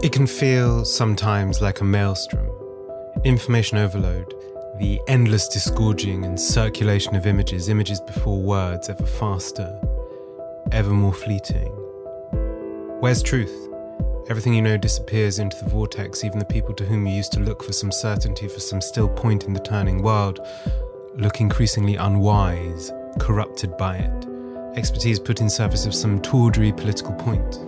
It 0.00 0.12
can 0.12 0.28
feel 0.28 0.84
sometimes 0.84 1.60
like 1.60 1.80
a 1.80 1.84
maelstrom, 1.84 2.48
information 3.24 3.78
overload, 3.78 4.32
the 4.78 5.00
endless 5.08 5.48
disgorging 5.48 6.24
and 6.24 6.38
circulation 6.38 7.16
of 7.16 7.26
images, 7.26 7.68
images 7.68 8.00
before 8.00 8.40
words, 8.40 8.88
ever 8.88 9.04
faster, 9.04 9.76
ever 10.70 10.90
more 10.90 11.12
fleeting. 11.12 11.72
Where's 13.00 13.24
truth? 13.24 13.68
Everything 14.30 14.54
you 14.54 14.62
know 14.62 14.76
disappears 14.76 15.40
into 15.40 15.56
the 15.64 15.68
vortex, 15.68 16.22
even 16.22 16.38
the 16.38 16.44
people 16.44 16.74
to 16.74 16.84
whom 16.84 17.04
you 17.04 17.16
used 17.16 17.32
to 17.32 17.40
look 17.40 17.64
for 17.64 17.72
some 17.72 17.90
certainty, 17.90 18.46
for 18.46 18.60
some 18.60 18.80
still 18.80 19.08
point 19.08 19.46
in 19.46 19.52
the 19.52 19.58
turning 19.58 20.00
world, 20.00 20.38
look 21.16 21.40
increasingly 21.40 21.96
unwise, 21.96 22.92
corrupted 23.18 23.76
by 23.76 23.96
it, 23.96 24.26
expertise 24.76 25.18
put 25.18 25.40
in 25.40 25.50
service 25.50 25.86
of 25.86 25.94
some 25.94 26.22
tawdry 26.22 26.70
political 26.70 27.14
point. 27.14 27.58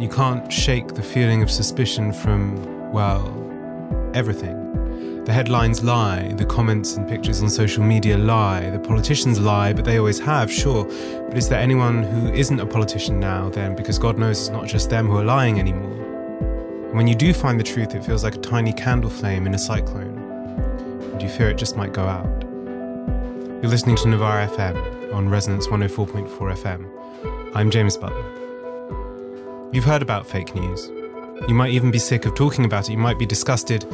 You 0.00 0.08
can't 0.08 0.52
shake 0.52 0.88
the 0.94 1.02
feeling 1.02 1.42
of 1.42 1.50
suspicion 1.50 2.12
from, 2.12 2.92
well, 2.92 3.24
everything. 4.14 5.24
The 5.24 5.32
headlines 5.32 5.82
lie, 5.82 6.32
the 6.34 6.44
comments 6.44 6.94
and 6.96 7.08
pictures 7.08 7.42
on 7.42 7.50
social 7.50 7.82
media 7.82 8.16
lie, 8.16 8.70
the 8.70 8.78
politicians 8.78 9.40
lie, 9.40 9.72
but 9.72 9.84
they 9.84 9.98
always 9.98 10.20
have, 10.20 10.52
sure. 10.52 10.84
But 11.28 11.36
is 11.36 11.48
there 11.48 11.58
anyone 11.58 12.04
who 12.04 12.32
isn't 12.32 12.60
a 12.60 12.66
politician 12.66 13.18
now 13.18 13.48
then? 13.48 13.74
Because 13.74 13.98
God 13.98 14.18
knows 14.18 14.38
it's 14.38 14.50
not 14.50 14.66
just 14.66 14.88
them 14.88 15.08
who 15.08 15.16
are 15.16 15.24
lying 15.24 15.58
anymore. 15.58 16.00
And 16.86 16.94
when 16.94 17.08
you 17.08 17.16
do 17.16 17.32
find 17.32 17.58
the 17.58 17.64
truth, 17.64 17.94
it 17.94 18.04
feels 18.04 18.22
like 18.22 18.36
a 18.36 18.38
tiny 18.38 18.72
candle 18.72 19.10
flame 19.10 19.46
in 19.46 19.54
a 19.54 19.58
cyclone, 19.58 20.16
and 21.12 21.20
you 21.20 21.28
fear 21.28 21.50
it 21.50 21.58
just 21.58 21.76
might 21.76 21.92
go 21.92 22.04
out. 22.04 22.42
You're 23.62 23.70
listening 23.70 23.96
to 23.96 24.08
Novara 24.08 24.46
FM 24.46 25.12
on 25.12 25.28
Resonance 25.28 25.66
104.4 25.66 26.28
FM. 26.28 27.52
I'm 27.56 27.70
James 27.70 27.96
Butler. 27.96 28.45
You've 29.72 29.84
heard 29.84 30.02
about 30.02 30.26
fake 30.26 30.54
news. 30.54 30.90
You 31.48 31.54
might 31.54 31.72
even 31.72 31.90
be 31.90 31.98
sick 31.98 32.24
of 32.24 32.34
talking 32.34 32.64
about 32.64 32.88
it. 32.88 32.92
You 32.92 32.98
might 32.98 33.18
be 33.18 33.26
disgusted 33.26 33.84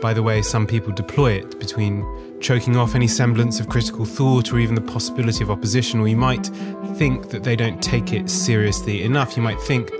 by 0.00 0.12
the 0.14 0.22
way 0.22 0.42
some 0.42 0.66
people 0.66 0.92
deploy 0.92 1.32
it, 1.32 1.58
between 1.58 2.04
choking 2.40 2.76
off 2.76 2.94
any 2.94 3.08
semblance 3.08 3.60
of 3.60 3.68
critical 3.68 4.04
thought 4.04 4.52
or 4.52 4.58
even 4.58 4.74
the 4.74 4.80
possibility 4.80 5.42
of 5.42 5.50
opposition, 5.50 6.00
or 6.00 6.08
you 6.08 6.16
might 6.16 6.46
think 6.96 7.30
that 7.30 7.44
they 7.44 7.56
don't 7.56 7.82
take 7.82 8.12
it 8.12 8.30
seriously 8.30 9.02
enough. 9.02 9.36
You 9.36 9.42
might 9.42 9.60
think, 9.62 9.90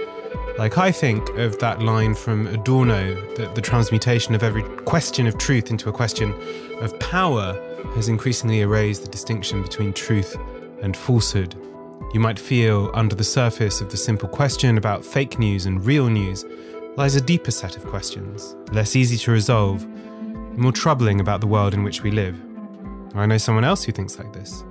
like 0.59 0.79
I 0.79 0.93
think, 0.93 1.29
of 1.31 1.59
that 1.59 1.83
line 1.83 2.15
from 2.15 2.47
Adorno 2.47 3.15
that 3.37 3.55
the 3.55 3.63
transmutation 3.63 4.35
of 4.35 4.43
every 4.43 4.63
question 4.85 5.27
of 5.27 5.39
truth 5.39 5.71
into 5.71 5.89
a 5.89 5.93
question 5.93 6.35
of 6.81 6.99
power 7.01 7.61
has 7.95 8.09
increasingly 8.09 8.61
erased 8.61 9.03
the 9.03 9.09
distinction 9.09 9.63
between 9.63 9.93
truth 9.93 10.37
and 10.83 10.97
falsehood. 10.97 11.55
You 12.13 12.21
might 12.21 12.39
feel 12.39 12.91
under 12.95 13.15
the 13.15 13.25
surface 13.25 13.81
of 13.81 13.91
the 13.91 13.97
simple 13.97 14.29
question 14.29 14.79
about 14.79 15.05
fake 15.05 15.39
news 15.39 15.67
and 15.67 15.85
real 15.85 16.09
news 16.09 16.45
lies 16.97 17.15
a 17.15 17.21
deeper 17.21 17.51
set 17.51 17.77
of 17.77 17.85
questions, 17.87 18.57
less 18.73 18.97
easy 18.97 19.19
to 19.19 19.31
resolve, 19.31 19.87
more 20.57 20.73
troubling 20.73 21.21
about 21.21 21.41
the 21.41 21.47
world 21.47 21.75
in 21.75 21.83
which 21.83 22.03
we 22.03 22.11
live. 22.11 22.41
I 23.15 23.27
know 23.27 23.39
someone 23.39 23.65
else 23.65 23.85
who 23.85 23.93
thinks 23.93 24.19
like 24.19 24.33
this, 24.33 24.65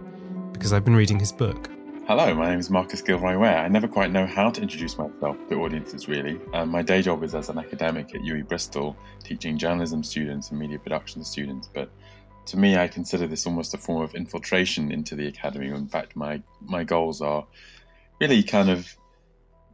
because 0.53 0.73
I've 0.73 0.85
been 0.85 0.95
reading 0.95 1.19
his 1.19 1.31
book. 1.31 1.69
Hello, 2.07 2.33
my 2.35 2.49
name 2.49 2.59
is 2.59 2.69
Marcus 2.69 3.01
Gilroy 3.01 3.35
Ware. 3.35 3.57
I 3.57 3.67
never 3.67 3.87
quite 3.87 4.11
know 4.11 4.27
how 4.27 4.51
to 4.51 4.61
introduce 4.61 4.95
myself 4.95 5.37
to 5.49 5.55
audiences, 5.55 6.07
really. 6.07 6.39
Um, 6.53 6.69
my 6.69 6.83
day 6.83 7.01
job 7.01 7.23
is 7.23 7.33
as 7.33 7.49
an 7.49 7.57
academic 7.57 8.13
at 8.13 8.21
UWE 8.21 8.47
Bristol, 8.47 8.95
teaching 9.23 9.57
journalism 9.57 10.03
students 10.03 10.51
and 10.51 10.59
media 10.59 10.77
production 10.77 11.23
students. 11.23 11.67
But 11.73 11.89
to 12.45 12.57
me, 12.57 12.77
I 12.77 12.87
consider 12.87 13.27
this 13.27 13.45
almost 13.45 13.73
a 13.73 13.77
form 13.77 14.01
of 14.01 14.15
infiltration 14.15 14.91
into 14.91 15.15
the 15.15 15.27
academy. 15.27 15.67
In 15.67 15.87
fact, 15.87 16.15
my, 16.15 16.41
my 16.61 16.83
goals 16.83 17.21
are 17.21 17.45
really 18.21 18.43
kind 18.43 18.69
of, 18.69 18.95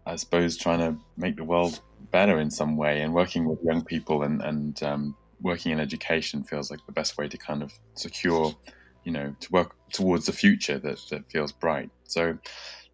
I 0.06 0.16
suppose, 0.16 0.58
trying 0.58 0.80
to 0.80 0.98
make 1.18 1.36
the 1.36 1.44
world 1.44 1.82
better 2.12 2.40
in 2.40 2.50
some 2.50 2.78
way. 2.78 3.02
And 3.02 3.14
working 3.14 3.46
with 3.46 3.60
young 3.64 3.84
people 3.84 4.24
and, 4.24 4.42
and 4.42 4.82
um, 4.84 5.16
working 5.42 5.72
in 5.72 5.80
education 5.80 6.44
feels 6.44 6.72
like 6.72 6.86
the 6.86 6.92
best 6.92 7.18
way 7.18 7.28
to 7.28 7.38
kind 7.38 7.62
of 7.62 7.74
secure, 7.96 8.56
you 9.04 9.12
know, 9.12 9.36
to 9.40 9.52
work 9.52 9.76
towards 9.92 10.30
a 10.30 10.34
future 10.34 10.80
that, 10.80 11.00
that 11.10 11.30
feels 11.30 11.52
bright. 11.52 11.90
So 12.06 12.38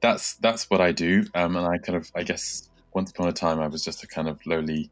that's 0.01 0.35
that's 0.35 0.69
what 0.69 0.81
I 0.81 0.91
do. 0.91 1.25
Um, 1.33 1.55
and 1.55 1.65
I 1.65 1.77
kind 1.77 1.97
of, 1.97 2.11
I 2.15 2.23
guess, 2.23 2.69
once 2.93 3.11
upon 3.11 3.27
a 3.27 3.33
time, 3.33 3.59
I 3.59 3.67
was 3.67 3.83
just 3.83 4.03
a 4.03 4.07
kind 4.07 4.27
of 4.27 4.39
lowly 4.45 4.91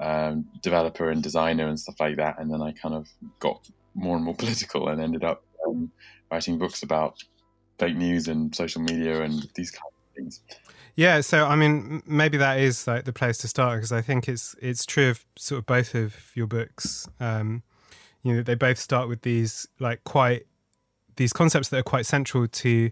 um, 0.00 0.46
developer 0.62 1.10
and 1.10 1.22
designer 1.22 1.68
and 1.68 1.78
stuff 1.78 2.00
like 2.00 2.16
that. 2.16 2.38
And 2.38 2.52
then 2.52 2.62
I 2.62 2.72
kind 2.72 2.94
of 2.94 3.08
got 3.38 3.68
more 3.94 4.16
and 4.16 4.24
more 4.24 4.34
political 4.44 4.88
and 4.88 5.00
ended 5.00 5.24
up 5.24 5.44
um, 5.66 5.90
writing 6.30 6.58
books 6.58 6.82
about 6.82 7.22
fake 7.78 7.96
news 7.96 8.28
and 8.28 8.54
social 8.54 8.82
media 8.82 9.22
and 9.22 9.48
these 9.54 9.70
kinds 9.70 9.92
of 9.94 10.14
things. 10.14 10.40
Yeah, 10.94 11.22
so 11.22 11.46
I 11.46 11.56
mean, 11.56 12.02
maybe 12.06 12.36
that 12.36 12.58
is 12.58 12.86
like 12.86 13.04
the 13.04 13.12
place 13.12 13.38
to 13.38 13.48
start 13.48 13.78
because 13.78 13.92
I 13.92 14.02
think 14.02 14.28
it's 14.28 14.54
it's 14.60 14.84
true 14.84 15.08
of 15.08 15.24
sort 15.36 15.60
of 15.60 15.66
both 15.66 15.94
of 15.94 16.32
your 16.34 16.46
books. 16.46 17.08
Um, 17.18 17.62
you 18.22 18.34
know, 18.34 18.42
they 18.42 18.54
both 18.54 18.78
start 18.78 19.08
with 19.08 19.22
these 19.22 19.66
like 19.80 20.04
quite 20.04 20.46
these 21.16 21.32
concepts 21.32 21.68
that 21.70 21.78
are 21.78 21.82
quite 21.82 22.06
central 22.06 22.46
to 22.46 22.90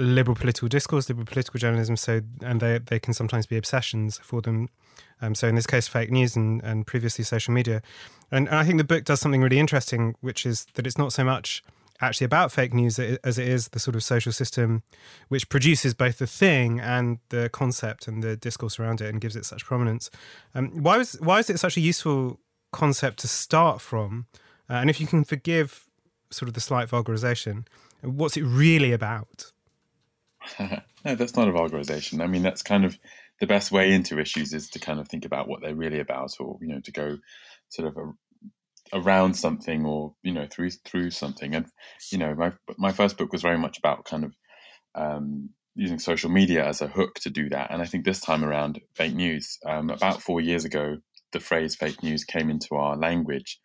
liberal 0.00 0.34
political 0.34 0.68
discourse, 0.68 1.08
liberal 1.08 1.26
political 1.26 1.58
journalism. 1.58 1.96
So, 1.96 2.22
and 2.42 2.60
they 2.60 2.78
they 2.78 2.98
can 2.98 3.14
sometimes 3.14 3.46
be 3.46 3.56
obsessions 3.56 4.18
for 4.18 4.40
them. 4.40 4.68
Um, 5.22 5.34
so, 5.34 5.48
in 5.48 5.54
this 5.54 5.66
case, 5.66 5.88
fake 5.88 6.10
news 6.10 6.36
and 6.36 6.62
and 6.64 6.86
previously 6.86 7.24
social 7.24 7.52
media. 7.52 7.82
And, 8.30 8.48
and 8.48 8.56
I 8.56 8.64
think 8.64 8.78
the 8.78 8.84
book 8.84 9.04
does 9.04 9.20
something 9.20 9.42
really 9.42 9.58
interesting, 9.58 10.14
which 10.20 10.46
is 10.46 10.66
that 10.74 10.86
it's 10.86 10.98
not 10.98 11.12
so 11.12 11.24
much 11.24 11.62
actually 12.00 12.24
about 12.24 12.50
fake 12.50 12.72
news 12.72 12.98
as 12.98 13.38
it 13.38 13.46
is 13.46 13.68
the 13.68 13.78
sort 13.78 13.94
of 13.94 14.02
social 14.02 14.32
system 14.32 14.82
which 15.28 15.48
produces 15.48 15.94
both 15.94 16.18
the 16.18 16.26
thing 16.26 16.80
and 16.80 17.18
the 17.28 17.50
concept 17.50 18.08
and 18.08 18.22
the 18.22 18.36
discourse 18.36 18.78
around 18.78 19.00
it 19.00 19.08
and 19.08 19.20
gives 19.20 19.36
it 19.36 19.44
such 19.44 19.64
prominence. 19.64 20.10
Um, 20.54 20.82
why 20.82 20.96
was 20.96 21.14
why 21.20 21.38
is 21.38 21.50
it 21.50 21.58
such 21.58 21.76
a 21.76 21.80
useful 21.80 22.40
concept 22.72 23.18
to 23.20 23.28
start 23.28 23.80
from? 23.80 24.26
Uh, 24.68 24.74
and 24.74 24.88
if 24.88 25.00
you 25.00 25.06
can 25.06 25.24
forgive 25.24 25.86
sort 26.30 26.48
of 26.48 26.54
the 26.54 26.60
slight 26.60 26.88
vulgarization, 26.88 27.66
what's 28.02 28.36
it 28.36 28.42
really 28.42 28.92
about? 28.92 29.52
no, 31.04 31.14
that's 31.14 31.36
not 31.36 31.48
a 31.48 31.52
vulgarization. 31.52 32.22
I 32.22 32.26
mean, 32.26 32.42
that's 32.42 32.62
kind 32.62 32.84
of 32.84 32.98
the 33.40 33.46
best 33.46 33.72
way 33.72 33.92
into 33.92 34.18
issues 34.18 34.52
is 34.52 34.68
to 34.70 34.78
kind 34.78 35.00
of 35.00 35.08
think 35.08 35.24
about 35.24 35.48
what 35.48 35.60
they're 35.62 35.74
really 35.74 36.00
about, 36.00 36.34
or 36.40 36.58
you 36.60 36.68
know, 36.68 36.80
to 36.80 36.92
go 36.92 37.18
sort 37.68 37.88
of 37.88 37.96
a, 37.96 38.98
around 38.98 39.34
something 39.34 39.84
or 39.84 40.14
you 40.22 40.32
know 40.32 40.46
through 40.50 40.70
through 40.70 41.10
something. 41.10 41.54
And 41.54 41.66
you 42.10 42.18
know 42.18 42.34
my 42.34 42.52
my 42.78 42.92
first 42.92 43.16
book 43.16 43.32
was 43.32 43.42
very 43.42 43.58
much 43.58 43.78
about 43.78 44.04
kind 44.04 44.24
of 44.24 44.34
um, 44.94 45.50
using 45.74 45.98
social 45.98 46.30
media 46.30 46.66
as 46.66 46.80
a 46.80 46.88
hook 46.88 47.14
to 47.20 47.30
do 47.30 47.48
that. 47.48 47.70
And 47.70 47.80
i 47.80 47.84
think 47.84 48.04
this 48.04 48.20
time 48.20 48.44
around 48.44 48.80
fake 48.94 49.14
news. 49.14 49.58
Um, 49.66 49.90
about 49.90 50.22
four 50.22 50.40
years 50.40 50.64
ago 50.64 50.98
the 51.32 51.40
phrase 51.40 51.76
fake 51.76 52.02
news 52.02 52.24
came 52.24 52.50
into 52.50 52.74
our 52.74 52.96
language. 52.96 53.60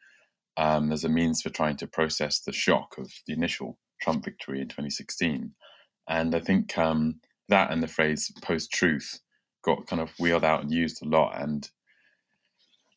Um, 0.58 0.94
as 0.94 1.04
a 1.04 1.10
means 1.10 1.42
for 1.42 1.50
trying 1.50 1.76
to 1.78 1.88
process 1.88 2.40
the 2.40 2.54
shock 2.54 2.98
of 2.98 3.12
the 3.28 3.34
initial 3.34 3.78
trump 4.02 4.24
victory 4.24 4.62
in 4.62 4.68
2016 4.68 5.52
and 6.08 6.36
i 6.36 6.40
think 6.40 6.78
um, 6.78 7.20
that 7.50 7.72
and 7.72 7.82
the 7.82 7.88
phrase 7.88 8.32
post 8.42 8.72
truth 8.72 9.20
got 9.66 9.88
kind 9.88 10.02
of 10.02 10.12
wheeled 10.20 10.46
out 10.46 10.62
and 10.62 10.72
used 10.72 11.04
a 11.04 11.10
lot. 11.10 11.42
And 11.42 11.68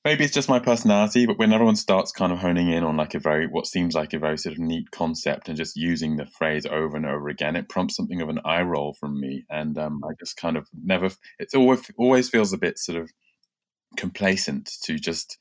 maybe 0.04 0.24
it's 0.24 0.34
just 0.34 0.48
my 0.48 0.58
personality, 0.58 1.26
but 1.26 1.38
when 1.38 1.52
everyone 1.52 1.76
starts 1.76 2.12
kind 2.12 2.32
of 2.32 2.38
honing 2.38 2.70
in 2.70 2.84
on 2.84 2.96
like 2.96 3.14
a 3.14 3.18
very 3.18 3.46
what 3.46 3.66
seems 3.66 3.94
like 3.94 4.12
a 4.12 4.18
very 4.18 4.38
sort 4.38 4.52
of 4.52 4.58
neat 4.58 4.90
concept 4.90 5.48
and 5.48 5.56
just 5.56 5.76
using 5.76 6.16
the 6.16 6.26
phrase 6.26 6.66
over 6.66 6.96
and 6.96 7.06
over 7.06 7.28
again, 7.28 7.56
it 7.56 7.68
prompts 7.68 7.96
something 7.96 8.20
of 8.20 8.28
an 8.28 8.40
eye 8.44 8.62
roll 8.62 8.94
from 8.94 9.18
me, 9.18 9.44
and 9.50 9.78
um, 9.78 10.02
I 10.04 10.12
just 10.20 10.36
kind 10.36 10.56
of 10.56 10.68
never, 10.84 11.10
it 11.38 11.48
always 11.54 11.90
always 11.96 12.28
feels 12.28 12.52
a 12.52 12.58
bit 12.58 12.78
sort 12.78 12.98
of 12.98 13.10
complacent 13.96 14.70
to 14.84 14.98
just 14.98 15.38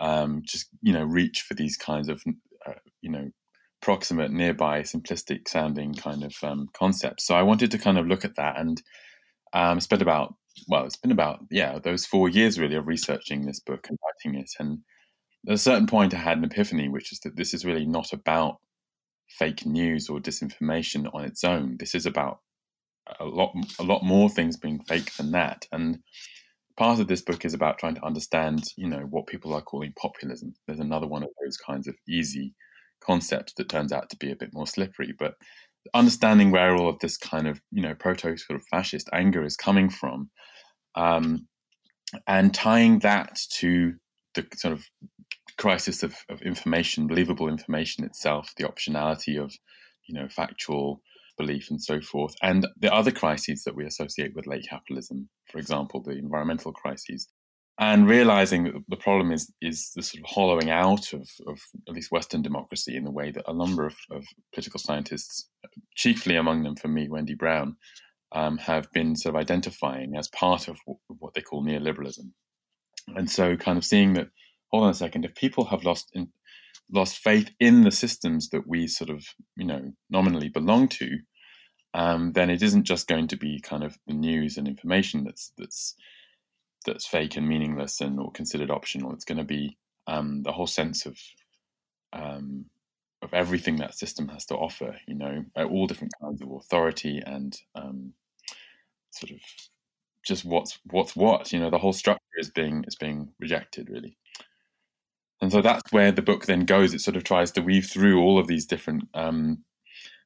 um, 0.00 0.42
just 0.44 0.68
you 0.82 0.92
know 0.92 1.04
reach 1.04 1.42
for 1.42 1.54
these 1.54 1.76
kinds 1.76 2.08
of 2.08 2.22
uh, 2.66 2.72
you 3.02 3.10
know 3.10 3.30
proximate, 3.84 4.32
nearby, 4.32 4.80
simplistic 4.80 5.46
sounding 5.46 5.92
kind 5.92 6.24
of 6.24 6.34
um, 6.42 6.70
concepts. 6.72 7.26
So 7.26 7.34
I 7.34 7.42
wanted 7.42 7.70
to 7.70 7.78
kind 7.78 7.98
of 7.98 8.06
look 8.06 8.24
at 8.24 8.36
that 8.36 8.58
and 8.58 8.82
um, 9.52 9.78
spent 9.78 10.00
about 10.00 10.34
well, 10.68 10.86
it's 10.86 10.96
been 10.96 11.12
about 11.12 11.40
yeah 11.50 11.78
those 11.78 12.06
four 12.06 12.30
years 12.30 12.58
really 12.58 12.76
of 12.76 12.86
researching 12.86 13.44
this 13.44 13.60
book 13.60 13.86
and 13.88 13.98
writing 14.02 14.40
it. 14.40 14.50
And 14.58 14.78
at 15.46 15.54
a 15.54 15.58
certain 15.58 15.86
point, 15.86 16.14
I 16.14 16.16
had 16.16 16.38
an 16.38 16.44
epiphany, 16.44 16.88
which 16.88 17.12
is 17.12 17.20
that 17.20 17.36
this 17.36 17.52
is 17.52 17.66
really 17.66 17.84
not 17.84 18.14
about 18.14 18.56
fake 19.28 19.66
news 19.66 20.08
or 20.08 20.18
disinformation 20.18 21.10
on 21.12 21.26
its 21.26 21.44
own. 21.44 21.76
This 21.78 21.94
is 21.94 22.06
about 22.06 22.38
a 23.20 23.26
lot 23.26 23.52
a 23.78 23.82
lot 23.82 24.02
more 24.02 24.30
things 24.30 24.56
being 24.56 24.80
fake 24.88 25.12
than 25.16 25.32
that. 25.32 25.66
And 25.72 25.98
part 26.78 27.00
of 27.00 27.06
this 27.06 27.20
book 27.20 27.44
is 27.44 27.52
about 27.52 27.78
trying 27.78 27.96
to 27.96 28.04
understand, 28.04 28.64
you 28.78 28.88
know, 28.88 29.06
what 29.10 29.26
people 29.26 29.52
are 29.52 29.60
calling 29.60 29.92
populism. 30.00 30.54
There's 30.66 30.80
another 30.80 31.06
one 31.06 31.22
of 31.22 31.28
those 31.44 31.58
kinds 31.58 31.86
of 31.86 31.96
easy 32.08 32.54
concepts 33.04 33.54
that 33.54 33.68
turns 33.68 33.92
out 33.92 34.10
to 34.10 34.16
be 34.16 34.30
a 34.30 34.36
bit 34.36 34.50
more 34.52 34.66
slippery, 34.66 35.14
but 35.18 35.34
understanding 35.92 36.50
where 36.50 36.74
all 36.74 36.88
of 36.88 36.98
this 37.00 37.16
kind 37.16 37.46
of 37.46 37.60
you 37.70 37.82
know 37.82 37.94
proto 37.94 38.36
sort 38.36 38.58
of 38.58 38.66
fascist 38.66 39.08
anger 39.12 39.44
is 39.44 39.56
coming 39.56 39.90
from, 39.90 40.30
um, 40.94 41.46
and 42.26 42.54
tying 42.54 43.00
that 43.00 43.38
to 43.50 43.94
the 44.34 44.46
sort 44.56 44.72
of 44.72 44.84
crisis 45.58 46.02
of, 46.02 46.16
of 46.28 46.42
information, 46.42 47.06
believable 47.06 47.48
information 47.48 48.04
itself, 48.04 48.52
the 48.56 48.64
optionality 48.64 49.40
of 49.42 49.52
you 50.06 50.14
know 50.14 50.28
factual 50.28 51.00
belief 51.36 51.68
and 51.70 51.82
so 51.82 52.00
forth, 52.00 52.34
and 52.42 52.66
the 52.80 52.92
other 52.92 53.10
crises 53.10 53.64
that 53.64 53.74
we 53.74 53.84
associate 53.84 54.34
with 54.34 54.46
late 54.46 54.66
capitalism, 54.68 55.28
for 55.50 55.58
example, 55.58 56.02
the 56.02 56.12
environmental 56.12 56.72
crises. 56.72 57.28
And 57.78 58.08
realizing 58.08 58.64
that 58.64 58.74
the 58.88 58.96
problem 58.96 59.32
is 59.32 59.50
is 59.60 59.90
the 59.96 60.02
sort 60.02 60.22
of 60.22 60.30
hollowing 60.30 60.70
out 60.70 61.12
of, 61.12 61.28
of 61.46 61.58
at 61.88 61.94
least 61.94 62.12
Western 62.12 62.42
democracy 62.42 62.96
in 62.96 63.04
the 63.04 63.10
way 63.10 63.32
that 63.32 63.48
a 63.48 63.54
number 63.54 63.84
of, 63.86 63.96
of 64.10 64.24
political 64.52 64.78
scientists, 64.78 65.48
chiefly 65.96 66.36
among 66.36 66.62
them 66.62 66.76
for 66.76 66.88
me, 66.88 67.08
Wendy 67.08 67.34
Brown, 67.34 67.76
um, 68.32 68.58
have 68.58 68.90
been 68.92 69.16
sort 69.16 69.34
of 69.34 69.40
identifying 69.40 70.14
as 70.16 70.28
part 70.28 70.68
of 70.68 70.78
what 71.08 71.34
they 71.34 71.40
call 71.40 71.64
neoliberalism. 71.64 72.30
And 73.08 73.30
so, 73.30 73.56
kind 73.56 73.76
of 73.76 73.84
seeing 73.84 74.14
that, 74.14 74.28
hold 74.70 74.84
on 74.84 74.90
a 74.90 74.94
second, 74.94 75.24
if 75.24 75.34
people 75.34 75.64
have 75.66 75.84
lost 75.84 76.10
in, 76.14 76.28
lost 76.92 77.18
faith 77.18 77.50
in 77.60 77.82
the 77.82 77.90
systems 77.90 78.50
that 78.50 78.66
we 78.66 78.86
sort 78.86 79.10
of, 79.10 79.24
you 79.56 79.66
know, 79.66 79.92
nominally 80.10 80.48
belong 80.48 80.88
to, 80.88 81.18
um, 81.92 82.32
then 82.32 82.50
it 82.50 82.62
isn't 82.62 82.84
just 82.84 83.06
going 83.06 83.28
to 83.28 83.36
be 83.36 83.60
kind 83.60 83.84
of 83.84 83.96
the 84.06 84.14
news 84.14 84.56
and 84.56 84.66
information 84.66 85.24
that's 85.24 85.52
that's 85.58 85.94
that's 86.84 87.06
fake 87.06 87.36
and 87.36 87.48
meaningless 87.48 88.00
and 88.00 88.18
or 88.18 88.30
considered 88.32 88.70
optional. 88.70 89.12
It's 89.12 89.24
going 89.24 89.38
to 89.38 89.44
be 89.44 89.76
um, 90.06 90.42
the 90.42 90.52
whole 90.52 90.66
sense 90.66 91.06
of 91.06 91.18
um, 92.12 92.66
of 93.22 93.32
everything 93.32 93.76
that 93.76 93.96
system 93.96 94.28
has 94.28 94.44
to 94.46 94.54
offer. 94.54 94.96
You 95.06 95.14
know, 95.14 95.44
all 95.56 95.86
different 95.86 96.12
kinds 96.20 96.42
of 96.42 96.50
authority 96.50 97.22
and 97.24 97.58
um, 97.74 98.12
sort 99.10 99.32
of 99.32 99.40
just 100.26 100.44
what's 100.44 100.78
what's 100.90 101.16
what. 101.16 101.52
You 101.52 101.60
know, 101.60 101.70
the 101.70 101.78
whole 101.78 101.92
structure 101.92 102.22
is 102.38 102.50
being 102.50 102.84
is 102.86 102.96
being 102.96 103.30
rejected 103.40 103.88
really. 103.90 104.16
And 105.40 105.52
so 105.52 105.60
that's 105.60 105.92
where 105.92 106.12
the 106.12 106.22
book 106.22 106.46
then 106.46 106.64
goes. 106.64 106.94
It 106.94 107.00
sort 107.00 107.16
of 107.16 107.24
tries 107.24 107.50
to 107.52 107.60
weave 107.60 107.86
through 107.86 108.22
all 108.22 108.38
of 108.38 108.46
these 108.46 108.64
different 108.64 109.08
um, 109.12 109.62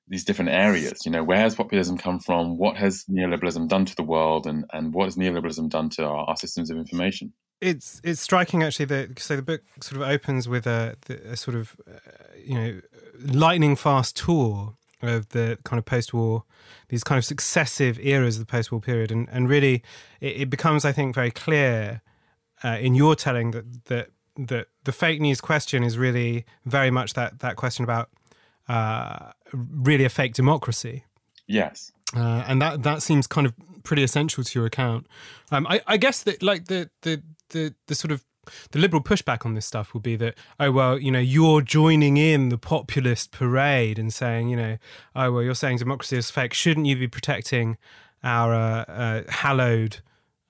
these 0.08 0.24
different 0.24 0.50
areas. 0.50 1.04
You 1.04 1.12
know, 1.12 1.24
where 1.24 1.38
has 1.38 1.54
populism 1.54 1.98
come 1.98 2.18
from? 2.18 2.56
What 2.56 2.76
has 2.76 3.04
neoliberalism 3.04 3.68
done 3.68 3.84
to 3.86 3.96
the 3.96 4.02
world, 4.02 4.46
and 4.46 4.64
and 4.72 4.92
what 4.92 5.06
has 5.06 5.16
neoliberalism 5.16 5.68
done 5.70 5.90
to 5.90 6.04
our, 6.04 6.28
our 6.28 6.36
systems 6.36 6.70
of 6.70 6.76
information? 6.76 7.32
It's 7.60 8.00
it's 8.04 8.20
striking 8.20 8.62
actually 8.62 8.86
that 8.86 9.18
so 9.18 9.36
the 9.36 9.42
book 9.42 9.62
sort 9.80 10.00
of 10.00 10.08
opens 10.08 10.48
with 10.48 10.66
a, 10.66 10.96
a 11.08 11.36
sort 11.36 11.56
of 11.56 11.76
uh, 11.88 11.98
you 12.44 12.54
know 12.54 12.80
lightning 13.20 13.76
fast 13.76 14.16
tour 14.16 14.76
of 15.02 15.28
the 15.28 15.58
kind 15.64 15.78
of 15.78 15.84
post-war 15.84 16.42
these 16.88 17.04
kind 17.04 17.18
of 17.18 17.24
successive 17.24 18.00
eras 18.00 18.36
of 18.36 18.40
the 18.46 18.50
post-war 18.50 18.80
period 18.80 19.12
and 19.12 19.28
and 19.30 19.48
really 19.48 19.82
it, 20.20 20.42
it 20.42 20.50
becomes 20.50 20.84
i 20.84 20.90
think 20.90 21.14
very 21.14 21.30
clear 21.30 22.02
uh, 22.64 22.76
in 22.80 22.94
your 22.94 23.14
telling 23.14 23.52
that 23.52 23.84
that 23.84 24.10
that 24.36 24.68
the 24.84 24.92
fake 24.92 25.20
news 25.20 25.40
question 25.40 25.82
is 25.82 25.98
really 25.98 26.44
very 26.64 26.90
much 26.90 27.14
that 27.14 27.40
that 27.40 27.56
question 27.56 27.84
about 27.84 28.10
uh, 28.68 29.32
really 29.52 30.04
a 30.04 30.08
fake 30.08 30.34
democracy. 30.34 31.04
Yes. 31.46 31.92
Uh, 32.16 32.44
and 32.46 32.60
that 32.62 32.82
that 32.82 33.02
seems 33.02 33.26
kind 33.26 33.46
of 33.46 33.54
pretty 33.82 34.02
essential 34.02 34.44
to 34.44 34.58
your 34.58 34.66
account. 34.66 35.06
Um, 35.50 35.66
I, 35.66 35.80
I, 35.86 35.96
guess 35.96 36.22
that 36.22 36.42
like 36.42 36.66
the, 36.66 36.90
the 37.02 37.22
the 37.50 37.74
the 37.86 37.94
sort 37.94 38.12
of 38.12 38.24
the 38.70 38.78
liberal 38.78 39.02
pushback 39.02 39.44
on 39.44 39.54
this 39.54 39.66
stuff 39.66 39.92
will 39.92 40.00
be 40.00 40.16
that 40.16 40.34
oh 40.58 40.70
well 40.70 40.98
you 40.98 41.10
know 41.10 41.18
you're 41.18 41.60
joining 41.60 42.16
in 42.16 42.48
the 42.48 42.58
populist 42.58 43.30
parade 43.30 43.98
and 43.98 44.12
saying 44.12 44.48
you 44.48 44.56
know 44.56 44.78
oh 45.14 45.32
well 45.32 45.42
you're 45.42 45.54
saying 45.54 45.78
democracy 45.78 46.16
is 46.16 46.30
fake 46.30 46.54
shouldn't 46.54 46.86
you 46.86 46.96
be 46.96 47.08
protecting 47.08 47.76
our 48.22 48.54
uh, 48.54 48.84
uh, 48.84 49.22
hallowed 49.28 50.00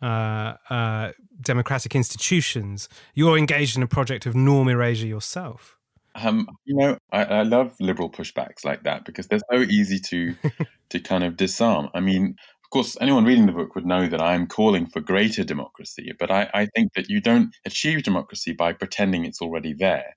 uh, 0.01 0.55
uh, 0.71 1.13
democratic 1.41 1.95
institutions 1.95 2.89
you're 3.15 3.37
engaged 3.37 3.77
in 3.77 3.83
a 3.83 3.89
project 3.89 4.27
of 4.27 4.35
norm 4.35 4.69
erasure 4.69 5.07
yourself 5.07 5.78
um, 6.23 6.49
you 6.65 6.75
know, 6.77 6.99
I, 7.13 7.25
I, 7.25 7.43
love 7.43 7.75
liberal 7.81 8.11
pushbacks 8.11 8.65
like 8.65 8.85
that 8.85 9.05
because 9.05 9.29
they're 9.29 9.41
so 9.51 9.61
easy 9.61 9.99
to 10.01 10.35
to 10.91 11.01
kind 11.01 11.25
of 11.25 11.37
disarm. 11.37 11.89
I 11.95 12.01
mean, 12.01 12.37
of 12.65 12.71
course, 12.71 12.97
anyone 13.01 13.25
reading 13.25 13.47
the 13.47 13.53
book 13.53 13.75
would 13.75 13.87
know 13.87 14.09
that 14.09 14.21
I'm 14.21 14.47
calling 14.47 14.87
for 14.87 15.01
greater 15.01 15.45
democracy, 15.45 16.13
but 16.19 16.31
I, 16.31 16.51
I 16.55 16.67
think 16.75 16.93
that 16.95 17.09
you 17.09 17.21
don't 17.21 17.55
achieve 17.65 18.03
democracy 18.03 18.53
by 18.53 18.73
pretending 18.73 19.25
it's 19.25 19.41
already 19.41 19.75
there, 19.75 20.17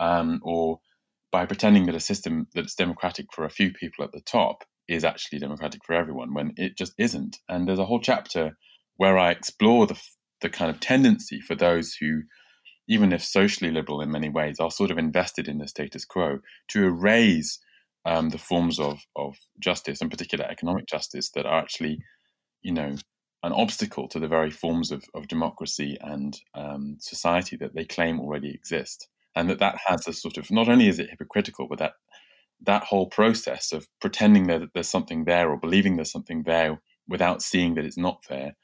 um, 0.00 0.40
or 0.42 0.80
by 1.30 1.46
pretending 1.46 1.86
that 1.86 1.94
a 1.94 2.00
system 2.00 2.46
that's 2.54 2.74
democratic 2.74 3.26
for 3.32 3.44
a 3.44 3.50
few 3.50 3.72
people 3.72 4.04
at 4.04 4.12
the 4.12 4.20
top 4.20 4.64
is 4.88 5.04
actually 5.04 5.38
democratic 5.38 5.84
for 5.84 5.94
everyone 5.94 6.34
when 6.34 6.52
it 6.56 6.76
just 6.76 6.92
isn't. 6.98 7.38
And 7.48 7.66
there's 7.66 7.78
a 7.78 7.86
whole 7.86 8.00
chapter 8.00 8.56
where 8.96 9.18
I 9.18 9.30
explore 9.30 9.86
the 9.86 10.00
the 10.40 10.50
kind 10.50 10.70
of 10.70 10.78
tendency 10.78 11.40
for 11.40 11.54
those 11.54 11.94
who 11.94 12.22
even 12.88 13.12
if 13.12 13.24
socially 13.24 13.70
liberal 13.70 14.00
in 14.00 14.10
many 14.10 14.28
ways, 14.28 14.60
are 14.60 14.70
sort 14.70 14.90
of 14.90 14.98
invested 14.98 15.48
in 15.48 15.58
the 15.58 15.68
status 15.68 16.04
quo 16.04 16.38
to 16.68 16.84
erase 16.84 17.58
um, 18.04 18.30
the 18.30 18.38
forms 18.38 18.78
of, 18.78 19.00
of 19.16 19.36
justice, 19.58 20.00
in 20.00 20.10
particular 20.10 20.44
economic 20.44 20.86
justice, 20.86 21.30
that 21.30 21.46
are 21.46 21.58
actually, 21.58 21.98
you 22.62 22.72
know, 22.72 22.94
an 23.42 23.52
obstacle 23.52 24.08
to 24.08 24.18
the 24.18 24.28
very 24.28 24.50
forms 24.50 24.90
of, 24.90 25.04
of 25.14 25.28
democracy 25.28 25.96
and 26.00 26.40
um, 26.54 26.96
society 26.98 27.56
that 27.56 27.74
they 27.74 27.84
claim 27.84 28.20
already 28.20 28.50
exist. 28.50 29.08
And 29.36 29.50
that 29.50 29.58
that 29.58 29.78
has 29.86 30.06
a 30.06 30.12
sort 30.12 30.36
of, 30.36 30.50
not 30.50 30.68
only 30.68 30.88
is 30.88 30.98
it 30.98 31.10
hypocritical, 31.10 31.66
but 31.68 31.78
that 31.78 31.92
that 32.62 32.84
whole 32.84 33.06
process 33.06 33.72
of 33.72 33.86
pretending 34.00 34.46
that 34.46 34.62
there's 34.74 34.88
something 34.88 35.24
there 35.24 35.50
or 35.50 35.58
believing 35.58 35.96
there's 35.96 36.12
something 36.12 36.44
there 36.44 36.80
without 37.08 37.42
seeing 37.42 37.74
that 37.74 37.84
it's 37.84 37.98
not 37.98 38.24
there 38.28 38.54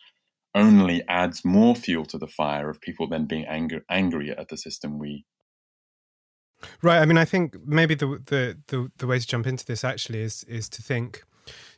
only 0.55 1.02
adds 1.08 1.44
more 1.44 1.75
fuel 1.75 2.05
to 2.06 2.19
the 2.19 2.26
fire 2.26 2.69
of 2.69 2.81
people 2.81 3.06
then 3.06 3.26
being 3.26 3.47
angry, 3.47 3.82
angry 3.88 4.31
at 4.31 4.49
the 4.49 4.56
system 4.56 4.99
we 4.99 5.25
Right. 6.82 6.99
I 6.99 7.06
mean, 7.06 7.17
I 7.17 7.25
think 7.25 7.56
maybe 7.67 7.94
the, 7.94 8.20
the 8.26 8.58
the 8.67 8.91
the 8.99 9.06
way 9.06 9.19
to 9.19 9.26
jump 9.26 9.47
into 9.47 9.64
this 9.64 9.82
actually 9.82 10.20
is 10.20 10.44
is 10.44 10.69
to 10.70 10.82
think. 10.82 11.23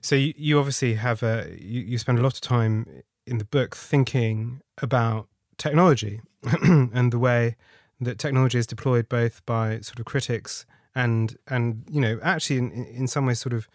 So 0.00 0.16
you, 0.16 0.34
you 0.36 0.58
obviously 0.58 0.94
have 0.94 1.22
a 1.22 1.56
you, 1.58 1.82
you 1.82 1.98
spend 1.98 2.18
a 2.18 2.22
lot 2.22 2.34
of 2.34 2.40
time 2.40 3.02
in 3.26 3.38
the 3.38 3.44
book 3.44 3.76
thinking 3.76 4.60
about 4.78 5.28
technology 5.56 6.20
and 6.62 7.12
the 7.12 7.18
way 7.18 7.56
that 8.00 8.18
technology 8.18 8.58
is 8.58 8.66
deployed 8.66 9.08
both 9.08 9.46
by 9.46 9.78
sort 9.80 10.00
of 10.00 10.04
critics 10.04 10.66
and 10.94 11.36
and 11.46 11.84
you 11.88 12.00
know 12.00 12.18
actually 12.22 12.58
in 12.58 12.72
in 12.72 13.06
some 13.06 13.26
ways 13.26 13.38
sort 13.38 13.52
of 13.52 13.68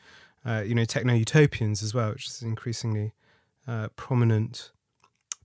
uh, 0.45 0.63
you 0.65 0.75
know 0.75 0.85
techno 0.85 1.13
utopians 1.13 1.81
as 1.81 1.93
well, 1.93 2.11
which 2.11 2.27
is 2.27 2.41
increasingly 2.41 3.13
uh, 3.67 3.87
prominent 3.95 4.71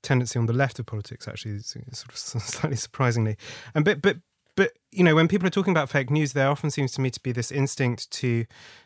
tendency 0.02 0.38
on 0.38 0.46
the 0.46 0.52
left 0.52 0.78
of 0.78 0.87
politics, 0.87 1.28
actually, 1.28 1.58
sort 1.60 2.08
of 2.08 2.16
slightly 2.16 2.76
surprisingly. 2.76 3.37
And 3.75 3.84
but 3.84 4.02
but 4.02 4.19
but 4.54 4.72
you 4.90 5.02
know, 5.02 5.14
when 5.14 5.28
people 5.28 5.46
are 5.46 5.50
talking 5.50 5.70
about 5.70 5.88
fake 5.88 6.10
news, 6.10 6.32
there 6.32 6.49
often 6.49 6.70
seems 6.70 6.93
to 6.93 7.00
me 7.00 7.10
to 7.10 7.20
be 7.20 7.32
this 7.32 7.50
instinct 7.50 8.10
to 8.12 8.44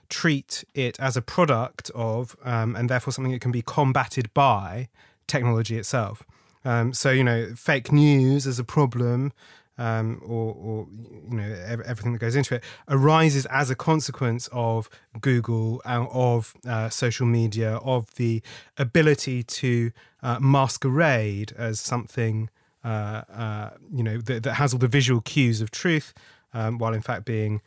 treat 0.09 0.65
it 0.75 0.99
as 1.01 1.17
a 1.17 1.23
product 1.23 1.91
of, 1.95 2.37
um, 2.45 2.77
and 2.77 2.89
therefore 2.89 3.13
something 3.13 3.33
that 3.33 3.41
can 3.41 3.51
be 3.51 3.63
combated 3.63 4.33
by 4.33 4.89
technology 5.27 5.77
itself. 5.77 6.23
Um, 6.65 6.93
so 6.93 7.11
you 7.11 7.25
know, 7.25 7.53
fake 7.57 7.93
news 7.93 8.47
as 8.47 8.59
a 8.59 8.65
problem 8.65 9.33
um, 9.79 10.21
or, 10.25 10.55
or, 10.55 10.87
you 11.31 11.37
know 11.37 11.81
everything 11.85 12.13
that 12.13 12.19
goes 12.19 12.37
into 12.37 12.55
it 12.55 12.65
arises 12.89 13.47
as 13.47 13.71
a 13.71 13.75
consequence 13.75 14.49
of 14.53 14.89
Google, 15.21 15.83
uh, 15.85 16.07
of 16.11 16.55
uh, 16.67 16.89
social 16.89 17.27
media, 17.27 17.77
of 17.77 18.15
the 18.15 18.43
ability 18.77 19.43
to 19.43 19.91
uh, 20.23 20.39
masquerade 20.41 21.53
as 21.57 21.81
something 21.81 22.49
uh, 22.85 23.23
uh, 23.33 23.71
you 23.93 24.03
know 24.03 24.19
that, 24.19 24.45
that, 24.45 24.55
has 24.55 24.73
all 24.73 24.79
the 24.79 24.89
visual 24.89 25.21
cues 25.21 25.61
of 25.61 25.71
truth, 25.71 26.15
um, 26.55 26.79
while 26.79 26.95
in 26.95 27.03
fact 27.03 27.25
being 27.25 27.61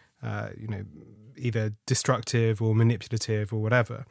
you 0.58 0.68
know 0.68 0.84
either 1.40 1.74
destructive 1.86 2.62
or 2.62 2.76
manipulative 2.76 3.54
or 3.54 3.62
whatever. 3.62 4.06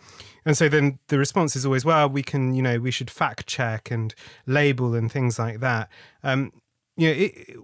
And 0.45 0.57
so 0.57 0.69
then 0.69 0.99
the 1.09 1.19
response 1.19 1.55
is 1.57 1.65
always, 1.65 1.85
well, 1.85 2.09
we 2.09 2.23
can, 2.23 2.55
you 2.55 2.63
know, 2.63 2.79
we 2.79 2.91
should 2.91 3.11
fact 3.11 3.47
check 3.47 3.91
and 3.91 4.15
label 4.47 4.95
and 4.95 5.13
things 5.13 5.39
like 5.39 5.61
that. 5.61 5.91
Um, 6.23 6.53
you 6.97 7.09
know, 7.09 7.15
it, 7.15 7.57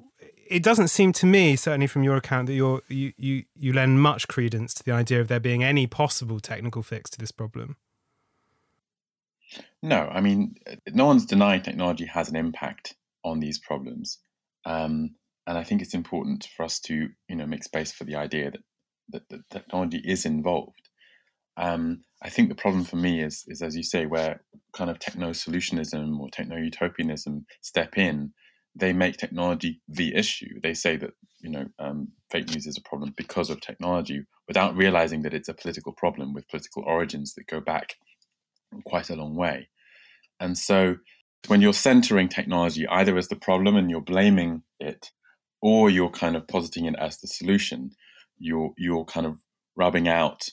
it 0.49 0.63
doesn't 0.63 0.89
seem 0.89 1.13
to 1.15 1.27
me, 1.27 1.57
certainly 1.57 1.87
from 1.87 2.03
your 2.03 2.17
account, 2.17 2.47
that 2.47 2.55
you 2.55 2.83
you 2.89 3.13
you 3.17 3.45
you 3.57 3.73
lend 3.73 4.01
much 4.01 4.29
credence 4.29 4.75
to 4.75 4.85
the 4.85 4.93
idea 4.93 5.21
of 5.21 5.29
there 5.29 5.41
being 5.41 5.63
any 5.63 5.87
possible 5.87 6.41
technical 6.41 6.83
fix 6.83 7.11
to 7.11 7.19
this 7.19 7.33
problem. 7.33 7.77
No, 9.83 10.09
I 10.11 10.21
mean, 10.21 10.55
no 10.93 11.07
one's 11.07 11.27
denying 11.27 11.63
technology 11.63 12.07
has 12.07 12.29
an 12.29 12.37
impact 12.37 12.95
on 13.23 13.41
these 13.41 13.59
problems, 13.59 14.19
um, 14.65 15.15
and 15.47 15.59
I 15.59 15.65
think 15.65 15.83
it's 15.83 15.95
important 15.95 16.49
for 16.57 16.65
us 16.65 16.81
to 16.81 17.09
you 17.29 17.37
know 17.37 17.47
make 17.47 17.65
space 17.65 17.93
for 17.93 18.05
the 18.05 18.17
idea 18.17 18.51
that 18.51 18.63
that, 19.11 19.29
that 19.29 19.51
technology 19.51 20.03
is 20.05 20.25
involved. 20.25 20.89
Um, 21.57 22.03
I 22.23 22.31
think 22.31 22.49
the 22.49 22.55
problem 22.55 22.85
for 22.85 22.97
me 22.97 23.23
is 23.23 23.45
is 23.47 23.63
as 23.63 23.77
you 23.77 23.83
say, 23.83 24.07
where 24.07 24.43
kind 24.73 24.91
of 24.91 24.99
techno 24.99 25.31
solutionism 25.31 26.19
or 26.19 26.29
techno 26.31 26.57
utopianism 26.57 27.47
step 27.61 27.97
in 27.99 28.33
they 28.75 28.93
make 28.93 29.16
technology 29.16 29.81
the 29.88 30.14
issue. 30.14 30.61
They 30.62 30.75
say 30.75 30.97
that 30.97 31.12
you 31.40 31.50
know 31.50 31.66
um, 31.78 32.09
fake 32.31 32.49
news 32.49 32.66
is 32.66 32.76
a 32.76 32.88
problem 32.88 33.14
because 33.16 33.50
of 33.50 33.61
technology, 33.61 34.25
without 34.49 34.76
realizing 34.76 35.23
that 35.23 35.35
it's 35.35 35.49
a 35.49 35.54
political 35.54 35.93
problem 35.93 36.33
with 36.33 36.49
political 36.49 36.83
origins 36.85 37.35
that 37.35 37.47
go 37.47 37.61
back 37.61 37.95
quite 38.85 39.11
a 39.11 39.16
long 39.16 39.37
way. 39.37 39.69
And 40.40 40.59
so, 40.59 40.97
when 41.47 41.61
you're 41.61 41.73
centering 41.73 42.28
technology 42.28 42.87
either 42.88 43.16
as 43.16 43.28
the 43.28 43.37
problem 43.37 43.76
and 43.76 43.90
you're 43.90 44.00
blaming 44.00 44.62
it, 44.81 45.11
or 45.62 45.90
you're 45.90 46.11
kind 46.11 46.37
of 46.37 46.49
positing 46.49 46.87
it 46.87 46.95
as 46.99 47.19
the 47.19 47.28
solution, 47.28 47.90
you're 48.38 48.73
you're 48.76 49.04
kind 49.04 49.26
of 49.26 49.38
rubbing 49.76 50.09
out 50.09 50.49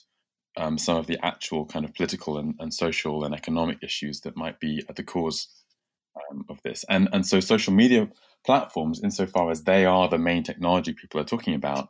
um, 0.56 0.78
some 0.78 0.96
of 0.96 1.06
the 1.06 1.18
actual 1.24 1.64
kind 1.64 1.84
of 1.84 1.94
political 1.94 2.38
and, 2.38 2.54
and 2.58 2.74
social 2.74 3.24
and 3.24 3.34
economic 3.34 3.78
issues 3.82 4.20
that 4.20 4.36
might 4.36 4.60
be 4.60 4.84
at 4.88 4.96
the 4.96 5.02
cause 5.02 5.48
um, 6.16 6.44
of 6.48 6.58
this. 6.62 6.84
And 6.88 7.08
and 7.12 7.26
so 7.26 7.40
social 7.40 7.72
media 7.72 8.08
platforms, 8.44 9.00
insofar 9.02 9.50
as 9.50 9.64
they 9.64 9.84
are 9.84 10.08
the 10.08 10.18
main 10.18 10.42
technology 10.42 10.92
people 10.92 11.20
are 11.20 11.24
talking 11.24 11.54
about, 11.54 11.88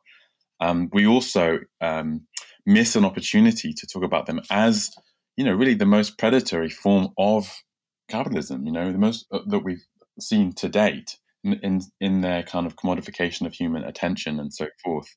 um, 0.61 0.89
we 0.93 1.07
also 1.07 1.59
um, 1.81 2.27
miss 2.67 2.97
an 2.97 3.05
opportunity 3.05 3.73
to 3.73 3.87
talk 3.87 4.05
about 4.05 4.27
them 4.27 4.41
as 4.51 4.91
you 5.37 5.45
know 5.45 5.55
really 5.55 5.75
the 5.75 5.87
most 5.87 6.19
predatory 6.19 6.71
form 6.71 7.09
of 7.19 7.63
capitalism. 8.09 8.67
You 8.67 8.73
know, 8.73 8.93
the 8.93 8.99
most 8.99 9.27
uh, 9.33 9.41
that 9.47 9.61
we've 9.61 9.85
seen 10.21 10.53
to 10.55 10.69
date 10.69 11.19
in, 11.45 11.55
in, 11.63 11.81
in 12.01 12.21
their 12.21 12.43
kind 12.43 12.67
of 12.67 12.77
commodification 12.77 13.47
of 13.47 13.55
human 13.55 13.85
attention 13.85 14.39
and 14.39 14.53
so 14.53 14.67
forth. 14.85 15.09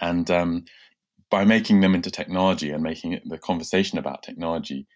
And 0.00 0.30
um, 0.30 0.64
by 1.30 1.44
making 1.44 1.80
them 1.80 1.94
into 1.94 2.10
technology 2.10 2.70
and 2.70 2.82
making 2.82 3.20
the 3.26 3.38
conversation 3.38 3.98
about 3.98 4.22
technology, 4.22 4.86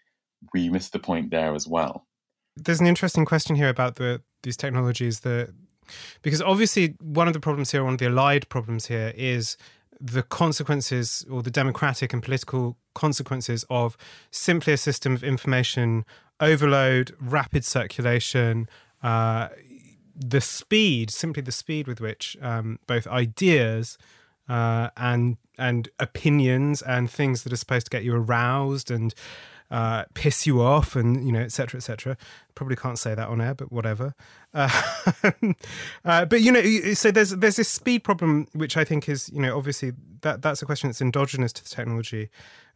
we 0.53 0.69
miss 0.69 0.89
the 0.89 0.99
point 0.99 1.31
there 1.31 1.53
as 1.53 1.67
well. 1.67 2.07
There's 2.55 2.79
an 2.79 2.87
interesting 2.87 3.25
question 3.25 3.55
here 3.55 3.69
about 3.69 3.95
the 3.95 4.21
these 4.43 4.57
technologies 4.57 5.21
that 5.21 5.53
because 6.21 6.41
obviously 6.41 6.95
one 6.99 7.27
of 7.27 7.33
the 7.33 7.39
problems 7.39 7.71
here, 7.71 7.83
one 7.83 7.93
of 7.93 7.99
the 7.99 8.07
allied 8.07 8.47
problems 8.49 8.87
here 8.87 9.13
is 9.15 9.57
the 9.99 10.23
consequences 10.23 11.25
or 11.29 11.41
the 11.41 11.51
democratic 11.51 12.13
and 12.13 12.21
political 12.21 12.77
consequences 12.93 13.65
of 13.69 13.97
simply 14.31 14.73
a 14.73 14.77
system 14.77 15.13
of 15.13 15.23
information 15.23 16.05
overload, 16.39 17.15
rapid 17.19 17.63
circulation, 17.63 18.67
uh, 19.01 19.49
the 20.15 20.41
speed, 20.41 21.09
simply 21.09 21.41
the 21.41 21.51
speed 21.51 21.87
with 21.87 22.01
which 22.01 22.37
um, 22.41 22.79
both 22.85 23.07
ideas 23.07 23.97
uh, 24.49 24.89
and 24.97 25.37
and 25.57 25.89
opinions 25.99 26.81
and 26.81 27.09
things 27.09 27.43
that 27.43 27.53
are 27.53 27.57
supposed 27.57 27.85
to 27.85 27.89
get 27.89 28.03
you 28.03 28.15
aroused 28.15 28.89
and 28.89 29.13
uh, 29.73 30.05
piss 30.13 30.45
you 30.45 30.61
off 30.61 30.95
and 30.95 31.25
you 31.25 31.31
know 31.31 31.39
etc 31.39 31.79
etc 31.79 32.15
probably 32.53 32.75
can't 32.75 32.99
say 32.99 33.15
that 33.15 33.27
on 33.27 33.41
air 33.41 33.53
but 33.53 33.71
whatever. 33.71 34.13
Uh, 34.55 34.69
uh, 36.05 36.25
but 36.25 36.41
you 36.41 36.51
know 36.51 36.61
so 36.93 37.09
there's 37.09 37.31
there's 37.31 37.55
this 37.55 37.67
speed 37.67 38.03
problem 38.03 38.47
which 38.53 38.77
i 38.77 38.83
think 38.83 39.09
is 39.09 39.27
you 39.33 39.41
know 39.41 39.57
obviously 39.57 39.93
that 40.21 40.43
that's 40.43 40.61
a 40.61 40.65
question 40.67 40.89
that's 40.89 41.01
endogenous 41.01 41.51
to 41.51 41.63
the 41.63 41.69
technology 41.69 42.29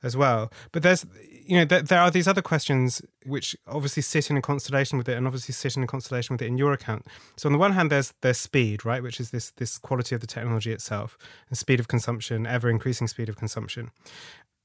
as 0.03 0.15
well. 0.15 0.51
But 0.71 0.83
there's 0.83 1.05
you 1.45 1.57
know 1.57 1.65
there, 1.65 1.81
there 1.81 1.99
are 1.99 2.11
these 2.11 2.27
other 2.27 2.41
questions 2.41 3.01
which 3.25 3.55
obviously 3.67 4.03
sit 4.03 4.29
in 4.29 4.37
a 4.37 4.41
constellation 4.41 4.97
with 4.97 5.07
it 5.07 5.17
and 5.17 5.25
obviously 5.25 5.53
sit 5.53 5.77
in 5.77 5.83
a 5.83 5.87
constellation 5.87 6.33
with 6.33 6.41
it 6.41 6.47
in 6.47 6.57
your 6.57 6.73
account. 6.73 7.05
So 7.35 7.47
on 7.47 7.53
the 7.53 7.59
one 7.59 7.73
hand 7.73 7.91
there's 7.91 8.13
there's 8.21 8.37
speed 8.39 8.85
right 8.85 9.01
which 9.01 9.19
is 9.19 9.31
this 9.31 9.51
this 9.51 9.77
quality 9.77 10.15
of 10.15 10.21
the 10.21 10.27
technology 10.27 10.71
itself 10.71 11.17
and 11.49 11.57
speed 11.57 11.79
of 11.79 11.87
consumption 11.87 12.45
ever 12.45 12.69
increasing 12.69 13.07
speed 13.07 13.29
of 13.29 13.37
consumption. 13.37 13.91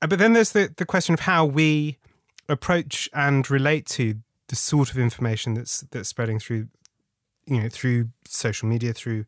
Uh, 0.01 0.07
but 0.07 0.19
then 0.19 0.33
there's 0.33 0.53
the, 0.53 0.73
the 0.77 0.87
question 0.87 1.15
of 1.15 1.21
how 1.21 1.45
we 1.45 1.99
approach 2.49 3.09
and 3.13 3.51
relate 3.51 3.87
to 3.87 4.17
the 4.49 4.57
sort 4.57 4.91
of 4.91 4.99
information 4.99 5.55
that's 5.55 5.81
that's 5.91 6.09
spreading 6.09 6.39
through 6.39 6.69
you 7.47 7.61
know 7.61 7.69
through 7.69 8.09
social 8.27 8.69
media 8.69 8.93
through 8.93 9.25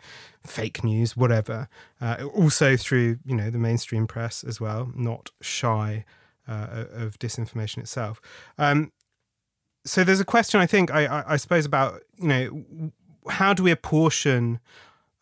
fake 0.46 0.84
news 0.84 1.16
whatever 1.16 1.68
uh, 2.00 2.24
also 2.34 2.76
through 2.76 3.18
you 3.24 3.34
know 3.34 3.50
the 3.50 3.58
mainstream 3.58 4.06
press 4.06 4.44
as 4.44 4.60
well 4.60 4.92
not 4.94 5.30
shy 5.40 6.04
uh, 6.46 6.84
of 6.92 7.18
disinformation 7.18 7.78
itself. 7.78 8.20
Um, 8.58 8.92
so 9.86 10.02
there's 10.02 10.20
a 10.20 10.24
question 10.24 10.60
i 10.60 10.66
think 10.66 10.90
I, 10.90 11.04
I, 11.04 11.32
I, 11.34 11.36
suppose 11.36 11.66
about 11.66 12.00
you 12.16 12.28
know 12.28 12.92
how 13.28 13.52
do 13.52 13.62
we 13.62 13.70
apportion 13.70 14.60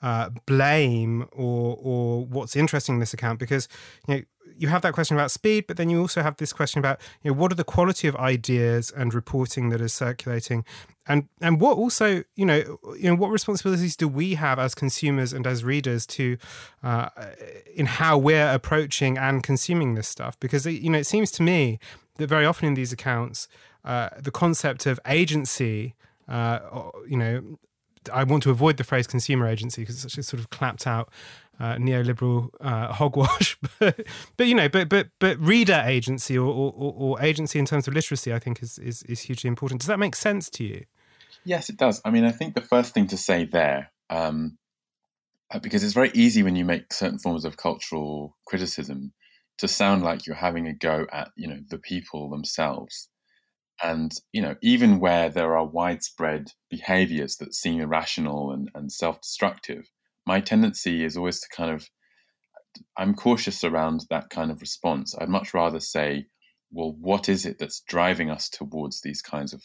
uh, 0.03 0.31
blame 0.47 1.29
or 1.33 1.79
or 1.81 2.27
what's 2.27 2.57
interesting 2.57 2.97
in 2.97 3.01
this 3.01 3.15
account? 3.15 3.39
Because 3.39 3.69
you 4.07 4.15
know 4.15 4.23
you 4.63 4.69
have 4.69 4.83
that 4.83 4.93
question 4.93 5.17
about 5.17 5.33
speed, 5.33 5.67
but 5.67 5.77
then 5.77 5.91
you 5.91 6.01
also 6.01 6.23
have 6.23 6.37
this 6.37 6.53
question 6.53 6.79
about 6.79 7.01
you 7.23 7.31
know 7.31 7.37
what 7.37 7.51
are 7.51 7.57
the 7.57 7.65
quality 7.65 8.07
of 8.07 8.15
ideas 8.17 8.93
and 8.97 9.13
reporting 9.13 9.71
that 9.71 9.81
is 9.81 9.93
circulating, 9.93 10.65
and 11.09 11.29
and 11.41 11.61
what 11.61 11.77
also 11.77 12.23
you 12.37 12.47
know 12.47 12.79
you 12.97 13.05
know 13.11 13.17
what 13.17 13.31
responsibilities 13.31 13.97
do 13.97 14.07
we 14.07 14.37
have 14.37 14.61
as 14.61 14.73
consumers 14.75 15.33
and 15.33 15.49
as 15.49 15.65
readers 15.65 16.07
to 16.07 16.39
uh, 16.85 17.09
in 17.75 17.87
how 17.87 18.17
we're 18.17 18.53
approaching 18.53 19.19
and 19.19 19.43
consuming 19.43 19.97
this 19.97 20.07
stuff? 20.07 20.39
Because 20.39 20.65
you 20.65 20.91
know 20.91 20.99
it 20.99 21.07
seems 21.07 21.33
to 21.33 21.43
me 21.43 21.81
that 22.19 22.29
very 22.29 22.47
often 22.47 22.69
in 22.69 22.75
these 22.75 22.93
accounts 22.93 23.49
uh, 23.85 24.11
the 24.17 24.31
concept 24.31 24.87
of 24.87 25.01
agency 25.07 25.97
uh, 26.29 26.61
you 27.09 27.17
know 27.17 27.59
I 28.13 28.25
want 28.25 28.43
to 28.45 28.51
avoid 28.51 28.77
the 28.77 28.85
phrase 28.85 29.07
consumer 29.07 29.47
agency 29.47 29.83
because 29.83 29.97
it's 29.97 30.15
such 30.15 30.19
a 30.19 30.23
sort 30.23 30.41
of 30.41 30.51
clapped 30.51 30.87
out 30.87 31.11
uh, 31.61 31.77
neoliberal 31.77 32.49
uh, 32.61 32.93
hogwash, 32.93 33.57
but, 33.79 34.07
but 34.37 34.47
you 34.47 34.55
know, 34.55 34.69
but 34.69 34.89
but 34.89 35.09
but 35.19 35.39
reader 35.39 35.83
agency 35.85 36.37
or, 36.37 36.47
or, 36.47 36.95
or 36.97 37.23
agency 37.23 37.59
in 37.59 37.67
terms 37.67 37.87
of 37.87 37.95
literacy, 37.95 38.33
I 38.33 38.39
think 38.39 38.63
is, 38.63 38.79
is 38.79 39.03
is 39.05 39.21
hugely 39.21 39.49
important. 39.49 39.81
Does 39.81 39.89
that 39.89 39.99
make 39.99 40.15
sense 40.15 40.51
to 40.51 40.65
you? 40.65 40.85
Yes, 41.45 41.69
it 41.69 41.77
does. 41.77 42.01
I 42.05 42.11
mean, 42.11 42.25
I 42.25 42.33
think 42.33 42.55
the 42.55 42.61
first 42.61 42.95
thing 42.95 43.09
to 43.09 43.17
say 43.17 43.45
there, 43.45 43.91
um, 44.11 44.59
uh, 45.53 45.59
because 45.59 45.83
it's 45.83 45.95
very 45.95 46.11
easy 46.15 46.43
when 46.43 46.57
you 46.57 46.65
make 46.65 46.93
certain 46.93 47.19
forms 47.19 47.45
of 47.45 47.57
cultural 47.57 48.37
criticism 48.47 49.13
to 49.59 49.69
sound 49.69 50.03
like 50.03 50.27
you're 50.27 50.37
having 50.37 50.67
a 50.67 50.73
go 50.73 51.07
at 51.13 51.31
you 51.37 51.49
know 51.49 51.61
the 51.69 51.79
people 51.79 52.31
themselves 52.31 53.09
and 53.83 54.13
you 54.33 54.41
know 54.41 54.57
even 54.63 55.01
where 55.01 55.29
there 55.29 55.57
are 55.57 55.67
widespread 55.67 56.53
behaviors 56.71 57.37
that 57.37 57.55
seem 57.55 57.81
irrational 57.81 58.53
and, 58.53 58.71
and 58.75 58.93
self-destructive 58.93 59.91
my 60.27 60.41
tendency 60.41 61.05
is 61.05 61.17
always 61.17 61.41
to 61.41 61.49
kind 61.55 61.71
of 61.71 61.89
I'm 62.97 63.15
cautious 63.15 63.65
around 63.65 64.07
that 64.11 64.31
kind 64.31 64.51
of 64.51 64.61
response. 64.61 65.15
I'd 65.19 65.29
much 65.29 65.53
rather 65.53 65.81
say, 65.81 66.27
well, 66.71 66.97
what 66.99 67.29
is 67.29 67.45
it 67.45 67.59
that's 67.59 67.83
driving 67.87 68.31
us 68.31 68.49
towards 68.49 69.03
these 69.03 69.21
kinds 69.21 69.53
of, 69.53 69.63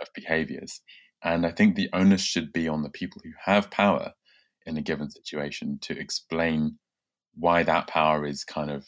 of 0.00 0.08
behaviors? 0.14 0.80
And 1.22 1.46
I 1.46 1.52
think 1.52 1.76
the 1.76 1.90
onus 1.92 2.22
should 2.22 2.52
be 2.52 2.66
on 2.66 2.82
the 2.82 2.90
people 2.90 3.20
who 3.22 3.32
have 3.44 3.70
power 3.70 4.12
in 4.66 4.76
a 4.76 4.82
given 4.82 5.10
situation 5.10 5.78
to 5.82 5.98
explain 5.98 6.78
why 7.34 7.62
that 7.62 7.86
power 7.86 8.26
is 8.26 8.44
kind 8.44 8.70
of, 8.70 8.86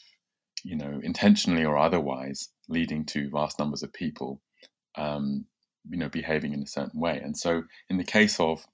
you 0.63 0.75
know, 0.75 0.99
intentionally 1.03 1.63
or 1.63 1.77
otherwise 1.77 2.49
leading 2.67 3.05
to 3.05 3.29
vast 3.29 3.59
numbers 3.59 3.83
of 3.83 3.93
people, 3.93 4.41
um, 4.95 5.45
you 5.89 5.97
know, 5.97 6.09
behaving 6.09 6.53
in 6.53 6.63
a 6.63 6.67
certain 6.67 6.99
way. 6.99 7.19
And 7.23 7.37
so, 7.37 7.63
in 7.89 7.97
the 7.97 8.03
case 8.03 8.39
of 8.39 8.65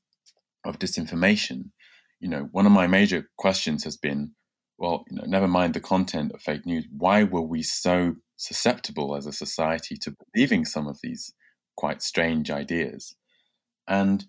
of 0.65 0.79
disinformation, 0.79 1.71
you 2.19 2.29
know, 2.29 2.49
one 2.51 2.65
of 2.65 2.71
my 2.71 2.87
major 2.87 3.29
questions 3.37 3.83
has 3.83 3.97
been, 3.97 4.31
well, 4.77 5.03
you 5.09 5.17
know, 5.17 5.25
never 5.25 5.47
mind 5.47 5.73
the 5.73 5.79
content 5.79 6.31
of 6.33 6.41
fake 6.41 6.65
news. 6.65 6.85
Why 6.95 7.23
were 7.23 7.41
we 7.41 7.63
so 7.63 8.15
susceptible 8.37 9.15
as 9.15 9.25
a 9.25 9.33
society 9.33 9.95
to 9.97 10.15
believing 10.33 10.65
some 10.65 10.87
of 10.87 10.99
these 11.01 11.33
quite 11.75 12.01
strange 12.01 12.51
ideas? 12.51 13.15
And 13.87 14.25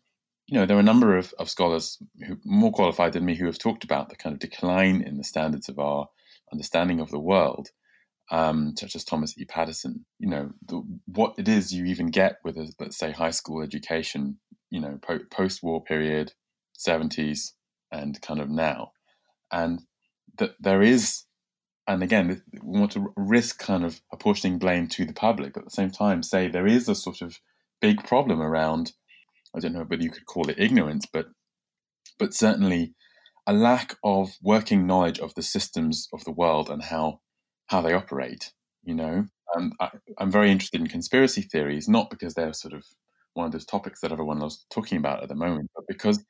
you 0.46 0.58
know, 0.58 0.66
there 0.66 0.76
are 0.76 0.80
a 0.80 0.82
number 0.82 1.16
of, 1.16 1.32
of 1.38 1.48
scholars 1.48 1.96
who 2.26 2.36
more 2.44 2.72
qualified 2.72 3.12
than 3.12 3.24
me 3.24 3.36
who 3.36 3.46
have 3.46 3.58
talked 3.58 3.84
about 3.84 4.08
the 4.08 4.16
kind 4.16 4.32
of 4.32 4.40
decline 4.40 5.00
in 5.00 5.16
the 5.16 5.22
standards 5.22 5.68
of 5.68 5.78
our 5.78 6.08
understanding 6.52 6.98
of 6.98 7.10
the 7.10 7.20
world, 7.20 7.68
um, 8.32 8.74
such 8.76 8.96
as 8.96 9.04
Thomas 9.04 9.38
E. 9.38 9.44
Patterson, 9.44 10.04
You 10.18 10.28
know, 10.28 10.50
the, 10.66 10.82
what 11.06 11.34
it 11.38 11.46
is 11.46 11.72
you 11.72 11.84
even 11.84 12.08
get 12.08 12.38
with 12.42 12.56
a, 12.56 12.72
let's 12.80 12.98
say, 12.98 13.12
high 13.12 13.30
school 13.30 13.62
education. 13.62 14.38
You 14.70 14.80
know, 14.80 14.98
po- 15.00 15.24
post-war 15.30 15.84
period, 15.84 16.32
seventies, 16.76 17.54
and 17.92 18.20
kind 18.22 18.40
of 18.40 18.48
now. 18.48 18.92
And 19.52 19.80
that 20.38 20.54
there 20.60 20.82
is, 20.82 21.24
and 21.86 22.02
again, 22.02 22.42
we 22.52 22.60
want 22.60 22.92
to 22.92 23.12
risk 23.16 23.58
kind 23.58 23.84
of 23.84 24.00
apportioning 24.12 24.58
blame 24.58 24.86
to 24.88 25.04
the 25.04 25.12
public, 25.12 25.54
but 25.54 25.60
at 25.60 25.66
the 25.66 25.70
same 25.70 25.90
time 25.90 26.22
say 26.22 26.48
there 26.48 26.66
is 26.66 26.88
a 26.88 26.94
sort 26.94 27.20
of 27.20 27.38
big 27.80 28.04
problem 28.04 28.40
around, 28.40 28.92
I 29.54 29.60
don't 29.60 29.72
know 29.72 29.84
whether 29.84 30.02
you 30.02 30.10
could 30.10 30.26
call 30.26 30.48
it 30.48 30.58
ignorance, 30.58 31.06
but 31.12 31.26
but 32.18 32.34
certainly 32.34 32.94
a 33.46 33.52
lack 33.52 33.96
of 34.04 34.36
working 34.42 34.86
knowledge 34.86 35.18
of 35.18 35.34
the 35.34 35.42
systems 35.42 36.06
of 36.12 36.24
the 36.24 36.32
world 36.32 36.68
and 36.70 36.82
how 36.82 37.20
how 37.66 37.80
they 37.80 37.94
operate. 37.94 38.52
You 38.82 38.94
know, 38.94 39.26
um, 39.56 39.72
I, 39.80 39.90
I'm 40.18 40.30
very 40.30 40.50
interested 40.50 40.80
in 40.80 40.86
conspiracy 40.86 41.42
theories, 41.42 41.88
not 41.88 42.10
because 42.10 42.34
they're 42.34 42.52
sort 42.52 42.74
of 42.74 42.84
one 43.34 43.46
of 43.46 43.52
those 43.52 43.66
topics 43.66 44.00
that 44.00 44.12
everyone 44.12 44.42
is 44.42 44.64
talking 44.70 44.98
about 44.98 45.22
at 45.22 45.28
the 45.28 45.34
moment, 45.34 45.70
but 45.74 45.84
because 45.88 46.24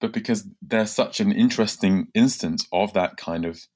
but 0.00 0.12
because 0.12 0.48
they're 0.62 0.86
such 0.86 1.20
an 1.20 1.32
interesting 1.32 2.08
instance 2.14 2.66
of 2.72 2.92
that 2.94 3.16
kind 3.16 3.44
of, 3.44 3.66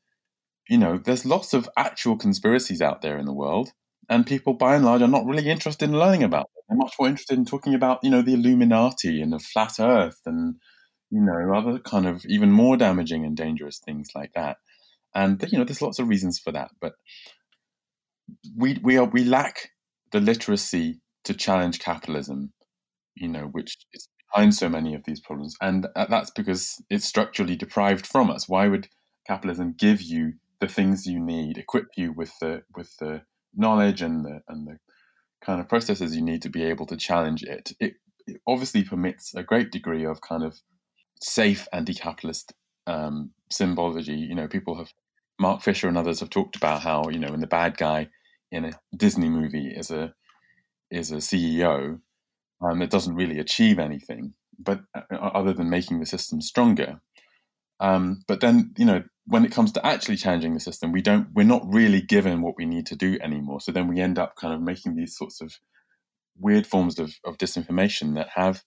you 0.69 0.79
know, 0.79 0.99
there's 0.99 1.25
lots 1.27 1.55
of 1.55 1.69
actual 1.77 2.17
conspiracies 2.17 2.83
out 2.83 3.03
there 3.03 3.19
in 3.19 3.27
the 3.27 3.33
world, 3.33 3.71
and 4.09 4.27
people 4.27 4.55
by 4.55 4.77
and 4.77 4.85
large 4.85 5.03
are 5.03 5.09
not 5.09 5.27
really 5.27 5.49
interested 5.49 5.89
in 5.89 5.99
learning 5.99 6.23
about 6.23 6.51
them. 6.55 6.63
They're 6.69 6.77
much 6.79 6.95
more 6.99 7.09
interested 7.09 7.39
in 7.39 7.45
talking 7.45 7.75
about, 7.75 8.01
you 8.03 8.11
know, 8.11 8.23
the 8.23 8.35
Illuminati 8.35 9.23
and 9.23 9.33
the 9.33 9.39
flat 9.39 9.81
Earth 9.81 10.21
and, 10.27 10.57
you 11.11 11.21
know, 11.21 11.55
other 11.55 11.79
kind 11.79 12.07
of 12.07 12.25
even 12.27 12.53
more 12.53 12.77
damaging 12.77 13.25
and 13.25 13.37
dangerous 13.37 13.79
things 13.79 14.11
like 14.15 14.33
that. 14.35 14.59
And 15.15 15.45
you 15.51 15.59
know, 15.59 15.65
there's 15.65 15.83
lots 15.83 15.99
of 15.99 16.09
reasons 16.09 16.39
for 16.39 16.53
that, 16.53 16.71
but 16.81 16.95
we 18.57 18.79
we 18.83 18.97
are 18.97 19.05
we 19.05 19.25
lack 19.25 19.71
the 20.13 20.21
literacy 20.21 21.01
to 21.25 21.35
challenge 21.35 21.79
capitalism, 21.79 22.53
you 23.15 23.29
know, 23.29 23.47
which 23.47 23.77
is 23.93 24.09
behind 24.33 24.55
so 24.55 24.69
many 24.69 24.95
of 24.95 25.05
these 25.05 25.21
problems. 25.21 25.57
And 25.61 25.87
that's 25.95 26.31
because 26.31 26.83
it's 26.91 27.05
structurally 27.05 27.57
deprived 27.57 28.07
from 28.07 28.31
us. 28.31 28.49
Why 28.49 28.69
would 28.69 28.89
capitalism 29.27 29.75
give 29.79 30.01
you 30.01 30.35
the 30.61 30.69
things 30.69 31.07
you 31.07 31.21
need, 31.21 31.59
equip 31.59 31.89
you 31.97 32.13
with 32.13 32.33
the 32.41 32.63
with 32.77 32.97
the 32.99 33.23
knowledge 33.55 34.03
and 34.03 34.25
the 34.25 34.41
and 34.49 34.67
the 34.67 34.79
kind 35.45 35.61
of 35.61 35.69
processes 35.69 36.15
you 36.15 36.23
need 36.23 36.43
to 36.43 36.51
be 36.51 36.65
able 36.65 36.87
to 36.87 36.97
challenge 36.97 37.43
it? 37.43 37.73
It 37.81 37.95
obviously 38.47 38.85
permits 38.85 39.35
a 39.35 39.43
great 39.43 39.71
degree 39.71 40.05
of 40.05 40.21
kind 40.21 40.45
of 40.45 40.59
safe 41.23 41.67
anti-capitalist 41.73 42.53
um, 42.87 43.31
symbology. 43.51 44.15
You 44.15 44.35
know, 44.35 44.49
people 44.49 44.77
have 44.79 44.93
Mark 45.39 45.63
Fisher 45.63 45.89
and 45.89 45.97
others 45.97 46.21
have 46.21 46.31
talked 46.31 46.57
about 46.57 46.83
how 46.83 47.09
you 47.09 47.19
know, 47.19 47.31
when 47.31 47.41
the 47.41 47.47
bad 47.47 47.77
guy 47.77 48.09
in 48.53 48.67
a 48.67 48.73
Disney 48.97 49.29
movie 49.29 49.69
is 49.69 49.91
a 49.91 50.15
is 50.91 51.13
a 51.13 51.17
CEO, 51.17 52.01
um, 52.61 52.83
it 52.83 52.91
doesn't 52.91 53.15
really 53.15 53.39
achieve 53.39 53.79
anything, 53.79 54.35
but 54.59 54.81
uh, 54.95 55.17
other 55.17 55.53
than 55.53 55.71
making 55.71 56.01
the 56.01 56.07
system 56.07 56.41
stronger. 56.41 57.01
Um, 57.81 58.23
but 58.29 58.41
then, 58.41 58.75
you 58.77 58.85
know, 58.85 59.03
when 59.27 59.45
it 59.45 59.53
comes 59.53 59.73
to 59.73 59.87
actually 59.87 60.17
changing 60.17 60.55
the 60.55 60.61
system, 60.61 60.93
we 60.93 61.01
don't, 61.01 61.29
we're 61.35 61.45
not 61.45 61.63
really 61.67 62.03
given 62.03 62.43
what 62.43 62.57
we 62.59 62.67
need 62.67 62.87
to 62.87 62.97
do 62.97 63.19
anymore. 63.23 63.61
So 63.61 63.73
then 63.73 63.89
we 63.89 64.01
end 64.01 64.19
up 64.19 64.35
kind 64.37 64.53
of 64.53 64.61
making 64.61 64.97
these 64.97 65.17
sorts 65.17 65.41
of 65.41 65.55
weird 66.37 66.67
forms 66.67 66.99
of, 66.99 67.15
of 67.25 67.39
disinformation 67.39 68.15
that 68.17 68.29
have 68.35 68.63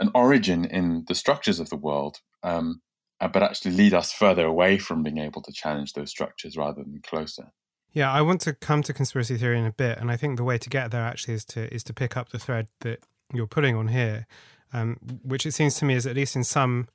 an 0.00 0.10
origin 0.14 0.64
in 0.64 1.04
the 1.06 1.14
structures 1.14 1.60
of 1.60 1.68
the 1.68 1.76
world, 1.76 2.18
um, 2.42 2.80
uh, 3.20 3.28
but 3.28 3.42
actually 3.42 3.72
lead 3.72 3.94
us 3.94 4.12
further 4.12 4.44
away 4.44 4.78
from 4.78 5.02
being 5.02 5.18
able 5.18 5.42
to 5.42 5.52
challenge 5.52 5.92
those 5.92 6.10
structures 6.10 6.56
rather 6.56 6.82
than 6.82 7.00
closer. 7.04 7.52
Yeah, 7.92 8.10
I 8.10 8.22
want 8.22 8.40
to 8.42 8.54
come 8.54 8.82
to 8.84 8.94
conspiracy 8.94 9.36
theory 9.36 9.58
in 9.58 9.66
a 9.66 9.72
bit, 9.72 9.98
and 9.98 10.10
I 10.10 10.16
think 10.16 10.38
the 10.38 10.44
way 10.44 10.56
to 10.56 10.70
get 10.70 10.90
there 10.90 11.02
actually 11.02 11.34
is 11.34 11.44
to 11.46 11.72
is 11.72 11.84
to 11.84 11.92
pick 11.92 12.16
up 12.16 12.30
the 12.30 12.38
thread 12.38 12.68
that 12.80 13.04
you're 13.32 13.46
putting 13.46 13.76
on 13.76 13.88
here, 13.88 14.26
um, 14.72 14.98
which 15.22 15.46
it 15.46 15.52
seems 15.52 15.74
to 15.76 15.84
me 15.84 15.94
is 15.94 16.06
at 16.06 16.16
least 16.16 16.36
in 16.36 16.44
some 16.44 16.88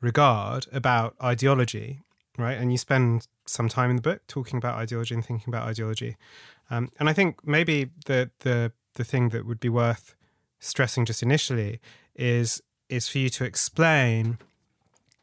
regard 0.00 0.66
about 0.72 1.14
ideology, 1.22 2.00
right? 2.38 2.58
And 2.58 2.70
you 2.72 2.78
spend 2.78 3.26
some 3.46 3.68
time 3.68 3.90
in 3.90 3.96
the 3.96 4.02
book 4.02 4.22
talking 4.26 4.56
about 4.56 4.76
ideology 4.76 5.14
and 5.14 5.24
thinking 5.24 5.52
about 5.52 5.68
ideology, 5.68 6.16
um, 6.70 6.90
and 6.98 7.08
I 7.08 7.12
think 7.12 7.46
maybe 7.46 7.90
the 8.06 8.30
the 8.40 8.72
the 8.94 9.04
thing 9.04 9.30
that 9.30 9.46
would 9.46 9.60
be 9.60 9.68
worth 9.68 10.14
stressing 10.60 11.04
just 11.04 11.22
initially 11.22 11.80
is 12.14 12.62
is 12.88 13.08
for 13.08 13.18
you 13.18 13.28
to 13.28 13.44
explain 13.44 14.38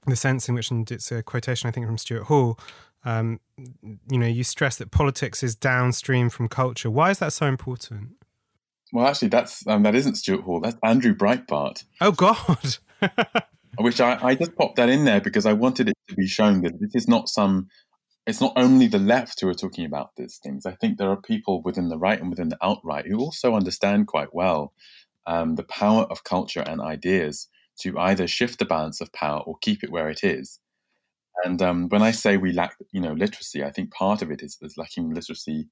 the 0.08 0.15
sense 0.15 0.50
in 0.50 0.56
which, 0.56 0.72
and 0.72 0.89
it's 0.91 1.12
a 1.12 1.24
quotation 1.24 1.68
I 1.68 1.72
think 1.72 1.86
from 1.86 1.98
Stuart 1.98 2.24
Hall. 2.24 2.60
Um, 3.03 3.39
you 3.58 4.18
know, 4.20 4.27
you 4.27 4.44
stress 4.44 4.77
that 4.77 4.91
politics 4.91 5.41
is 5.41 5.56
downstream 5.56 6.30
from 6.30 6.48
culture. 6.48 6.89
Why 6.89 7.10
is 7.10 7.20
that 7.20 7.34
so 7.34 7.48
important? 7.48 8.15
Well, 8.93 9.07
actually, 9.07 9.29
that's 9.29 9.65
um, 9.67 9.83
that 9.83 9.95
isn't 9.95 10.15
Stuart 10.15 10.41
Hall. 10.41 10.60
That's 10.60 10.77
Andrew 10.83 11.13
Breitbart. 11.13 11.83
Oh 12.01 12.12
God! 12.12 12.77
Which 13.77 14.01
I, 14.01 14.19
I 14.21 14.36
just 14.36 14.55
popped 14.55 14.75
that 14.75 14.89
in 14.89 15.05
there 15.05 15.21
because 15.21 15.45
I 15.45 15.53
wanted 15.53 15.89
it 15.89 15.95
to 16.10 16.15
be 16.15 16.27
shown 16.27 16.62
that 16.62 16.79
this 16.79 16.93
is 16.93 17.07
not 17.07 17.29
some 17.29 17.69
it's 18.27 18.41
not 18.41 18.53
only 18.55 18.88
the 18.88 19.00
left 19.00 19.41
who 19.41 19.50
are 19.50 19.53
talking 19.53 19.86
about 19.86 20.12
these 20.15 20.39
things. 20.43 20.65
I 20.65 20.74
think 20.74 20.98
there 20.98 21.10
are 21.10 21.19
people 21.19 21.62
within 21.63 21.89
the 21.89 21.98
right 21.98 22.19
and 22.19 22.29
within 22.29 22.50
the 22.50 22.57
outright 22.62 23.07
who 23.07 23.19
also 23.19 23.55
understand 23.55 24.07
quite 24.07 24.33
well 24.33 24.74
um, 25.25 25.55
the 25.55 25.63
power 25.63 26.03
of 26.03 26.24
culture 26.24 26.62
and 26.62 26.81
ideas 26.81 27.48
to 27.79 27.98
either 27.98 28.27
shift 28.27 28.60
the 28.60 28.65
balance 28.65 29.01
of 29.01 29.12
power 29.13 29.39
or 29.39 29.57
keep 29.62 29.83
it 29.83 29.91
where 29.91 30.10
it 30.10 30.24
is. 30.24 30.60
And 31.43 31.62
um, 31.62 31.89
when 31.89 32.03
I 32.03 32.12
say 32.12 32.38
we 32.38 32.51
lack, 32.51 32.75
you 32.91 33.01
know, 33.01 33.13
literacy, 33.13 33.63
I 33.63 33.71
think 33.71 33.91
part 33.91 34.21
of 34.21 34.29
it 34.29 34.43
is, 34.43 34.57
is 34.62 34.77
lacking 34.77 35.13
literacy 35.13 35.67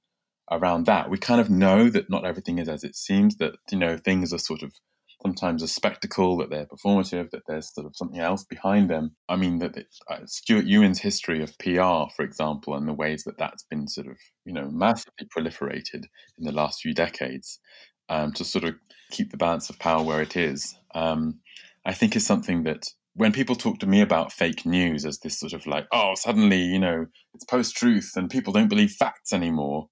around 0.52 0.86
that. 0.86 1.10
We 1.10 1.18
kind 1.18 1.42
of 1.42 1.50
know 1.50 1.90
that 1.90 2.10
not 2.10 2.26
everything 2.26 2.60
is 2.60 2.70
as 2.70 2.84
it 2.84 2.96
seems. 2.96 3.38
That 3.38 3.56
you 3.72 3.78
know 3.78 3.98
things 3.98 4.34
are 4.34 4.40
sort 4.40 4.64
of 4.64 4.74
sometimes 5.22 5.62
a 5.62 5.68
spectacle, 5.68 6.38
that 6.38 6.50
they're 6.50 6.66
performative, 6.66 7.30
that 7.32 7.42
there's 7.48 7.74
sort 7.74 7.86
of 7.86 7.96
something 7.96 8.20
else 8.20 8.46
behind 8.46 8.90
them. 8.90 9.16
I 9.28 9.36
mean, 9.36 9.60
that 9.60 9.78
uh, 10.10 10.20
Stuart 10.26 10.66
Ewen's 10.66 11.00
history 11.00 11.44
of 11.44 11.58
PR, 11.60 12.10
for 12.16 12.24
example, 12.24 12.76
and 12.76 12.88
the 12.88 12.94
ways 12.94 13.24
that 13.26 13.38
that's 13.38 13.64
been 13.64 13.88
sort 13.88 14.08
of, 14.08 14.18
you 14.46 14.54
know, 14.54 14.70
massively 14.72 15.28
proliferated 15.36 16.06
in 16.38 16.46
the 16.46 16.54
last 16.54 16.82
few 16.82 16.94
decades 16.94 17.60
um, 18.08 18.32
to 18.34 18.46
sort 18.46 18.64
of 18.64 18.76
keep 19.12 19.32
the 19.32 19.38
balance 19.38 19.70
of 19.70 19.78
power 19.80 20.04
where 20.04 20.22
it 20.22 20.38
is, 20.38 20.76
um, 20.96 21.40
I 21.86 21.94
think 21.94 22.16
is 22.16 22.26
something 22.26 22.64
that 22.64 22.88
when 23.14 23.32
people 23.34 23.56
talk 23.56 23.80
to 23.80 23.88
me 23.88 24.02
about 24.02 24.32
fake 24.32 24.66
news 24.66 25.06
as 25.06 25.20
this 25.20 25.40
sort 25.40 25.54
of 25.54 25.68
like, 25.68 25.88
oh, 25.92 26.14
suddenly, 26.16 26.62
you 26.62 26.80
know, 26.80 27.08
it's 27.34 27.44
post 27.44 27.76
truth 27.76 28.14
and 28.16 28.30
people 28.30 28.54
don't 28.54 28.70
believe 28.70 28.92
facts 28.92 29.34
anymore. 29.34 29.90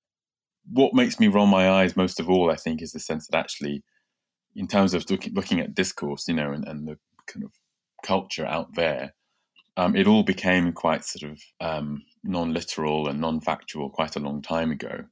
What 0.72 0.94
makes 0.94 1.20
me 1.20 1.28
roll 1.28 1.46
my 1.46 1.70
eyes 1.70 1.96
most 1.96 2.20
of 2.20 2.30
all, 2.30 2.52
I 2.52 2.56
think, 2.56 2.82
is 2.82 2.92
the 2.92 3.00
sense 3.00 3.28
that 3.28 3.38
actually 3.38 3.84
in 4.56 4.68
terms 4.68 4.94
of 4.94 5.06
looking, 5.10 5.60
at 5.60 5.76
discourse, 5.76 6.28
you 6.28 6.34
know, 6.34 6.52
and, 6.52 6.68
and 6.68 6.88
the 6.88 6.98
kind 7.28 7.46
of 7.46 7.52
culture 8.04 8.46
out 8.46 8.74
there, 8.76 9.14
um, 9.78 9.96
it 9.96 10.08
all 10.08 10.24
became 10.24 10.74
quite 10.74 11.06
sort 11.06 11.32
of 11.32 11.40
um, 11.62 12.02
non-literal 12.24 13.08
and 13.08 13.22
non-factual 13.22 13.92
quite 13.92 14.16
a 14.16 14.20
long 14.20 14.42
time 14.42 14.72
ago. 14.72 15.04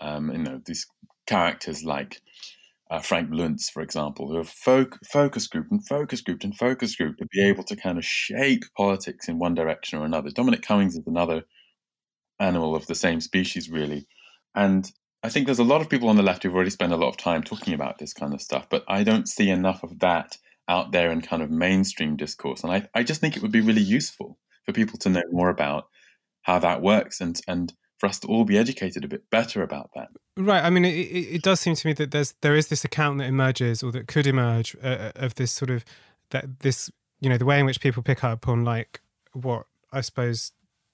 Um, 0.00 0.30
you 0.30 0.38
know, 0.38 0.60
these 0.64 0.86
characters 1.26 1.82
like 1.82 2.22
uh, 2.90 3.00
Frank 3.00 3.30
Luntz, 3.30 3.70
for 3.70 3.82
example, 3.82 4.28
who 4.28 4.36
have 4.36 4.48
focus 4.48 5.46
grouped 5.48 5.72
and 5.72 5.86
focus 5.86 6.20
grouped 6.20 6.44
and 6.44 6.56
focus 6.56 6.94
grouped 6.94 7.18
to 7.18 7.26
be 7.26 7.42
able 7.42 7.64
to 7.64 7.76
kind 7.76 7.98
of 7.98 8.04
shape 8.04 8.62
politics 8.76 9.28
in 9.28 9.38
one 9.38 9.54
direction 9.54 9.98
or 9.98 10.04
another. 10.04 10.30
Dominic 10.30 10.62
Cummings 10.62 10.96
is 10.96 11.06
another 11.06 11.42
animal 12.38 12.76
of 12.76 12.86
the 12.86 12.94
same 12.94 13.20
species, 13.20 13.68
really. 13.68 14.06
And 14.54 14.90
I 15.22 15.28
think 15.28 15.46
there's 15.46 15.58
a 15.58 15.64
lot 15.64 15.80
of 15.80 15.88
people 15.88 16.08
on 16.08 16.16
the 16.16 16.22
left 16.22 16.42
who've 16.42 16.54
already 16.54 16.70
spent 16.70 16.92
a 16.92 16.96
lot 16.96 17.08
of 17.08 17.16
time 17.16 17.42
talking 17.42 17.74
about 17.74 17.98
this 17.98 18.12
kind 18.12 18.32
of 18.32 18.40
stuff, 18.40 18.68
but 18.70 18.84
I 18.88 19.04
don't 19.04 19.28
see 19.28 19.50
enough 19.50 19.82
of 19.82 19.98
that 20.00 20.36
out 20.68 20.92
there 20.92 21.10
in 21.10 21.20
kind 21.20 21.42
of 21.42 21.50
mainstream 21.50 22.16
discourse. 22.16 22.62
And 22.62 22.72
I, 22.72 22.88
I 22.94 23.02
just 23.02 23.20
think 23.20 23.36
it 23.36 23.42
would 23.42 23.52
be 23.52 23.60
really 23.60 23.82
useful 23.82 24.38
for 24.64 24.72
people 24.72 24.98
to 25.00 25.10
know 25.10 25.22
more 25.30 25.50
about 25.50 25.88
how 26.42 26.58
that 26.60 26.80
works 26.80 27.20
and, 27.20 27.38
and 27.46 27.72
for 27.98 28.08
us 28.08 28.18
to 28.20 28.28
all 28.28 28.44
be 28.44 28.56
educated 28.56 29.04
a 29.04 29.08
bit 29.08 29.28
better 29.30 29.62
about 29.62 29.90
that. 29.94 30.08
Right. 30.36 30.64
I 30.64 30.70
mean, 30.70 30.86
it, 30.86 30.88
it 30.88 31.42
does 31.42 31.60
seem 31.60 31.74
to 31.74 31.86
me 31.86 31.92
that 31.94 32.12
there's 32.12 32.34
there 32.40 32.56
is 32.56 32.68
this 32.68 32.84
account 32.84 33.18
that 33.18 33.26
emerges 33.26 33.82
or 33.82 33.92
that 33.92 34.08
could 34.08 34.26
emerge 34.26 34.74
uh, 34.82 34.86
uh, 34.86 35.12
of 35.16 35.34
this 35.34 35.52
sort 35.52 35.70
of 35.70 35.84
that 36.30 36.60
this 36.60 36.90
you 37.20 37.28
know 37.28 37.36
the 37.36 37.44
way 37.44 37.60
in 37.60 37.66
which 37.66 37.80
people 37.80 38.02
pick 38.02 38.24
up 38.24 38.48
on 38.48 38.64
like 38.64 39.02
what 39.34 39.66
I 39.92 40.00
suppose 40.00 40.52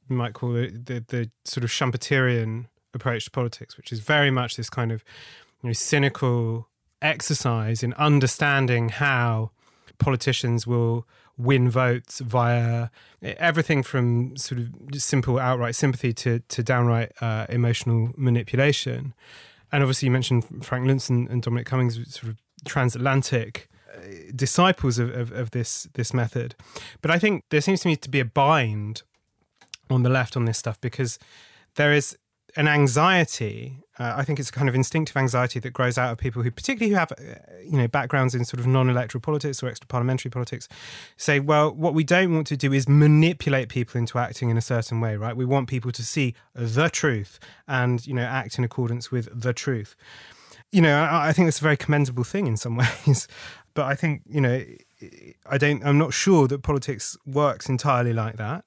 you 0.09 0.17
might 0.17 0.33
call 0.33 0.53
the 0.53 0.69
the, 0.69 1.05
the 1.07 1.31
sort 1.45 1.63
of 1.63 1.71
Schumpeterian 1.71 2.67
approach 2.97 3.25
to 3.27 3.31
politics, 3.31 3.77
which 3.77 3.93
is 3.93 4.01
very 4.01 4.31
much 4.31 4.57
this 4.57 4.69
kind 4.71 4.91
of 4.91 5.05
you 5.63 5.69
know, 5.69 5.73
cynical 5.73 6.69
exercise 7.01 7.83
in 7.83 7.93
understanding 7.95 8.89
how 8.89 9.51
politicians 9.99 10.67
will 10.67 11.07
win 11.39 11.69
votes 11.69 12.21
via 12.21 12.89
everything 13.23 13.83
from 13.83 14.37
sort 14.37 14.61
of 14.61 14.71
simple 14.95 15.39
outright 15.39 15.75
sympathy 15.75 16.13
to, 16.13 16.41
to 16.49 16.63
downright 16.63 17.13
uh, 17.21 17.47
emotional 17.49 18.13
manipulation. 18.17 19.15
And 19.73 19.83
obviously, 19.83 20.07
you 20.07 20.13
mentioned 20.13 20.65
Frank 20.65 20.87
Luntz 20.87 21.11
and, 21.11 21.43
Dominic 21.43 21.67
Cummings, 21.67 21.97
sort 22.15 22.33
of 22.33 22.37
transatlantic 22.65 23.69
uh, 23.93 23.99
disciples 24.35 24.99
of, 24.99 25.11
of, 25.15 25.33
of, 25.33 25.51
this 25.51 25.89
this 25.95 26.15
method. 26.15 26.55
But 27.03 27.11
I 27.11 27.19
think 27.19 27.45
there 27.51 27.61
seems 27.61 27.81
to 27.81 27.89
me 27.89 27.97
to 27.97 28.09
be 28.09 28.21
a 28.21 28.25
bind 28.25 29.03
on 29.91 30.03
the 30.03 30.09
left 30.09 30.37
on 30.37 30.45
this 30.45 30.59
stuff 30.59 30.81
because 30.81 31.19
there 31.75 31.93
is 31.93 32.17
an 32.57 32.69
anxiety. 32.69 33.79
Uh, 33.99 34.15
I 34.17 34.25
think 34.25 34.39
it's 34.39 34.49
a 34.49 34.53
kind 34.53 34.69
of 34.69 34.75
instinctive 34.75 35.17
anxiety 35.17 35.59
that 35.61 35.73
grows 35.73 35.97
out 35.97 36.13
of 36.13 36.19
people 36.19 36.43
who, 36.43 36.51
particularly 36.51 36.91
who 36.91 36.99
have, 36.99 37.13
uh, 37.13 37.15
you 37.63 37.79
know, 37.79 37.89
backgrounds 37.89 38.35
in 38.35 38.45
sort 38.45 38.61
of 38.61 38.67
non-electoral 38.67 39.21
politics 39.21 39.63
or 39.63 39.69
extra-parliamentary 39.69 40.31
politics, 40.31 40.69
say, 41.17 41.41
well, 41.41 41.73
what 41.73 41.95
we 41.95 42.05
don't 42.05 42.35
want 42.35 42.47
to 42.49 42.57
do 42.57 42.73
is 42.73 42.89
manipulate 42.89 43.69
people 43.69 43.99
into 43.99 44.19
acting 44.19 44.51
in 44.51 44.57
a 44.57 44.63
certain 44.63 45.01
way, 45.01 45.17
right? 45.17 45.37
We 45.37 45.45
want 45.45 45.69
people 45.69 45.93
to 45.93 46.03
see 46.03 46.35
the 46.55 46.89
truth 46.89 47.39
and 47.69 48.07
you 48.07 48.15
know 48.15 48.23
act 48.23 48.59
in 48.59 48.65
accordance 48.65 49.11
with 49.11 49.29
the 49.33 49.53
truth. 49.53 49.97
You 50.71 50.83
know, 50.83 50.97
I, 50.99 51.29
I 51.29 51.33
think 51.33 51.49
it's 51.49 51.61
a 51.61 51.63
very 51.63 51.77
commendable 51.77 52.25
thing 52.25 52.47
in 52.47 52.57
some 52.57 52.77
ways, 53.07 53.29
but 53.75 53.87
I 53.87 53.95
think 53.95 54.23
you 54.27 54.41
know, 54.41 54.65
I 55.47 55.59
don't. 55.59 55.85
I'm 55.85 55.99
not 55.99 56.13
sure 56.13 56.49
that 56.49 56.63
politics 56.63 57.17
works 57.27 57.69
entirely 57.69 58.13
like 58.13 58.37
that, 58.37 58.65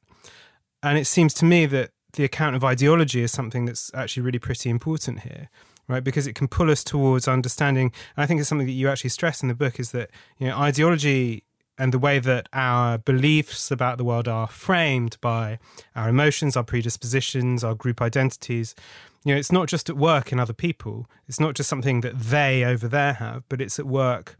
and 0.81 0.97
it 0.97 1.05
seems 1.05 1.33
to 1.35 1.45
me 1.45 1.65
that 1.67 1.91
the 2.13 2.23
account 2.23 2.55
of 2.55 2.63
ideology 2.63 3.21
is 3.21 3.31
something 3.31 3.65
that's 3.65 3.91
actually 3.93 4.23
really 4.23 4.39
pretty 4.39 4.69
important 4.69 5.21
here 5.21 5.49
right? 5.87 6.03
Because 6.03 6.27
it 6.27 6.35
can 6.35 6.47
pull 6.47 6.69
us 6.69 6.83
towards 6.83 7.27
understanding 7.27 7.91
and 8.15 8.23
i 8.23 8.25
think 8.25 8.39
it's 8.39 8.49
something 8.49 8.67
that 8.67 8.73
you 8.73 8.87
actually 8.89 9.09
stress 9.09 9.41
in 9.41 9.47
the 9.47 9.55
book 9.55 9.79
is 9.79 9.91
that 9.91 10.09
you 10.37 10.47
know 10.47 10.57
ideology 10.57 11.43
and 11.77 11.93
the 11.93 11.99
way 11.99 12.19
that 12.19 12.49
our 12.51 12.97
beliefs 12.97 13.71
about 13.71 13.97
the 13.97 14.03
world 14.03 14.27
are 14.27 14.47
framed 14.47 15.17
by 15.21 15.57
our 15.95 16.09
emotions 16.09 16.55
our 16.55 16.63
predispositions 16.63 17.63
our 17.63 17.73
group 17.73 18.01
identities 18.01 18.75
you 19.25 19.33
know 19.33 19.39
it's 19.39 19.51
not 19.51 19.67
just 19.67 19.89
at 19.89 19.97
work 19.97 20.31
in 20.31 20.39
other 20.39 20.53
people. 20.53 21.09
It's 21.27 21.39
not 21.39 21.55
just 21.55 21.69
something 21.69 22.01
that 22.01 22.17
they 22.17 22.63
over 22.63 22.87
there 22.87 23.13
have 23.13 23.43
but 23.49 23.61
it's 23.61 23.79
at 23.79 23.85
work 23.85 24.37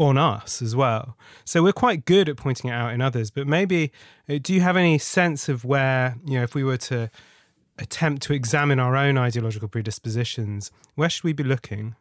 on 0.00 0.16
us 0.18 0.62
as 0.62 0.74
well. 0.74 1.16
So 1.44 1.62
we're 1.62 1.72
quite 1.72 2.04
good 2.04 2.28
at 2.28 2.36
pointing 2.36 2.70
it 2.70 2.74
out 2.74 2.92
in 2.92 3.00
others, 3.00 3.30
but 3.30 3.46
maybe 3.46 3.92
uh, 4.28 4.38
do 4.40 4.54
you 4.54 4.60
have 4.60 4.76
any 4.76 4.98
sense 4.98 5.48
of 5.48 5.64
where, 5.64 6.16
you 6.26 6.38
know, 6.38 6.42
if 6.42 6.54
we 6.54 6.64
were 6.64 6.78
to 6.78 7.10
attempt 7.78 8.22
to 8.22 8.32
examine 8.32 8.78
our 8.78 8.96
own 8.96 9.18
ideological 9.18 9.68
predispositions, 9.68 10.70
where 10.94 11.10
should 11.10 11.24
we 11.24 11.32
be 11.32 11.44
looking? 11.44 11.96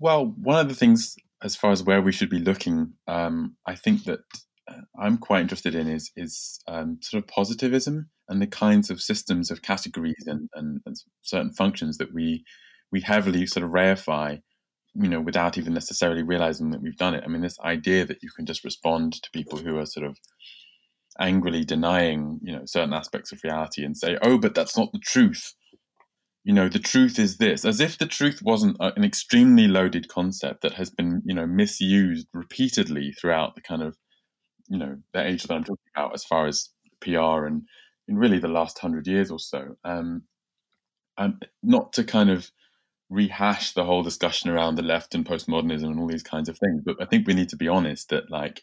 Well, 0.00 0.26
one 0.26 0.58
of 0.58 0.68
the 0.68 0.74
things 0.74 1.16
as 1.42 1.54
far 1.56 1.70
as 1.70 1.82
where 1.82 2.00
we 2.00 2.12
should 2.12 2.30
be 2.30 2.38
looking, 2.38 2.94
um, 3.06 3.56
I 3.66 3.74
think 3.74 4.04
that 4.04 4.20
uh, 4.66 4.80
I'm 4.98 5.18
quite 5.18 5.42
interested 5.42 5.74
in 5.74 5.88
is 5.88 6.10
is 6.16 6.60
um, 6.66 6.98
sort 7.02 7.22
of 7.22 7.28
positivism 7.28 8.08
and 8.28 8.40
the 8.40 8.46
kinds 8.46 8.90
of 8.90 9.02
systems 9.02 9.50
of 9.50 9.60
categories 9.60 10.24
and, 10.26 10.48
and, 10.54 10.80
and 10.86 10.96
certain 11.22 11.52
functions 11.52 11.98
that 11.98 12.14
we 12.14 12.44
we 12.90 13.00
heavily 13.00 13.46
sort 13.46 13.64
of 13.64 13.70
reify 13.70 14.40
you 14.94 15.08
know, 15.08 15.20
without 15.20 15.58
even 15.58 15.74
necessarily 15.74 16.22
realizing 16.22 16.70
that 16.70 16.80
we've 16.80 16.96
done 16.96 17.14
it. 17.14 17.24
I 17.24 17.28
mean, 17.28 17.42
this 17.42 17.58
idea 17.60 18.04
that 18.06 18.22
you 18.22 18.30
can 18.30 18.46
just 18.46 18.64
respond 18.64 19.14
to 19.14 19.30
people 19.32 19.58
who 19.58 19.78
are 19.78 19.86
sort 19.86 20.06
of 20.06 20.16
angrily 21.20 21.64
denying, 21.64 22.40
you 22.42 22.52
know, 22.52 22.62
certain 22.64 22.92
aspects 22.92 23.32
of 23.32 23.40
reality 23.44 23.84
and 23.84 23.96
say, 23.96 24.18
"Oh, 24.22 24.38
but 24.38 24.54
that's 24.54 24.76
not 24.76 24.92
the 24.92 24.98
truth." 25.00 25.54
You 26.44 26.52
know, 26.52 26.68
the 26.68 26.78
truth 26.78 27.18
is 27.18 27.38
this, 27.38 27.64
as 27.64 27.80
if 27.80 27.98
the 27.98 28.06
truth 28.06 28.40
wasn't 28.42 28.76
an 28.80 29.04
extremely 29.04 29.66
loaded 29.66 30.08
concept 30.08 30.60
that 30.62 30.74
has 30.74 30.90
been, 30.90 31.22
you 31.24 31.34
know, 31.34 31.46
misused 31.46 32.28
repeatedly 32.34 33.12
throughout 33.12 33.54
the 33.54 33.62
kind 33.62 33.82
of, 33.82 33.96
you 34.68 34.78
know, 34.78 34.98
the 35.14 35.26
age 35.26 35.44
that 35.44 35.54
I'm 35.54 35.64
talking 35.64 35.90
about, 35.96 36.14
as 36.14 36.24
far 36.24 36.46
as 36.46 36.70
PR 37.00 37.46
and 37.46 37.62
in 38.08 38.18
really 38.18 38.38
the 38.38 38.48
last 38.48 38.78
hundred 38.78 39.06
years 39.06 39.30
or 39.30 39.38
so. 39.38 39.76
Um, 39.84 40.24
and 41.16 41.46
not 41.62 41.92
to 41.94 42.04
kind 42.04 42.30
of 42.30 42.50
rehash 43.14 43.72
the 43.72 43.84
whole 43.84 44.02
discussion 44.02 44.50
around 44.50 44.74
the 44.74 44.82
left 44.82 45.14
and 45.14 45.24
postmodernism 45.24 45.84
and 45.84 46.00
all 46.00 46.08
these 46.08 46.22
kinds 46.22 46.48
of 46.48 46.58
things, 46.58 46.82
but 46.84 46.96
I 47.00 47.06
think 47.06 47.26
we 47.26 47.34
need 47.34 47.48
to 47.50 47.56
be 47.56 47.68
honest 47.68 48.08
that 48.08 48.30
like 48.30 48.62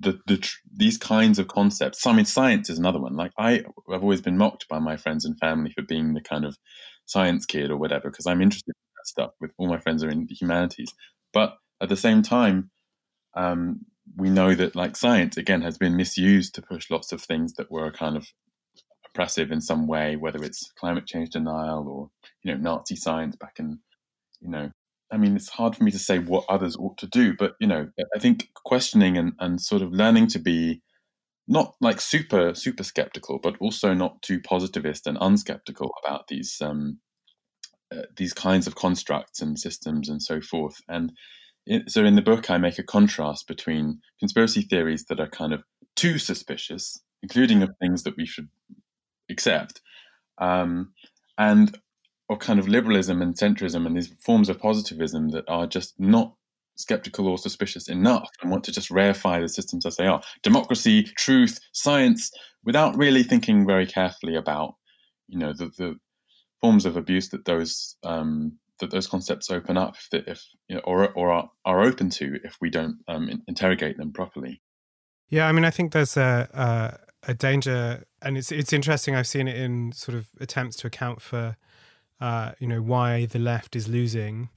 the, 0.00 0.18
the 0.26 0.50
these 0.74 0.98
kinds 0.98 1.38
of 1.38 1.48
concepts. 1.48 2.06
I 2.06 2.12
mean, 2.12 2.24
science 2.24 2.68
is 2.70 2.78
another 2.78 3.00
one. 3.00 3.14
Like 3.14 3.32
I, 3.38 3.62
I've 3.90 4.02
always 4.02 4.20
been 4.20 4.38
mocked 4.38 4.68
by 4.68 4.78
my 4.78 4.96
friends 4.96 5.24
and 5.24 5.38
family 5.38 5.70
for 5.70 5.82
being 5.82 6.14
the 6.14 6.20
kind 6.20 6.44
of 6.44 6.56
science 7.06 7.46
kid 7.46 7.70
or 7.70 7.76
whatever 7.76 8.10
because 8.10 8.26
I'm 8.26 8.42
interested 8.42 8.70
in 8.70 8.92
that 8.96 9.06
stuff. 9.06 9.30
With 9.40 9.52
all 9.58 9.68
my 9.68 9.78
friends 9.78 10.02
are 10.02 10.10
in 10.10 10.26
the 10.26 10.34
humanities, 10.34 10.92
but 11.32 11.56
at 11.80 11.88
the 11.88 11.96
same 11.96 12.22
time, 12.22 12.70
um, 13.36 13.80
we 14.16 14.30
know 14.30 14.54
that 14.54 14.76
like 14.76 14.96
science 14.96 15.36
again 15.36 15.62
has 15.62 15.78
been 15.78 15.96
misused 15.96 16.54
to 16.54 16.62
push 16.62 16.90
lots 16.90 17.12
of 17.12 17.22
things 17.22 17.54
that 17.54 17.70
were 17.70 17.90
kind 17.90 18.16
of 18.16 18.26
oppressive 19.14 19.52
in 19.52 19.60
some 19.60 19.86
way, 19.86 20.16
whether 20.16 20.42
it's 20.42 20.72
climate 20.78 21.06
change 21.06 21.30
denial 21.30 21.88
or 21.88 22.10
you 22.42 22.52
know 22.52 22.58
Nazi 22.60 22.96
science 22.96 23.36
back 23.36 23.58
in 23.58 23.78
you 24.40 24.50
know. 24.50 24.70
I 25.12 25.16
mean, 25.16 25.36
it's 25.36 25.48
hard 25.48 25.76
for 25.76 25.84
me 25.84 25.92
to 25.92 25.98
say 25.98 26.18
what 26.18 26.44
others 26.48 26.76
ought 26.76 26.98
to 26.98 27.06
do, 27.06 27.34
but 27.38 27.54
you 27.60 27.68
know, 27.68 27.88
I 28.14 28.18
think 28.18 28.48
questioning 28.64 29.16
and, 29.16 29.32
and 29.38 29.60
sort 29.60 29.82
of 29.82 29.92
learning 29.92 30.28
to 30.28 30.38
be 30.40 30.82
not 31.46 31.74
like 31.80 32.00
super 32.00 32.54
super 32.54 32.82
skeptical, 32.82 33.38
but 33.38 33.56
also 33.60 33.94
not 33.94 34.20
too 34.22 34.40
positivist 34.40 35.06
and 35.06 35.18
unskeptical 35.18 35.90
about 36.04 36.26
these 36.28 36.60
um, 36.60 36.98
uh, 37.94 38.02
these 38.16 38.32
kinds 38.32 38.66
of 38.66 38.74
constructs 38.74 39.40
and 39.40 39.58
systems 39.58 40.08
and 40.08 40.22
so 40.22 40.40
forth. 40.40 40.80
And 40.88 41.12
it, 41.66 41.90
so, 41.90 42.04
in 42.04 42.16
the 42.16 42.22
book, 42.22 42.50
I 42.50 42.58
make 42.58 42.78
a 42.78 42.82
contrast 42.82 43.46
between 43.46 44.00
conspiracy 44.18 44.62
theories 44.62 45.04
that 45.06 45.20
are 45.20 45.28
kind 45.28 45.52
of 45.52 45.62
too 45.96 46.18
suspicious, 46.18 46.98
including 47.22 47.62
of 47.62 47.70
things 47.80 48.02
that 48.02 48.16
we 48.16 48.26
should 48.26 48.48
accept, 49.30 49.80
um, 50.38 50.92
and 51.38 51.78
or 52.28 52.38
kind 52.38 52.58
of 52.58 52.68
liberalism 52.68 53.20
and 53.20 53.36
centrism 53.36 53.86
and 53.86 53.96
these 53.96 54.12
forms 54.24 54.48
of 54.48 54.58
positivism 54.58 55.28
that 55.28 55.44
are 55.48 55.66
just 55.66 55.94
not 55.98 56.34
skeptical 56.76 57.28
or 57.28 57.38
suspicious 57.38 57.88
enough 57.88 58.28
and 58.42 58.50
want 58.50 58.64
to 58.64 58.72
just 58.72 58.90
reify 58.90 59.40
the 59.40 59.48
systems 59.48 59.86
as 59.86 59.96
they 59.96 60.06
are. 60.06 60.22
Democracy, 60.42 61.04
truth, 61.16 61.60
science, 61.72 62.30
without 62.64 62.96
really 62.96 63.22
thinking 63.22 63.66
very 63.66 63.86
carefully 63.86 64.36
about, 64.36 64.74
you 65.28 65.38
know, 65.38 65.52
the, 65.52 65.70
the 65.78 65.96
forms 66.60 66.86
of 66.86 66.96
abuse 66.96 67.28
that 67.28 67.44
those 67.44 67.96
um, 68.04 68.58
that 68.80 68.90
those 68.90 69.06
concepts 69.06 69.50
open 69.50 69.76
up, 69.76 69.94
if, 70.12 70.26
if 70.26 70.44
you 70.68 70.76
know, 70.76 70.82
or 70.84 71.12
or 71.12 71.30
are, 71.30 71.50
are, 71.64 71.82
open 71.82 72.10
to, 72.10 72.38
if 72.42 72.56
we 72.60 72.70
don't 72.70 72.96
um, 73.06 73.42
interrogate 73.46 73.96
them 73.96 74.12
properly. 74.12 74.60
Yeah, 75.28 75.46
I 75.46 75.52
mean, 75.52 75.64
I 75.64 75.70
think 75.70 75.92
there's 75.92 76.16
a, 76.16 76.48
a, 76.52 77.30
a 77.30 77.34
danger, 77.34 78.04
and 78.24 78.38
it's 78.38 78.50
it's 78.50 78.72
interesting. 78.72 79.14
I've 79.14 79.26
seen 79.26 79.48
it 79.48 79.56
in 79.56 79.92
sort 79.92 80.16
of 80.16 80.28
attempts 80.40 80.76
to 80.76 80.86
account 80.86 81.20
for, 81.20 81.56
uh, 82.20 82.52
you 82.58 82.66
know, 82.66 82.80
why 82.82 83.26
the 83.26 83.38
left 83.38 83.76
is 83.76 83.88
losing 83.88 84.48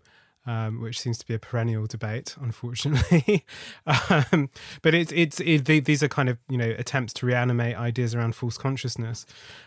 um, 0.47 0.80
which 0.80 0.99
seems 0.99 1.17
to 1.17 1.27
be 1.27 1.34
a 1.34 1.39
perennial 1.39 1.86
debate, 1.86 2.36
unfortunately. 2.39 3.45
um, 3.86 4.49
but 4.82 4.93
it's 4.95 5.12
it's 5.12 5.41
it, 5.41 5.65
these 5.65 6.01
are 6.01 6.08
kind 6.08 6.30
of 6.30 6.38
you 6.49 6.58
know 6.58 6.73
attempts 6.77 7.13
to 7.13 7.25
reanimate 7.25 7.75
ideas 7.75 8.15
around 8.15 8.34
false 8.34 8.58
consciousness, 8.58 9.25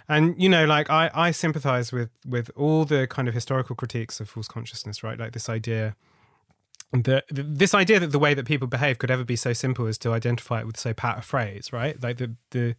and 0.09 0.41
you 0.43 0.49
know 0.49 0.65
like 0.65 0.89
I 0.89 1.11
I 1.15 1.31
sympathise 1.33 1.93
with 1.93 2.11
with 2.27 2.51
all 2.57 2.87
the 2.87 3.07
kind 3.07 3.29
of 3.29 3.35
historical 3.35 3.77
critiques 3.77 4.21
of 4.21 4.31
false 4.31 4.49
consciousness, 4.49 5.03
right? 5.03 5.19
Like 5.19 5.33
this 5.33 5.49
idea. 5.49 5.95
This 6.93 7.73
idea 7.73 8.01
that 8.01 8.09
the 8.09 8.19
way 8.19 8.35
that 8.35 8.47
people 8.47 8.67
behave 8.67 8.99
could 8.99 9.13
ever 9.13 9.23
be 9.23 9.37
so 9.37 9.53
simple 9.53 9.87
as 9.87 9.97
to 9.99 10.13
identify 10.13 10.61
it 10.61 10.67
with 10.67 10.77
so 10.77 10.93
pat 10.93 11.19
a 11.19 11.23
phrase, 11.23 11.73
right? 11.73 12.01
Like 12.03 12.17
the 12.17 12.35
the 12.51 12.75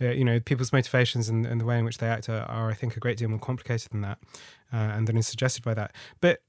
uh, 0.00 0.10
you 0.10 0.24
know 0.24 0.38
people's 0.38 0.72
motivations 0.72 1.30
and, 1.30 1.46
and, 1.46 1.60
the 1.60 1.64
way 1.64 1.78
in 1.78 1.84
which 1.84 1.98
they 1.98 2.06
act 2.06 2.28
are, 2.28 2.42
are, 2.42 2.70
I 2.70 2.74
think, 2.74 2.96
a 2.96 3.00
great 3.00 3.16
deal 3.16 3.30
more 3.30 3.38
complicated 3.38 3.92
than 3.92 4.02
that, 4.02 4.18
uh, 4.72 4.76
and 4.76 5.06
then 5.06 5.16
is 5.16 5.26
suggested 5.26 5.64
by 5.64 5.72
that. 5.74 5.94
But 6.20 6.40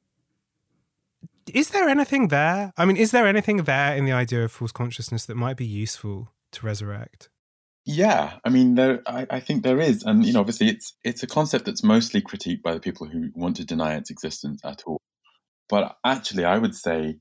is 1.53 1.69
there 1.69 1.87
anything 1.87 2.27
there? 2.27 2.73
I 2.77 2.83
mean, 2.83 2.97
is 2.97 3.11
there 3.11 3.27
anything 3.27 3.63
there 3.63 3.95
in 3.95 4.03
the 4.03 4.11
idea 4.11 4.43
of 4.43 4.51
false 4.51 4.73
consciousness 4.73 5.25
that 5.25 5.35
might 5.35 5.55
be 5.55 5.65
useful 5.65 6.33
to 6.51 6.65
resurrect? 6.65 7.29
Yeah, 7.85 8.39
I 8.43 8.49
mean, 8.49 8.75
there, 8.75 9.03
I, 9.05 9.27
I, 9.29 9.39
think 9.39 9.63
there 9.63 9.79
is, 9.79 10.01
and 10.03 10.25
you 10.25 10.33
know, 10.33 10.39
obviously, 10.39 10.69
it's 10.69 10.93
it's 11.03 11.21
a 11.21 11.27
concept 11.27 11.65
that's 11.65 11.83
mostly 11.83 12.19
critiqued 12.21 12.63
by 12.63 12.73
the 12.73 12.79
people 12.79 13.07
who 13.07 13.29
want 13.35 13.55
to 13.57 13.63
deny 13.63 13.95
its 13.95 14.09
existence 14.09 14.59
at 14.65 14.83
all. 14.87 14.99
But 15.69 15.95
actually, 16.05 16.45
I 16.45 16.57
would 16.57 16.75
say 16.75 17.17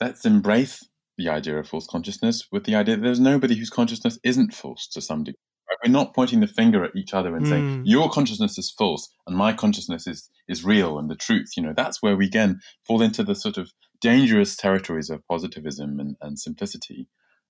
let's 0.00 0.24
embrace 0.24 0.86
the 1.16 1.28
idea 1.28 1.58
of 1.58 1.68
false 1.68 1.86
consciousness 1.86 2.46
with 2.52 2.64
the 2.64 2.74
idea 2.74 2.96
that 2.96 3.02
there's 3.02 3.20
nobody 3.20 3.56
whose 3.56 3.70
consciousness 3.70 4.18
isn't 4.22 4.54
false 4.54 4.86
to 4.88 5.00
some 5.00 5.24
degree. 5.24 5.38
We're 5.84 5.90
not 5.90 6.14
pointing 6.14 6.40
the 6.40 6.46
finger 6.46 6.84
at 6.84 6.94
each 6.94 7.12
other 7.12 7.36
and 7.36 7.44
mm. 7.44 7.48
saying 7.48 7.76
hmm. 7.78 7.82
your 7.84 8.08
consciousness 8.08 8.56
is 8.56 8.72
false 8.78 9.08
and 9.26 9.36
my 9.36 9.52
consciousness 9.52 10.06
is 10.06 10.30
is 10.48 10.64
real 10.64 10.98
and 10.98 11.10
the 11.10 11.16
truth. 11.16 11.48
You 11.56 11.62
know, 11.62 11.74
that's 11.76 12.02
where 12.02 12.16
we 12.16 12.26
again 12.26 12.60
fall 12.86 13.02
into 13.02 13.22
the 13.24 13.34
sort 13.34 13.58
of 13.58 13.70
dangerous 14.00 14.56
territories 14.56 15.10
of 15.10 15.26
positivism 15.26 15.98
and, 15.98 16.16
and 16.20 16.38
simplicity. 16.38 17.08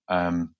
Um, 0.08 0.54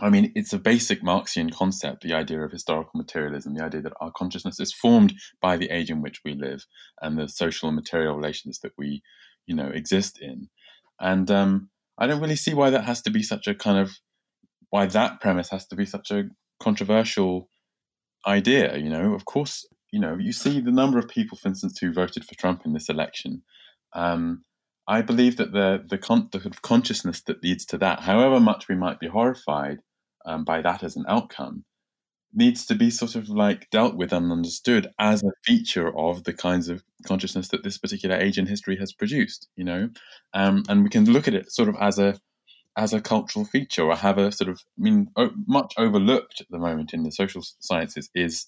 I 0.00 0.10
mean, 0.10 0.32
it's 0.34 0.52
a 0.52 0.58
basic 0.58 1.02
Marxian 1.02 1.50
concept, 1.50 2.02
the 2.02 2.14
idea 2.14 2.40
of 2.40 2.50
historical 2.50 2.92
materialism, 2.96 3.54
the 3.54 3.62
idea 3.62 3.80
that 3.82 3.92
our 4.00 4.10
consciousness 4.10 4.58
is 4.58 4.72
formed 4.72 5.14
by 5.40 5.56
the 5.56 5.70
age 5.70 5.88
in 5.88 6.02
which 6.02 6.20
we 6.24 6.34
live 6.34 6.66
and 7.00 7.16
the 7.16 7.28
social 7.28 7.68
and 7.68 7.76
material 7.76 8.16
relations 8.16 8.58
that 8.60 8.72
we, 8.76 9.02
you 9.46 9.54
know, 9.54 9.68
exist 9.68 10.18
in. 10.20 10.48
And 10.98 11.30
um, 11.30 11.70
I 11.96 12.08
don't 12.08 12.20
really 12.20 12.34
see 12.36 12.54
why 12.54 12.70
that 12.70 12.84
has 12.84 13.02
to 13.02 13.10
be 13.10 13.22
such 13.22 13.46
a 13.46 13.54
kind 13.54 13.78
of, 13.78 13.92
why 14.70 14.86
that 14.86 15.20
premise 15.20 15.50
has 15.50 15.66
to 15.68 15.76
be 15.76 15.86
such 15.86 16.10
a 16.10 16.24
controversial 16.60 17.48
idea. 18.26 18.76
You 18.76 18.90
know, 18.90 19.14
of 19.14 19.24
course, 19.26 19.64
you 19.92 20.00
know, 20.00 20.16
you 20.18 20.32
see 20.32 20.60
the 20.60 20.72
number 20.72 20.98
of 20.98 21.06
people, 21.06 21.38
for 21.38 21.48
instance, 21.48 21.78
who 21.78 21.92
voted 21.92 22.24
for 22.24 22.34
Trump 22.34 22.62
in 22.64 22.72
this 22.72 22.88
election. 22.88 23.42
Um, 23.92 24.44
I 24.86 25.02
believe 25.02 25.36
that 25.36 25.52
the 25.52 25.82
the, 25.86 25.98
con- 25.98 26.28
the 26.32 26.50
consciousness 26.62 27.22
that 27.22 27.42
leads 27.42 27.64
to 27.66 27.78
that, 27.78 28.00
however 28.00 28.40
much 28.40 28.68
we 28.68 28.74
might 28.74 29.00
be 29.00 29.08
horrified 29.08 29.78
um, 30.26 30.44
by 30.44 30.60
that 30.62 30.82
as 30.82 30.96
an 30.96 31.04
outcome, 31.08 31.64
needs 32.32 32.66
to 32.66 32.74
be 32.74 32.90
sort 32.90 33.14
of 33.14 33.28
like 33.28 33.70
dealt 33.70 33.96
with 33.96 34.12
and 34.12 34.30
understood 34.30 34.88
as 34.98 35.22
a 35.22 35.30
feature 35.44 35.96
of 35.96 36.24
the 36.24 36.32
kinds 36.32 36.68
of 36.68 36.82
consciousness 37.06 37.48
that 37.48 37.62
this 37.62 37.78
particular 37.78 38.16
age 38.16 38.38
in 38.38 38.46
history 38.46 38.76
has 38.76 38.92
produced. 38.92 39.48
You 39.56 39.64
know, 39.64 39.88
um, 40.34 40.64
and 40.68 40.82
we 40.84 40.90
can 40.90 41.04
look 41.06 41.28
at 41.28 41.34
it 41.34 41.52
sort 41.52 41.68
of 41.68 41.76
as 41.80 41.98
a 41.98 42.18
as 42.76 42.92
a 42.92 43.00
cultural 43.00 43.44
feature 43.44 43.84
or 43.84 43.96
have 43.96 44.18
a 44.18 44.32
sort 44.32 44.50
of, 44.50 44.60
I 44.78 44.82
mean, 44.82 45.08
much 45.46 45.74
overlooked 45.78 46.40
at 46.40 46.48
the 46.50 46.58
moment 46.58 46.92
in 46.92 47.04
the 47.04 47.12
social 47.12 47.42
sciences 47.60 48.10
is 48.14 48.46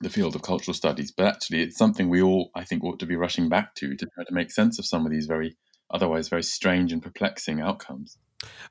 the 0.00 0.10
field 0.10 0.34
of 0.34 0.42
cultural 0.42 0.74
studies, 0.74 1.10
but 1.10 1.26
actually 1.26 1.62
it's 1.62 1.78
something 1.78 2.08
we 2.08 2.20
all, 2.20 2.50
I 2.54 2.64
think, 2.64 2.84
ought 2.84 2.98
to 2.98 3.06
be 3.06 3.16
rushing 3.16 3.48
back 3.48 3.74
to 3.76 3.96
to 3.96 4.06
try 4.14 4.24
to 4.24 4.34
make 4.34 4.50
sense 4.50 4.78
of 4.78 4.86
some 4.86 5.06
of 5.06 5.12
these 5.12 5.26
very, 5.26 5.56
otherwise 5.90 6.28
very 6.28 6.42
strange 6.42 6.92
and 6.92 7.02
perplexing 7.02 7.60
outcomes. 7.60 8.16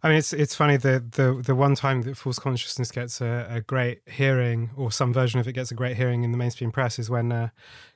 I 0.04 0.10
mean, 0.10 0.18
it's 0.18 0.34
it's 0.34 0.54
funny 0.54 0.78
the 0.78 1.04
the 1.12 1.42
the 1.44 1.56
one 1.56 1.76
time 1.76 2.04
that 2.04 2.16
false 2.16 2.38
consciousness 2.38 2.92
gets 2.92 3.22
a, 3.22 3.48
a, 3.50 3.62
great 3.62 4.02
hearing, 4.08 4.70
or 4.76 4.92
some 4.92 5.12
version 5.12 5.40
of 5.40 5.48
it 5.48 5.54
gets 5.54 5.72
a 5.72 5.76
great 5.76 5.98
hearing 5.98 6.24
in 6.24 6.32
the 6.32 6.38
mainstream 6.38 6.72
press, 6.72 7.00
is 7.00 7.10
when 7.10 7.32
uh, 7.32 7.50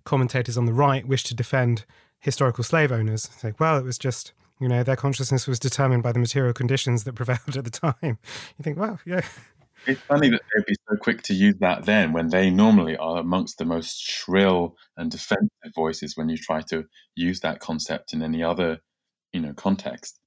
commentators 0.04 0.58
on 0.58 0.66
the 0.66 0.74
right 0.74 1.08
wish 1.08 1.24
to 1.26 1.36
defend 1.36 1.86
historical 2.20 2.64
slave 2.64 2.92
owners. 2.92 3.26
It's 3.26 3.44
like, 3.44 3.60
well, 3.60 3.78
it 3.78 3.84
was 3.84 4.00
just 4.00 4.34
you 4.60 4.68
know, 4.68 4.84
their 4.84 4.96
consciousness 4.96 5.48
was 5.48 5.60
determined 5.60 6.04
by 6.04 6.12
the 6.12 6.20
material 6.20 6.54
conditions 6.54 7.04
that 7.04 7.14
prevailed 7.14 7.56
at 7.56 7.64
the 7.64 7.70
time. 7.70 7.94
You 8.58 8.64
think, 8.64 8.78
well, 8.78 9.00
yeah. 9.06 9.22
It's 9.86 10.02
funny 10.02 10.30
that 10.30 10.42
they'd 10.42 10.66
be 10.66 10.76
so 10.90 10.98
quick 10.98 11.22
to 11.24 11.34
use 11.34 11.56
that 11.60 11.86
then 11.86 12.12
when 12.12 12.30
they 12.30 12.50
normally 12.50 12.98
are 12.98 13.20
amongst 13.20 13.58
the 13.58 13.66
most 13.66 14.02
shrill 14.02 14.76
and 14.98 15.12
defensive 15.12 15.72
voices 15.76 16.18
when 16.18 16.30
you 16.30 16.38
try 16.38 16.62
to 16.70 16.86
use 17.16 17.42
that 17.42 17.60
concept 17.60 18.14
in 18.14 18.24
any 18.24 18.44
other, 18.44 18.80
you 19.38 19.44
know, 19.44 19.54
context. 19.54 20.20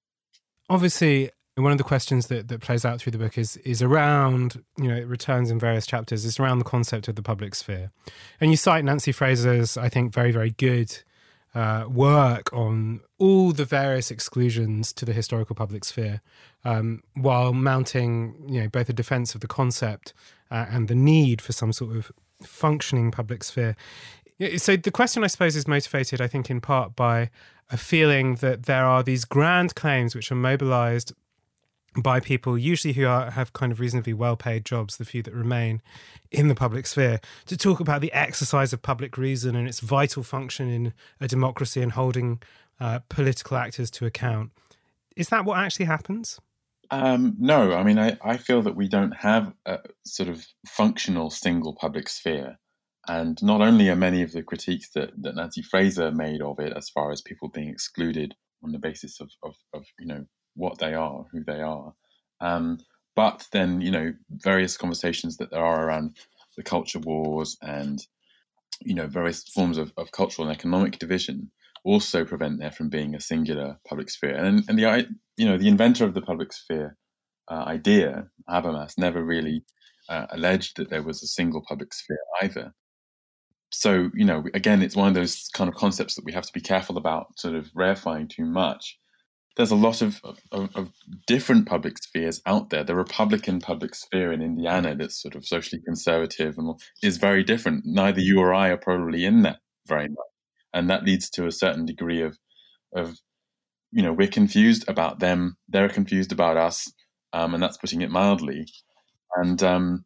Obviously, 0.69 1.31
one 1.57 1.73
of 1.73 1.79
the 1.79 1.85
questions 1.85 2.29
that, 2.29 2.47
that 2.49 2.61
plays 2.61 2.85
out 2.85 3.01
through 3.01 3.11
the 3.13 3.19
book 3.19 3.37
is 3.37 3.57
is 3.59 3.83
around, 3.83 4.63
you 4.79 4.89
know, 4.89 4.97
it 4.97 5.07
returns 5.07 5.51
in 5.51 5.59
various 5.59 5.85
chapters, 5.85 6.25
is 6.25 6.39
around 6.39 6.61
the 6.61 6.65
concept 6.65 7.09
of 7.09 7.17
the 7.17 7.23
public 7.23 7.55
sphere. 7.57 7.91
And 8.41 8.51
you 8.53 8.57
cite 8.57 8.85
Nancy 8.85 9.13
Fraser's, 9.13 9.77
I 9.77 9.89
think, 9.89 10.15
very, 10.15 10.31
very 10.31 10.51
good 10.51 10.97
uh, 11.53 11.87
work 11.89 12.53
on 12.53 13.01
all 13.19 13.51
the 13.51 13.65
various 13.65 14.13
exclusions 14.13 14.93
to 14.93 15.05
the 15.05 15.13
historical 15.13 15.57
public 15.57 15.85
sphere, 15.85 16.21
um, 16.65 17.03
while 17.15 17.53
mounting, 17.53 18.37
you 18.49 18.61
know, 18.61 18.69
both 18.69 18.89
a 18.89 18.93
defence 18.93 19.35
of 19.35 19.41
the 19.41 19.49
concept 19.49 20.15
uh, 20.53 20.67
and 20.71 20.87
the 20.87 20.95
need 20.95 21.43
for 21.43 21.53
some 21.53 21.73
sort 21.73 21.97
of 21.97 22.13
functioning 22.45 23.11
public 23.11 23.43
sphere. 23.43 23.75
So 24.57 24.77
the 24.77 24.93
question, 24.93 25.25
I 25.25 25.27
suppose, 25.27 25.57
is 25.57 25.67
motivated, 25.67 26.21
I 26.21 26.29
think, 26.29 26.49
in 26.49 26.61
part 26.61 26.95
by 26.97 27.31
a 27.71 27.77
feeling 27.77 28.37
that 28.37 28.65
there 28.65 28.85
are 28.85 29.03
these 29.03 29.25
grand 29.25 29.75
claims 29.75 30.15
which 30.15 30.31
are 30.31 30.37
mobilized 30.37 31.13
by 31.97 32.21
people, 32.21 32.57
usually 32.57 32.95
who 32.95 33.07
are, 33.07 33.31
have 33.33 33.53
kind 33.53 33.73
of 33.73 33.81
reasonably 33.81 34.13
well 34.13 34.37
paid 34.37 34.65
jobs, 34.65 34.97
the 34.97 35.05
few 35.05 35.23
that 35.23 35.35
remain 35.35 35.83
in 36.31 36.49
the 36.49 36.55
public 36.55 36.87
sphere, 36.87 37.21
to 37.47 37.57
talk 37.57 37.81
about 37.81 38.01
the 38.01 38.13
exercise 38.13 38.73
of 38.73 38.83
public 38.83 39.19
reason 39.19 39.57
and 39.57 39.67
its 39.67 39.81
vital 39.81 40.23
function 40.23 40.69
in 40.69 40.93
a 41.21 41.27
democracy 41.27 41.83
and 41.83 41.93
holding 41.93 42.41
uh, 42.79 43.01
political 43.09 43.57
actors 43.57 43.91
to 43.91 44.07
account. 44.07 44.53
Is 45.17 45.29
that 45.29 45.45
what 45.45 45.59
actually 45.59 45.87
happens? 45.87 46.41
Um, 46.93 47.37
no, 47.39 47.75
I 47.75 47.83
mean, 47.83 47.99
I, 47.99 48.17
I 48.23 48.37
feel 48.37 48.63
that 48.63 48.77
we 48.77 48.89
don't 48.89 49.13
have 49.13 49.53
a 49.67 49.79
sort 50.05 50.29
of 50.29 50.47
functional 50.67 51.31
single 51.31 51.75
public 51.75 52.09
sphere. 52.09 52.59
And 53.09 53.43
not 53.43 53.61
only 53.61 53.89
are 53.89 53.97
many 53.97 54.23
of 54.23 54.33
the 54.33 54.43
critiques 54.43 54.91
that, 54.95 55.11
that 55.23 55.35
Nancy 55.35 55.63
Fraser 55.63 56.11
made 56.13 56.43
of 56.43 56.59
it, 56.61 56.77
as 56.77 56.91
far 56.91 57.11
as 57.11 57.23
people 57.23 57.49
being 57.49 57.69
excluded 57.69 58.35
on 58.63 58.73
the 58.73 58.79
basis 58.79 59.21
of, 59.21 59.31
of, 59.43 59.55
of 59.73 59.85
you 59.99 60.07
know, 60.07 60.25
what 60.55 60.79
they 60.79 60.95
are, 60.95 61.25
who 61.33 61.43
they 61.45 61.61
are. 61.61 61.95
Um, 62.41 62.79
but 63.17 63.47
then, 63.53 63.81
you 63.81 63.91
know, 63.91 64.13
various 64.31 64.77
conversations 64.77 65.37
that 65.39 65.51
there 65.51 65.65
are 65.65 65.87
around 65.87 66.17
the 66.57 66.63
culture 66.63 66.99
wars 66.99 67.57
and, 67.63 67.99
you 68.83 68.95
know, 68.95 69.07
various 69.07 69.45
forms 69.49 69.79
of, 69.79 69.93
of 69.97 70.13
cultural 70.13 70.49
and 70.49 70.57
economic 70.57 70.99
division 70.99 71.51
also 71.85 72.25
prevent 72.25 72.61
there 72.61 72.71
from 72.71 72.89
being 72.89 73.15
a 73.15 73.21
singular 73.21 73.79
public 73.89 74.11
sphere. 74.11 74.37
And, 74.37 74.63
and 74.69 74.79
the, 74.79 75.07
you 75.37 75.47
know, 75.47 75.57
the 75.57 75.69
inventor 75.69 76.05
of 76.05 76.15
the 76.15 76.23
public 76.23 76.53
sphere 76.53 76.97
uh, 77.51 77.65
idea, 77.67 78.29
Habermas, 78.49 78.99
never 78.99 79.25
really 79.25 79.65
uh, 80.09 80.27
alleged 80.31 80.77
that 80.77 80.91
there 80.91 81.03
was 81.03 81.23
a 81.23 81.27
single 81.27 81.63
public 81.67 81.95
sphere 81.95 82.19
either. 82.43 82.75
So, 83.71 84.11
you 84.15 84.25
know, 84.25 84.45
again, 84.53 84.83
it's 84.83 84.97
one 84.97 85.09
of 85.09 85.15
those 85.15 85.49
kind 85.55 85.69
of 85.69 85.77
concepts 85.77 86.17
that 86.17 86.25
we 86.25 86.33
have 86.33 86.45
to 86.45 86.53
be 86.53 86.61
careful 86.61 86.97
about 86.97 87.39
sort 87.39 87.55
of 87.55 87.71
rarefying 87.73 88.29
too 88.29 88.45
much 88.45 88.99
there's 89.57 89.71
a 89.71 89.77
lot 89.77 90.01
of, 90.01 90.21
of, 90.53 90.71
of, 90.75 90.91
different 91.27 91.67
public 91.67 91.99
spheres 91.99 92.41
out 92.47 92.71
there. 92.71 92.85
The 92.85 92.95
Republican 92.95 93.61
public 93.61 93.95
sphere 93.95 94.33
in 94.33 94.43
Indiana 94.43 94.95
that's 94.95 95.21
sort 95.21 95.35
of 95.35 95.45
socially 95.45 95.83
conservative 95.85 96.57
and 96.57 96.81
is 97.03 97.17
very 97.19 97.43
different. 97.43 97.83
Neither 97.85 98.21
you 98.21 98.39
or 98.39 98.55
I 98.55 98.69
are 98.69 98.77
probably 98.77 99.25
in 99.25 99.43
that 99.43 99.59
very 99.87 100.09
much, 100.09 100.29
and 100.73 100.89
that 100.89 101.05
leads 101.05 101.29
to 101.31 101.47
a 101.47 101.53
certain 101.53 101.85
degree 101.85 102.23
of 102.23 102.39
of 102.95 103.19
you 103.93 104.03
know 104.03 104.13
we're 104.13 104.29
confused 104.29 104.85
about 104.89 105.19
them, 105.19 105.57
they're 105.69 105.89
confused 105.89 106.33
about 106.33 106.57
us, 106.57 106.91
um, 107.33 107.53
and 107.53 107.63
that's 107.63 107.77
putting 107.77 108.03
it 108.03 108.11
mildly. 108.11 108.67
And 109.37 109.63
um, 109.63 110.05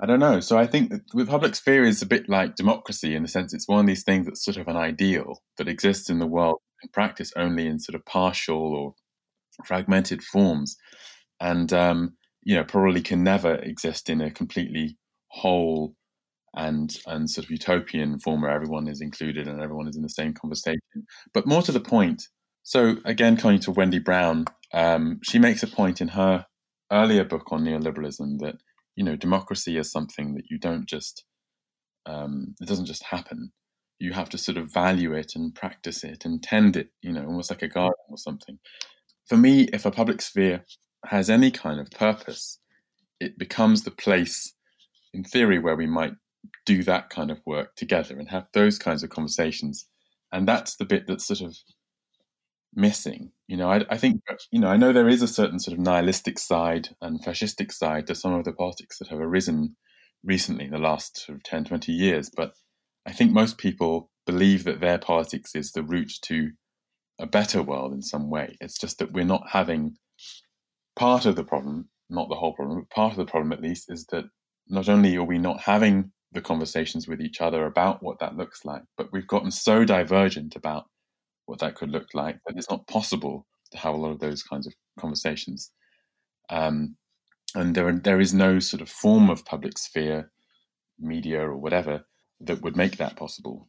I 0.00 0.06
don't 0.06 0.20
know. 0.20 0.40
So 0.40 0.58
I 0.58 0.66
think 0.66 0.92
the 1.12 1.24
public 1.24 1.54
sphere 1.54 1.84
is 1.84 2.02
a 2.02 2.06
bit 2.06 2.28
like 2.28 2.56
democracy 2.56 3.14
in 3.14 3.22
the 3.22 3.28
sense 3.28 3.54
it's 3.54 3.68
one 3.68 3.80
of 3.80 3.86
these 3.86 4.02
things 4.02 4.26
that's 4.26 4.44
sort 4.44 4.56
of 4.56 4.66
an 4.66 4.76
ideal 4.76 5.42
that 5.56 5.68
exists 5.68 6.10
in 6.10 6.18
the 6.18 6.26
world 6.26 6.58
in 6.82 6.88
practice 6.92 7.32
only 7.36 7.66
in 7.66 7.78
sort 7.78 7.94
of 7.94 8.04
partial 8.04 8.74
or 8.74 8.94
fragmented 9.64 10.22
forms, 10.22 10.76
and 11.40 11.72
um, 11.72 12.16
you 12.42 12.56
know 12.56 12.64
probably 12.64 13.00
can 13.02 13.22
never 13.22 13.54
exist 13.56 14.10
in 14.10 14.20
a 14.20 14.30
completely 14.30 14.98
whole 15.28 15.94
and 16.56 16.96
and 17.06 17.30
sort 17.30 17.44
of 17.44 17.50
utopian 17.50 18.18
form 18.18 18.42
where 18.42 18.50
everyone 18.50 18.88
is 18.88 19.00
included 19.00 19.46
and 19.48 19.60
everyone 19.60 19.88
is 19.88 19.96
in 19.96 20.02
the 20.02 20.08
same 20.08 20.34
conversation. 20.34 20.80
But 21.32 21.46
more 21.46 21.62
to 21.62 21.72
the 21.72 21.80
point, 21.80 22.28
so 22.64 22.96
again, 23.04 23.36
coming 23.36 23.60
to 23.60 23.70
Wendy 23.70 24.00
Brown, 24.00 24.46
um, 24.72 25.20
she 25.22 25.38
makes 25.38 25.62
a 25.62 25.68
point 25.68 26.00
in 26.00 26.08
her 26.08 26.46
earlier 26.92 27.24
book 27.24 27.52
on 27.52 27.64
neoliberalism 27.64 28.38
that 28.40 28.56
you 28.96 29.04
know 29.04 29.16
democracy 29.16 29.76
is 29.76 29.90
something 29.90 30.34
that 30.34 30.44
you 30.50 30.58
don't 30.58 30.86
just 30.86 31.24
um, 32.06 32.54
it 32.60 32.68
doesn't 32.68 32.86
just 32.86 33.04
happen. 33.04 33.50
You 33.98 34.12
have 34.12 34.28
to 34.30 34.38
sort 34.38 34.58
of 34.58 34.72
value 34.72 35.14
it 35.14 35.32
and 35.34 35.54
practice 35.54 36.04
it 36.04 36.24
and 36.24 36.42
tend 36.42 36.76
it 36.76 36.88
you 37.02 37.12
know 37.12 37.26
almost 37.26 37.50
like 37.50 37.62
a 37.62 37.68
garden 37.68 38.04
or 38.08 38.18
something. 38.18 38.58
For 39.28 39.36
me 39.36 39.68
if 39.72 39.86
a 39.86 39.90
public 39.90 40.20
sphere 40.22 40.64
has 41.06 41.30
any 41.30 41.50
kind 41.50 41.80
of 41.80 41.90
purpose 41.90 42.58
it 43.20 43.38
becomes 43.38 43.82
the 43.82 43.90
place 43.90 44.54
in 45.12 45.24
theory 45.24 45.58
where 45.58 45.76
we 45.76 45.86
might 45.86 46.12
do 46.66 46.82
that 46.82 47.10
kind 47.10 47.30
of 47.30 47.40
work 47.46 47.74
together 47.76 48.18
and 48.18 48.28
have 48.28 48.46
those 48.52 48.78
kinds 48.78 49.02
of 49.02 49.10
conversations. 49.10 49.86
And 50.32 50.46
that's 50.46 50.76
the 50.76 50.84
bit 50.84 51.06
that's 51.06 51.26
sort 51.26 51.40
of 51.40 51.56
missing. 52.74 53.32
You 53.46 53.56
know, 53.56 53.70
I, 53.70 53.84
I, 53.90 53.96
think, 53.96 54.22
uh, 54.30 54.34
you 54.50 54.60
know, 54.60 54.68
I 54.68 54.76
know 54.76 54.92
there 54.92 55.08
is 55.08 55.22
a 55.22 55.28
certain 55.28 55.58
sort 55.58 55.76
of 55.76 55.84
nihilistic 55.84 56.38
side 56.38 56.88
and 57.00 57.22
fascistic 57.22 57.72
side 57.72 58.06
to 58.06 58.14
some 58.14 58.32
of 58.34 58.44
the 58.44 58.52
politics 58.52 58.98
that 58.98 59.08
have 59.08 59.20
arisen 59.20 59.76
recently 60.22 60.64
in 60.64 60.70
the 60.70 60.78
last 60.78 61.26
sort 61.26 61.36
of 61.36 61.42
10, 61.42 61.64
20 61.64 61.92
years, 61.92 62.30
but 62.34 62.52
I 63.06 63.12
think 63.12 63.32
most 63.32 63.58
people 63.58 64.10
believe 64.26 64.64
that 64.64 64.80
their 64.80 64.98
politics 64.98 65.54
is 65.54 65.72
the 65.72 65.82
route 65.82 66.12
to 66.22 66.52
a 67.18 67.26
better 67.26 67.62
world 67.62 67.92
in 67.92 68.02
some 68.02 68.30
way. 68.30 68.56
It's 68.60 68.78
just 68.78 68.98
that 68.98 69.12
we're 69.12 69.24
not 69.24 69.50
having 69.50 69.96
part 70.96 71.26
of 71.26 71.36
the 71.36 71.44
problem, 71.44 71.90
not 72.08 72.28
the 72.28 72.36
whole 72.36 72.54
problem, 72.54 72.80
but 72.80 72.94
part 72.94 73.12
of 73.12 73.18
the 73.18 73.30
problem 73.30 73.52
at 73.52 73.62
least 73.62 73.90
is 73.90 74.06
that 74.06 74.24
not 74.68 74.88
only 74.88 75.16
are 75.16 75.24
we 75.24 75.38
not 75.38 75.60
having 75.60 76.12
the 76.32 76.40
conversations 76.40 77.06
with 77.06 77.20
each 77.20 77.40
other 77.40 77.66
about 77.66 78.02
what 78.02 78.18
that 78.18 78.36
looks 78.36 78.64
like, 78.64 78.82
but 78.96 79.12
we've 79.12 79.26
gotten 79.26 79.50
so 79.50 79.84
divergent 79.84 80.56
about 80.56 80.86
what 81.46 81.60
that 81.60 81.74
could 81.74 81.90
look 81.90 82.08
like, 82.14 82.38
but 82.46 82.56
it's 82.56 82.70
not 82.70 82.86
possible 82.86 83.46
to 83.72 83.78
have 83.78 83.94
a 83.94 83.98
lot 83.98 84.10
of 84.10 84.20
those 84.20 84.42
kinds 84.42 84.66
of 84.66 84.74
conversations. 84.98 85.70
Um, 86.50 86.96
and 87.54 87.74
there, 87.74 87.92
there 87.92 88.20
is 88.20 88.34
no 88.34 88.58
sort 88.58 88.80
of 88.80 88.88
form 88.88 89.30
of 89.30 89.44
public 89.44 89.78
sphere, 89.78 90.30
media 90.98 91.40
or 91.40 91.56
whatever, 91.56 92.04
that 92.40 92.62
would 92.62 92.76
make 92.76 92.96
that 92.96 93.16
possible. 93.16 93.68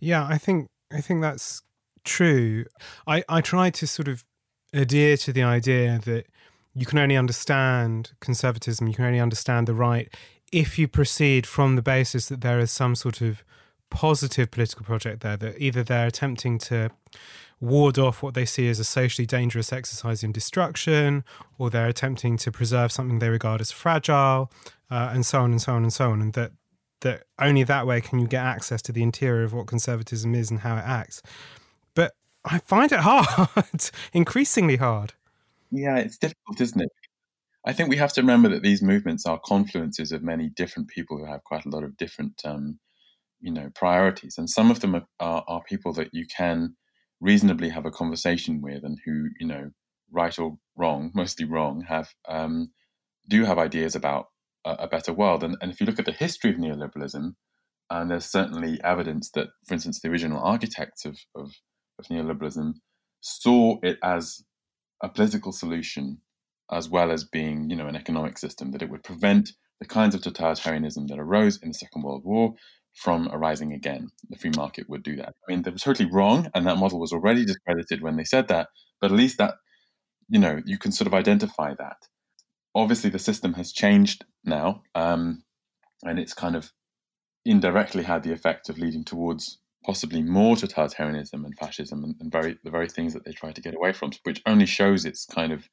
Yeah, 0.00 0.26
I 0.26 0.38
think 0.38 0.68
I 0.92 1.00
think 1.00 1.22
that's 1.22 1.62
true. 2.04 2.66
I, 3.06 3.24
I 3.28 3.40
try 3.40 3.70
to 3.70 3.86
sort 3.86 4.08
of 4.08 4.24
adhere 4.72 5.16
to 5.18 5.32
the 5.32 5.42
idea 5.42 6.00
that 6.04 6.26
you 6.74 6.86
can 6.86 6.98
only 6.98 7.16
understand 7.16 8.12
conservatism, 8.20 8.88
you 8.88 8.94
can 8.94 9.04
only 9.04 9.20
understand 9.20 9.66
the 9.68 9.74
right 9.74 10.12
if 10.52 10.78
you 10.78 10.86
proceed 10.86 11.46
from 11.46 11.76
the 11.76 11.82
basis 11.82 12.28
that 12.28 12.42
there 12.42 12.58
is 12.58 12.70
some 12.70 12.94
sort 12.94 13.22
of 13.22 13.42
positive 13.92 14.50
political 14.50 14.84
project 14.84 15.22
there 15.22 15.36
that 15.36 15.60
either 15.60 15.84
they're 15.84 16.06
attempting 16.06 16.58
to 16.58 16.90
ward 17.60 17.98
off 17.98 18.22
what 18.22 18.34
they 18.34 18.46
see 18.46 18.68
as 18.68 18.80
a 18.80 18.84
socially 18.84 19.26
dangerous 19.26 19.72
exercise 19.72 20.24
in 20.24 20.32
destruction, 20.32 21.22
or 21.58 21.70
they're 21.70 21.86
attempting 21.86 22.36
to 22.38 22.50
preserve 22.50 22.90
something 22.90 23.18
they 23.18 23.28
regard 23.28 23.60
as 23.60 23.70
fragile, 23.70 24.50
uh, 24.90 25.10
and 25.12 25.24
so 25.26 25.40
on 25.40 25.52
and 25.52 25.62
so 25.62 25.74
on 25.74 25.82
and 25.82 25.92
so 25.92 26.10
on, 26.10 26.20
and 26.22 26.32
that 26.32 26.52
that 27.02 27.24
only 27.38 27.64
that 27.64 27.86
way 27.86 28.00
can 28.00 28.18
you 28.18 28.26
get 28.26 28.42
access 28.42 28.80
to 28.80 28.92
the 28.92 29.02
interior 29.02 29.44
of 29.44 29.52
what 29.52 29.66
conservatism 29.66 30.34
is 30.34 30.50
and 30.50 30.60
how 30.60 30.76
it 30.76 30.84
acts. 30.84 31.20
But 31.94 32.14
I 32.44 32.58
find 32.60 32.90
it 32.90 33.00
hard, 33.00 33.50
increasingly 34.12 34.76
hard. 34.76 35.12
Yeah, 35.70 35.98
it's 35.98 36.16
difficult, 36.16 36.60
isn't 36.60 36.80
it? 36.80 36.90
I 37.64 37.72
think 37.72 37.88
we 37.88 37.96
have 37.96 38.12
to 38.14 38.22
remember 38.22 38.48
that 38.48 38.62
these 38.62 38.82
movements 38.82 39.26
are 39.26 39.38
confluences 39.38 40.12
of 40.12 40.22
many 40.22 40.48
different 40.48 40.88
people 40.88 41.18
who 41.18 41.26
have 41.26 41.44
quite 41.44 41.64
a 41.64 41.68
lot 41.68 41.84
of 41.84 41.96
different 41.96 42.40
um, 42.44 42.78
you 43.42 43.52
know 43.52 43.68
priorities. 43.74 44.36
And 44.38 44.48
some 44.48 44.70
of 44.70 44.80
them 44.80 44.94
are, 44.94 45.06
are, 45.20 45.44
are, 45.46 45.62
people 45.68 45.92
that 45.94 46.10
you 46.12 46.26
can 46.34 46.76
reasonably 47.20 47.68
have 47.68 47.86
a 47.86 47.90
conversation 47.90 48.60
with 48.62 48.84
and 48.84 48.98
who 49.04 49.28
you 49.38 49.46
know 49.46 49.70
right 50.10 50.38
or 50.38 50.56
wrong 50.76 51.10
mostly 51.14 51.44
wrong 51.44 51.84
have 51.88 52.08
um, 52.28 52.70
do 53.28 53.44
have 53.44 53.58
ideas 53.58 53.94
about 53.94 54.26
a, 54.64 54.70
a 54.70 54.88
better 54.88 55.12
world. 55.12 55.44
And, 55.44 55.56
and 55.60 55.70
if 55.70 55.80
you 55.80 55.86
look 55.86 55.98
at 55.98 56.06
the 56.06 56.12
history 56.12 56.50
of 56.50 56.56
neoliberalism 56.56 57.34
and 57.90 58.10
there's 58.10 58.26
certainly 58.26 58.80
evidence 58.82 59.30
that 59.34 59.48
for 59.66 59.74
instance 59.74 60.00
the 60.00 60.08
original 60.08 60.42
architects 60.42 61.04
of, 61.04 61.18
of, 61.34 61.50
of 61.98 62.06
neoliberalism 62.06 62.74
saw 63.20 63.78
it 63.82 63.98
as 64.02 64.42
a 65.02 65.08
political 65.08 65.52
solution 65.52 66.18
as 66.70 66.88
well 66.88 67.10
as 67.10 67.24
being 67.24 67.68
you 67.68 67.76
know 67.76 67.86
an 67.86 67.96
economic 67.96 68.38
system 68.38 68.70
that 68.70 68.82
it 68.82 68.88
would 68.90 69.02
prevent 69.02 69.50
the 69.82 69.88
kinds 69.88 70.14
of 70.14 70.20
totalitarianism 70.20 71.08
that 71.08 71.18
arose 71.18 71.58
in 71.60 71.70
the 71.70 71.74
Second 71.74 72.02
World 72.02 72.22
War, 72.24 72.54
from 72.94 73.28
arising 73.32 73.72
again. 73.72 74.10
The 74.30 74.38
free 74.38 74.52
market 74.56 74.88
would 74.88 75.02
do 75.02 75.16
that. 75.16 75.34
I 75.48 75.52
mean, 75.52 75.62
they 75.62 75.70
were 75.70 75.78
totally 75.78 76.10
wrong, 76.10 76.48
and 76.54 76.66
that 76.66 76.76
model 76.76 77.00
was 77.00 77.12
already 77.12 77.44
discredited 77.44 78.02
when 78.02 78.16
they 78.16 78.24
said 78.24 78.48
that. 78.48 78.68
But 79.00 79.10
at 79.10 79.16
least 79.16 79.38
that, 79.38 79.54
you 80.28 80.38
know, 80.38 80.60
you 80.64 80.78
can 80.78 80.92
sort 80.92 81.06
of 81.06 81.14
identify 81.14 81.74
that. 81.78 81.96
Obviously, 82.74 83.10
the 83.10 83.18
system 83.18 83.54
has 83.54 83.72
changed 83.72 84.24
now, 84.44 84.82
um, 84.94 85.44
and 86.02 86.18
it's 86.18 86.34
kind 86.34 86.56
of 86.56 86.72
indirectly 87.44 88.04
had 88.04 88.22
the 88.22 88.32
effect 88.32 88.68
of 88.68 88.78
leading 88.78 89.04
towards 89.04 89.58
possibly 89.84 90.22
more 90.22 90.54
totalitarianism 90.54 91.44
and 91.44 91.58
fascism 91.58 92.04
and, 92.04 92.14
and 92.20 92.30
very 92.30 92.56
the 92.62 92.70
very 92.70 92.88
things 92.88 93.12
that 93.14 93.24
they 93.24 93.32
try 93.32 93.52
to 93.52 93.60
get 93.60 93.74
away 93.74 93.92
from, 93.92 94.12
which 94.22 94.40
only 94.46 94.66
shows 94.66 95.04
its 95.04 95.26
kind 95.26 95.52
of 95.52 95.68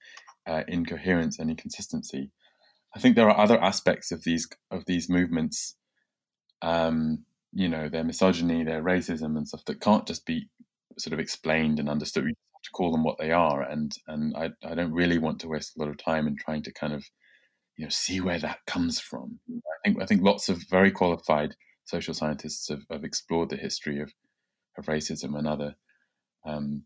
uh, 0.47 0.63
incoherence 0.67 1.37
and 1.37 1.49
inconsistency. 1.49 2.31
I 2.95 2.99
think 2.99 3.15
there 3.15 3.29
are 3.29 3.39
other 3.39 3.61
aspects 3.61 4.11
of 4.11 4.23
these 4.23 4.47
of 4.71 4.85
these 4.85 5.09
movements 5.09 5.75
um, 6.61 7.25
you 7.53 7.67
know, 7.67 7.89
their 7.89 8.03
misogyny, 8.03 8.63
their 8.63 8.83
racism, 8.83 9.37
and 9.37 9.47
stuff 9.47 9.65
that 9.65 9.81
can't 9.81 10.07
just 10.07 10.25
be 10.25 10.47
sort 10.97 11.13
of 11.13 11.19
explained 11.19 11.79
and 11.79 11.89
understood. 11.89 12.25
We 12.25 12.29
have 12.29 12.63
to 12.63 12.71
call 12.71 12.91
them 12.91 13.03
what 13.03 13.17
they 13.17 13.31
are, 13.31 13.61
and 13.61 13.91
and 14.07 14.35
I 14.35 14.51
I 14.63 14.75
don't 14.75 14.93
really 14.93 15.17
want 15.17 15.39
to 15.41 15.47
waste 15.47 15.75
a 15.75 15.79
lot 15.79 15.89
of 15.89 15.97
time 15.97 16.27
in 16.27 16.35
trying 16.37 16.63
to 16.63 16.73
kind 16.73 16.93
of 16.93 17.05
you 17.77 17.85
know 17.85 17.89
see 17.89 18.21
where 18.21 18.39
that 18.39 18.59
comes 18.67 18.99
from. 18.99 19.39
I 19.49 19.77
think 19.83 20.01
I 20.01 20.05
think 20.05 20.21
lots 20.21 20.49
of 20.49 20.63
very 20.69 20.91
qualified 20.91 21.55
social 21.89 22.13
scientists 22.13 22.69
have, 22.69 22.83
have 22.91 23.03
explored 23.03 23.49
the 23.49 23.57
history 23.57 23.99
of, 23.99 24.13
of 24.77 24.85
racism 24.85 25.37
and 25.37 25.47
other 25.47 25.75
um, 26.45 26.83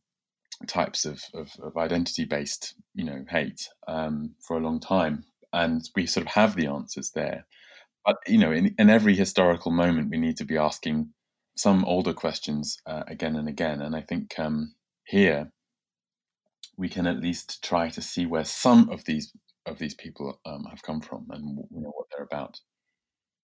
types 0.67 1.05
of, 1.05 1.21
of, 1.33 1.51
of 1.62 1.75
identity 1.75 2.23
based, 2.23 2.75
you 2.95 3.03
know, 3.03 3.25
hate 3.29 3.67
um, 3.88 4.33
for 4.39 4.57
a 4.57 4.62
long 4.62 4.79
time, 4.79 5.25
and 5.51 5.89
we 5.95 6.05
sort 6.05 6.25
of 6.25 6.31
have 6.31 6.55
the 6.55 6.67
answers 6.67 7.12
there. 7.12 7.45
But 8.05 8.17
you 8.27 8.37
know, 8.37 8.51
in, 8.51 8.75
in 8.77 8.89
every 8.89 9.15
historical 9.15 9.71
moment, 9.71 10.09
we 10.09 10.17
need 10.17 10.37
to 10.37 10.45
be 10.45 10.57
asking 10.57 11.09
some 11.55 11.85
older 11.85 12.13
questions 12.13 12.77
uh, 12.85 13.03
again 13.07 13.35
and 13.35 13.47
again. 13.47 13.81
And 13.81 13.95
I 13.95 14.01
think 14.01 14.37
um, 14.39 14.73
here 15.05 15.51
we 16.77 16.89
can 16.89 17.07
at 17.07 17.19
least 17.19 17.63
try 17.63 17.89
to 17.89 18.01
see 18.01 18.25
where 18.25 18.45
some 18.45 18.89
of 18.89 19.05
these 19.05 19.31
of 19.65 19.79
these 19.79 19.93
people 19.93 20.39
um, 20.45 20.65
have 20.69 20.81
come 20.83 20.99
from 20.99 21.25
and 21.29 21.57
you 21.71 21.81
know 21.81 21.91
what 21.95 22.07
they're 22.11 22.25
about. 22.25 22.59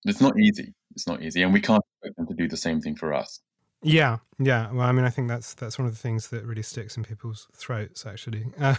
It's 0.06 0.22
not 0.22 0.40
easy. 0.40 0.74
It's 0.96 1.08
not 1.08 1.22
easy, 1.22 1.44
and 1.44 1.54
we 1.54 1.62
can't 1.62 1.84
expect 2.02 2.18
them 2.18 2.28
to 2.28 2.34
do 2.34 2.48
the 2.48 2.58
same 2.58 2.82
thing 2.82 2.96
for 2.96 3.14
us. 3.14 3.40
Yeah, 3.82 4.18
yeah. 4.38 4.72
Well, 4.72 4.86
I 4.86 4.92
mean, 4.92 5.06
I 5.06 5.10
think 5.10 5.30
that's 5.30 5.54
that's 5.54 5.78
one 5.78 5.88
of 5.88 5.94
the 5.94 6.00
things 6.00 6.30
that 6.30 6.46
really 6.46 6.64
sticks 6.64 6.98
in 6.98 7.04
people's 7.04 7.48
throats, 7.54 8.06
actually. 8.06 8.46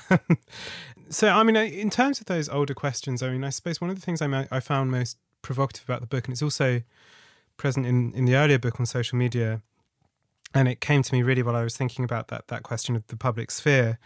so, 1.10 1.28
I 1.28 1.42
mean, 1.42 1.56
in 1.56 1.88
terms 1.88 2.20
of 2.20 2.26
those 2.26 2.48
older 2.48 2.74
questions, 2.74 3.22
I 3.22 3.30
mean, 3.30 3.44
I 3.44 3.50
suppose 3.50 3.80
one 3.80 3.90
of 3.90 3.96
the 3.96 4.02
things 4.02 4.20
I 4.20 4.48
I 4.50 4.60
found 4.60 4.90
most 4.90 5.16
provocative 5.42 5.85
about 5.85 6.00
the 6.00 6.07
book, 6.07 6.26
and 6.26 6.33
it's 6.33 6.42
also 6.42 6.83
present 7.57 7.87
in 7.87 8.12
in 8.14 8.24
the 8.24 8.35
earlier 8.35 8.59
book 8.59 8.81
on 8.81 8.87
social 8.87 9.18
media, 9.18 9.62
and 10.55 10.68
it 10.68 10.81
came 10.81 11.03
to 11.03 11.14
me 11.14 11.22
really 11.22 11.42
while 11.42 11.57
I 11.57 11.62
was 11.62 11.76
thinking 11.76 12.05
about 12.05 12.29
that 12.29 12.48
that 12.48 12.62
question 12.62 12.96
of 12.96 13.07
the 13.09 13.16
public 13.16 13.50
sphere. 13.50 13.98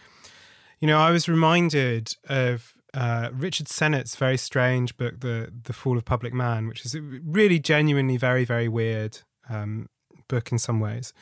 You 0.80 0.88
know, 0.88 0.98
I 0.98 1.10
was 1.10 1.28
reminded 1.28 2.16
of 2.28 2.74
uh, 2.92 3.30
Richard 3.32 3.68
Sennett's 3.68 4.16
very 4.16 4.36
strange 4.36 4.96
book, 4.96 5.20
the 5.20 5.52
the 5.64 5.72
Fall 5.72 5.96
of 5.96 6.04
Public 6.04 6.32
Man, 6.32 6.68
which 6.68 6.84
is 6.84 6.96
really 6.98 7.58
genuinely 7.58 8.16
very 8.16 8.44
very 8.44 8.68
weird. 8.68 9.18
Um, 9.48 9.88
book 10.28 10.52
in 10.52 10.58
some 10.58 10.80
ways. 10.80 11.12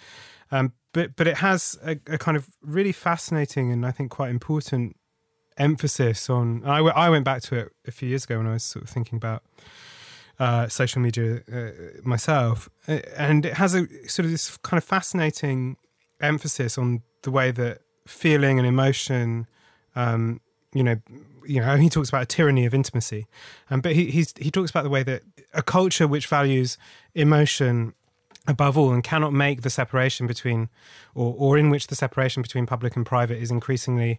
Um, 0.50 0.72
but 0.92 1.16
but 1.16 1.26
it 1.26 1.38
has 1.38 1.78
a, 1.84 1.98
a, 2.06 2.18
kind 2.18 2.36
of 2.36 2.48
really 2.62 2.92
fascinating 2.92 3.72
and 3.72 3.86
I 3.86 3.90
think 3.90 4.10
quite 4.10 4.30
important 4.30 4.96
emphasis 5.56 6.28
on. 6.28 6.62
I, 6.64 6.78
I 6.78 7.08
went 7.08 7.24
back 7.24 7.42
to 7.42 7.56
it 7.56 7.72
a 7.86 7.90
few 7.90 8.08
years 8.08 8.24
ago 8.24 8.38
when 8.38 8.46
I 8.46 8.54
was 8.54 8.64
sort 8.64 8.84
of 8.84 8.90
thinking 8.90 9.16
about 9.16 9.42
uh, 10.42 10.66
social 10.66 11.00
media 11.00 11.40
uh, 11.52 11.70
myself, 12.02 12.68
uh, 12.88 12.98
and 13.16 13.46
it 13.46 13.54
has 13.54 13.76
a 13.76 13.86
sort 14.08 14.24
of 14.24 14.32
this 14.32 14.56
kind 14.64 14.76
of 14.76 14.82
fascinating 14.82 15.76
emphasis 16.20 16.76
on 16.76 17.02
the 17.22 17.30
way 17.30 17.52
that 17.52 17.82
feeling 18.08 18.58
and 18.58 18.66
emotion. 18.66 19.46
Um, 19.94 20.40
you 20.74 20.82
know, 20.82 20.96
you 21.46 21.60
know, 21.60 21.76
he 21.76 21.88
talks 21.88 22.08
about 22.08 22.22
a 22.22 22.26
tyranny 22.26 22.66
of 22.66 22.74
intimacy, 22.74 23.28
um, 23.70 23.80
but 23.80 23.92
he 23.92 24.26
he 24.36 24.50
talks 24.50 24.72
about 24.72 24.82
the 24.82 24.90
way 24.90 25.04
that 25.04 25.22
a 25.54 25.62
culture 25.62 26.08
which 26.08 26.26
values 26.26 26.76
emotion 27.14 27.94
above 28.48 28.76
all 28.76 28.92
and 28.92 29.04
cannot 29.04 29.32
make 29.32 29.62
the 29.62 29.70
separation 29.70 30.26
between 30.26 30.68
or, 31.14 31.36
or 31.38 31.56
in 31.56 31.70
which 31.70 31.86
the 31.86 31.94
separation 31.94 32.42
between 32.42 32.66
public 32.66 32.96
and 32.96 33.06
private 33.06 33.38
is 33.38 33.52
increasingly 33.52 34.18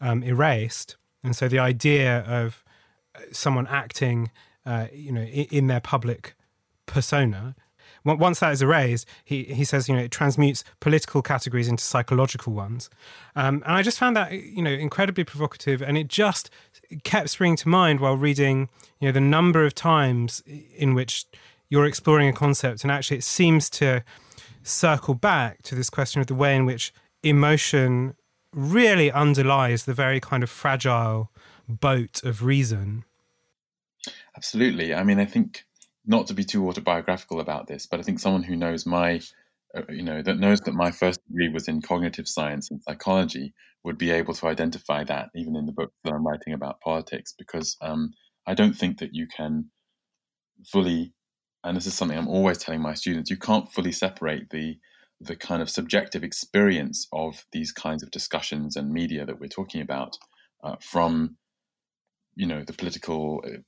um, 0.00 0.24
erased 0.24 0.96
and 1.22 1.36
so 1.36 1.46
the 1.46 1.60
idea 1.60 2.22
of 2.22 2.64
uh, 3.14 3.20
someone 3.30 3.68
acting 3.68 4.28
uh, 4.70 4.86
you 4.92 5.12
know 5.12 5.22
in, 5.22 5.46
in, 5.50 5.66
their 5.66 5.80
public 5.80 6.34
persona 6.86 7.54
once 8.04 8.40
that 8.40 8.52
is 8.52 8.62
erased 8.62 9.06
he, 9.24 9.44
he 9.44 9.64
says 9.64 9.88
you 9.88 9.94
know 9.94 10.02
it 10.02 10.10
transmutes 10.10 10.64
political 10.80 11.20
categories 11.22 11.68
into 11.68 11.84
psychological 11.84 12.52
ones 12.52 12.88
um, 13.36 13.62
and 13.66 13.74
i 13.74 13.82
just 13.82 13.98
found 13.98 14.16
that 14.16 14.32
you 14.32 14.62
know 14.62 14.70
incredibly 14.70 15.24
provocative 15.24 15.82
and 15.82 15.98
it 15.98 16.08
just 16.08 16.50
kept 17.04 17.28
springing 17.30 17.56
to 17.56 17.68
mind 17.68 18.00
while 18.00 18.16
reading 18.16 18.68
you 19.00 19.08
know 19.08 19.12
the 19.12 19.20
number 19.20 19.64
of 19.64 19.74
times 19.74 20.42
in 20.76 20.94
which 20.94 21.26
you're 21.70 21.86
exploring 21.86 22.28
a 22.28 22.32
concept, 22.32 22.82
and 22.82 22.90
actually, 22.90 23.18
it 23.18 23.24
seems 23.24 23.70
to 23.70 24.02
circle 24.62 25.14
back 25.14 25.62
to 25.62 25.74
this 25.74 25.88
question 25.88 26.20
of 26.20 26.26
the 26.26 26.34
way 26.34 26.54
in 26.54 26.66
which 26.66 26.92
emotion 27.22 28.14
really 28.52 29.10
underlies 29.10 29.84
the 29.84 29.94
very 29.94 30.20
kind 30.20 30.42
of 30.42 30.50
fragile 30.50 31.30
boat 31.68 32.22
of 32.24 32.44
reason. 32.44 33.04
Absolutely. 34.36 34.94
I 34.94 35.02
mean, 35.04 35.18
I 35.20 35.24
think 35.26 35.64
not 36.06 36.26
to 36.28 36.34
be 36.34 36.44
too 36.44 36.66
autobiographical 36.68 37.40
about 37.40 37.66
this, 37.66 37.86
but 37.86 38.00
I 38.00 38.02
think 38.02 38.18
someone 38.18 38.42
who 38.42 38.56
knows 38.56 38.86
my, 38.86 39.20
uh, 39.76 39.82
you 39.88 40.02
know, 40.02 40.22
that 40.22 40.38
knows 40.38 40.60
that 40.60 40.74
my 40.74 40.90
first 40.90 41.20
degree 41.28 41.48
was 41.48 41.68
in 41.68 41.82
cognitive 41.82 42.28
science 42.28 42.70
and 42.70 42.82
psychology 42.82 43.54
would 43.84 43.98
be 43.98 44.10
able 44.10 44.34
to 44.34 44.46
identify 44.46 45.04
that 45.04 45.30
even 45.34 45.56
in 45.56 45.66
the 45.66 45.72
book 45.72 45.92
that 46.04 46.12
I'm 46.12 46.26
writing 46.26 46.52
about 46.52 46.80
politics, 46.80 47.34
because 47.36 47.76
um, 47.80 48.12
I 48.46 48.54
don't 48.54 48.74
think 48.76 48.98
that 48.98 49.10
you 49.14 49.26
can 49.26 49.70
fully 50.72 51.12
and 51.62 51.76
this 51.76 51.86
is 51.86 51.92
something 51.94 52.16
I'm 52.16 52.28
always 52.28 52.56
telling 52.56 52.80
my 52.80 52.94
students, 52.94 53.30
you 53.30 53.36
can't 53.36 53.70
fully 53.72 53.92
separate 53.92 54.48
the 54.50 54.78
the 55.20 55.36
kind 55.36 55.60
of 55.60 55.68
subjective 55.68 56.24
experience 56.24 57.06
of 57.12 57.44
these 57.52 57.72
kinds 57.72 58.02
of 58.02 58.10
discussions 58.10 58.76
and 58.76 58.90
media 58.90 59.26
that 59.26 59.38
we're 59.38 59.48
talking 59.48 59.82
about 59.82 60.16
uh, 60.64 60.76
from 60.80 61.36
you 62.36 62.46
know 62.46 62.64
the 62.64 62.72
political 62.72 63.42
uh, 63.46 63.58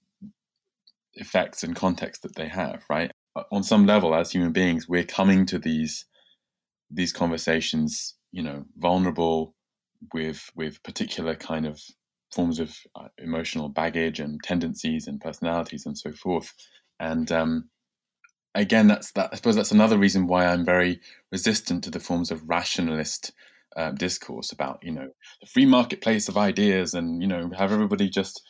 effects 1.15 1.63
and 1.63 1.77
context 1.77 2.23
that 2.23 2.35
they 2.37 2.49
have 2.49 2.83
right 2.89 3.11
uh, 3.37 3.43
on 3.53 3.63
some 3.63 3.87
level 3.87 4.15
as 4.15 4.31
human 4.31 4.53
beings 4.53 4.89
we're 4.89 5.05
coming 5.05 5.47
to 5.47 5.59
these 5.59 6.07
these 6.91 7.13
conversations 7.13 8.17
you 8.33 8.43
know 8.43 8.65
vulnerable 8.79 9.55
with 10.13 10.51
with 10.55 10.83
particular 10.83 11.35
kind 11.35 11.67
of 11.67 11.81
forms 12.35 12.59
of 12.59 12.77
uh, 12.97 13.09
emotional 13.19 13.69
baggage 13.69 14.19
and 14.19 14.43
tendencies 14.43 15.07
and 15.07 15.21
personalities 15.21 15.87
and 15.87 15.99
so 15.99 16.13
forth 16.13 16.53
and 16.99 17.31
um, 17.31 17.69
again, 18.55 18.87
that's 18.87 19.13
that. 19.13 19.31
I 19.33 19.37
suppose 19.37 19.57
that's 19.57 19.73
another 19.73 19.99
reason 19.99 20.27
why 20.27 20.47
I'm 20.47 20.65
very 20.65 21.01
resistant 21.31 21.85
to 21.85 21.91
the 21.91 22.01
forms 22.01 22.31
of 22.31 22.49
rationalist 22.49 23.33
uh, 23.77 23.91
discourse 23.93 24.53
about 24.53 24.81
you 24.83 24.93
know 24.93 25.09
the 25.41 25.47
free 25.47 25.67
marketplace 25.67 26.29
of 26.29 26.37
ideas, 26.37 26.95
and 26.95 27.23
you 27.23 27.29
know 27.29 27.51
have 27.57 27.73
everybody 27.73 28.09
just 28.09 28.43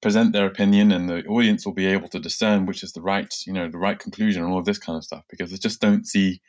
present 0.00 0.32
their 0.32 0.46
opinion, 0.46 0.92
and 0.92 1.08
the 1.08 1.24
audience 1.26 1.64
will 1.64 1.74
be 1.74 1.86
able 1.86 2.08
to 2.08 2.18
discern 2.18 2.66
which 2.66 2.82
is 2.82 2.92
the 2.92 3.02
right 3.02 3.32
you 3.46 3.52
know 3.52 3.68
the 3.68 3.78
right 3.78 3.98
conclusion, 3.98 4.42
and 4.42 4.52
all 4.52 4.58
of 4.58 4.64
this 4.64 4.78
kind 4.78 4.96
of 4.96 5.04
stuff. 5.04 5.24
Because 5.28 5.52
I 5.52 5.56
just 5.56 5.80
don't 5.80 6.06
see. 6.06 6.40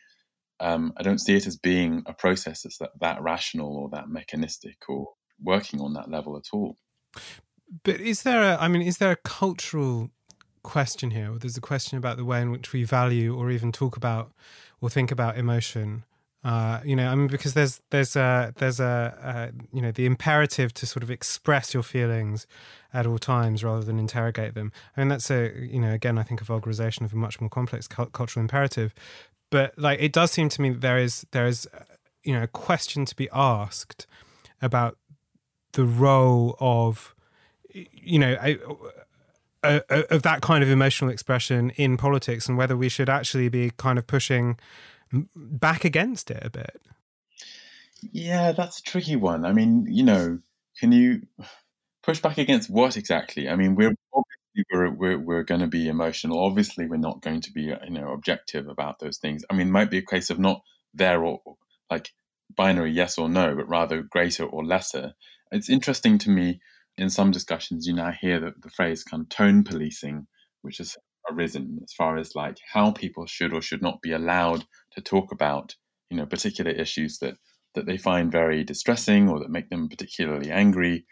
Um, 0.59 0.93
I 0.95 1.01
don't 1.01 1.17
see 1.17 1.35
it 1.35 1.47
as 1.47 1.57
being 1.57 2.03
a 2.05 2.13
process 2.13 2.61
that's 2.61 2.77
that, 2.77 2.91
that 2.99 3.19
rational 3.23 3.75
or 3.77 3.89
that 3.89 4.09
mechanistic 4.09 4.77
or 4.87 5.07
working 5.41 5.81
on 5.81 5.93
that 5.93 6.07
level 6.07 6.37
at 6.37 6.43
all. 6.53 6.77
But 7.83 7.99
is 7.99 8.21
there 8.21 8.43
a, 8.43 8.57
I 8.61 8.67
mean, 8.67 8.83
is 8.83 8.97
there 8.97 9.09
a 9.09 9.15
cultural 9.15 10.11
question 10.63 11.11
here. 11.11 11.31
There's 11.39 11.57
a 11.57 11.61
question 11.61 11.97
about 11.97 12.17
the 12.17 12.25
way 12.25 12.41
in 12.41 12.51
which 12.51 12.73
we 12.73 12.83
value 12.83 13.35
or 13.35 13.51
even 13.51 13.71
talk 13.71 13.97
about 13.97 14.31
or 14.79 14.89
think 14.89 15.11
about 15.11 15.37
emotion. 15.37 16.03
Uh, 16.43 16.79
you 16.83 16.95
know, 16.95 17.07
I 17.07 17.15
mean, 17.15 17.27
because 17.27 17.53
there's 17.53 17.81
there's 17.91 18.15
a 18.15 18.53
there's 18.57 18.79
a, 18.79 19.51
a, 19.53 19.75
you 19.75 19.81
know 19.81 19.91
the 19.91 20.05
imperative 20.05 20.73
to 20.75 20.87
sort 20.87 21.03
of 21.03 21.11
express 21.11 21.73
your 21.73 21.83
feelings 21.83 22.47
at 22.93 23.05
all 23.05 23.19
times 23.19 23.63
rather 23.63 23.83
than 23.83 23.99
interrogate 23.99 24.55
them. 24.55 24.71
I 24.97 25.01
mean, 25.01 25.09
that's 25.09 25.29
a 25.29 25.51
you 25.55 25.79
know 25.79 25.91
again 25.91 26.17
I 26.17 26.23
think 26.23 26.41
a 26.41 26.43
vulgarization 26.43 27.01
of 27.01 27.13
a 27.13 27.15
much 27.15 27.39
more 27.39 27.49
complex 27.49 27.87
cultural 27.87 28.41
imperative. 28.41 28.93
But 29.51 29.77
like, 29.77 30.01
it 30.01 30.13
does 30.13 30.31
seem 30.31 30.49
to 30.49 30.61
me 30.61 30.71
that 30.71 30.81
there 30.81 30.97
is 30.97 31.25
there 31.31 31.45
is 31.45 31.67
you 32.23 32.33
know 32.33 32.43
a 32.43 32.47
question 32.47 33.05
to 33.05 33.15
be 33.15 33.29
asked 33.31 34.07
about 34.63 34.97
the 35.73 35.85
role 35.85 36.55
of 36.59 37.13
you 37.73 38.17
know 38.17 38.35
of 39.63 40.23
that 40.23 40.41
kind 40.41 40.63
of 40.63 40.69
emotional 40.69 41.11
expression 41.11 41.69
in 41.71 41.97
politics 41.97 42.49
and 42.49 42.57
whether 42.57 42.75
we 42.75 42.89
should 42.89 43.09
actually 43.09 43.47
be 43.47 43.71
kind 43.77 43.99
of 43.99 44.07
pushing 44.07 44.57
back 45.35 45.85
against 45.85 46.31
it 46.31 46.43
a 46.43 46.49
bit. 46.49 46.81
Yeah, 48.11 48.51
that's 48.51 48.79
a 48.79 48.83
tricky 48.83 49.15
one. 49.15 49.45
I 49.45 49.53
mean, 49.53 49.85
you 49.89 50.03
know, 50.03 50.39
can 50.79 50.91
you 50.91 51.27
push 52.03 52.19
back 52.19 52.37
against 52.37 52.69
what 52.69 52.97
exactly? 52.97 53.47
I 53.47 53.55
mean, 53.55 53.75
we're 53.75 53.93
obviously 54.13 54.65
we're 54.71 54.89
we're, 54.89 55.19
we're 55.19 55.43
going 55.43 55.61
to 55.61 55.67
be 55.67 55.87
emotional. 55.87 56.43
Obviously, 56.43 56.87
we're 56.87 56.97
not 56.97 57.21
going 57.21 57.41
to 57.41 57.51
be 57.51 57.71
uh, 57.71 57.77
you 57.83 57.91
know 57.91 58.11
objective 58.11 58.67
about 58.67 58.99
those 58.99 59.17
things. 59.17 59.43
I 59.49 59.53
mean, 59.53 59.67
it 59.67 59.71
might 59.71 59.91
be 59.91 59.99
a 59.99 60.05
case 60.05 60.29
of 60.29 60.39
not 60.39 60.61
there 60.93 61.23
or 61.23 61.41
like 61.89 62.11
binary 62.55 62.91
yes 62.91 63.17
or 63.17 63.29
no, 63.29 63.55
but 63.55 63.69
rather 63.69 64.01
greater 64.01 64.45
or 64.45 64.65
lesser. 64.65 65.13
It's 65.51 65.69
interesting 65.69 66.17
to 66.19 66.29
me 66.29 66.61
in 66.97 67.09
some 67.09 67.31
discussions, 67.31 67.87
you 67.87 67.93
now 67.93 68.11
hear 68.11 68.39
the, 68.39 68.53
the 68.61 68.69
phrase 68.69 69.03
kind 69.03 69.21
of 69.21 69.29
tone 69.29 69.63
policing, 69.63 70.27
which 70.61 70.77
has 70.77 70.97
arisen 71.29 71.79
as 71.83 71.93
far 71.93 72.17
as 72.17 72.35
like 72.35 72.57
how 72.71 72.91
people 72.91 73.25
should 73.25 73.53
or 73.53 73.61
should 73.61 73.81
not 73.81 74.01
be 74.01 74.11
allowed 74.11 74.65
to 74.93 75.01
talk 75.01 75.31
about, 75.31 75.75
you 76.09 76.17
know, 76.17 76.25
particular 76.25 76.71
issues 76.71 77.19
that 77.19 77.35
that 77.73 77.85
they 77.85 77.97
find 77.97 78.31
very 78.31 78.63
distressing 78.63 79.29
or 79.29 79.39
that 79.39 79.49
make 79.49 79.69
them 79.69 79.87
particularly 79.87 80.51
angry. 80.51 81.05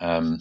Um, 0.00 0.38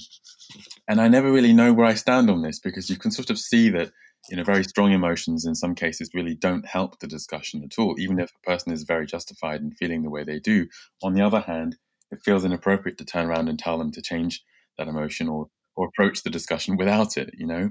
and 0.87 0.99
I 0.99 1.07
never 1.07 1.31
really 1.31 1.53
know 1.53 1.71
where 1.71 1.85
I 1.85 1.93
stand 1.93 2.29
on 2.29 2.41
this 2.41 2.59
because 2.59 2.89
you 2.89 2.97
can 2.97 3.11
sort 3.11 3.29
of 3.29 3.37
see 3.37 3.69
that 3.69 3.91
you 4.29 4.37
know 4.37 4.43
very 4.43 4.63
strong 4.63 4.91
emotions 4.91 5.45
in 5.45 5.55
some 5.55 5.75
cases 5.75 6.09
really 6.13 6.35
don't 6.35 6.65
help 6.65 6.99
the 6.99 7.07
discussion 7.07 7.63
at 7.63 7.79
all, 7.79 7.95
even 7.99 8.19
if 8.19 8.31
a 8.31 8.49
person 8.49 8.71
is 8.71 8.83
very 8.83 9.05
justified 9.05 9.61
in 9.61 9.71
feeling 9.71 10.03
the 10.03 10.09
way 10.09 10.23
they 10.23 10.39
do. 10.39 10.67
On 11.03 11.13
the 11.13 11.21
other 11.21 11.41
hand, 11.41 11.77
it 12.11 12.19
feels 12.23 12.45
inappropriate 12.45 12.97
to 12.97 13.05
turn 13.05 13.27
around 13.27 13.49
and 13.49 13.57
tell 13.57 13.77
them 13.77 13.91
to 13.91 14.01
change 14.01 14.43
that 14.77 14.87
emotion 14.87 15.27
or 15.27 15.47
or 15.75 15.87
approach 15.87 16.23
the 16.23 16.29
discussion 16.29 16.75
without 16.77 17.17
it. 17.17 17.31
You 17.37 17.47
know, 17.47 17.69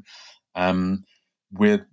um, 0.55 1.05
we're 1.53 1.86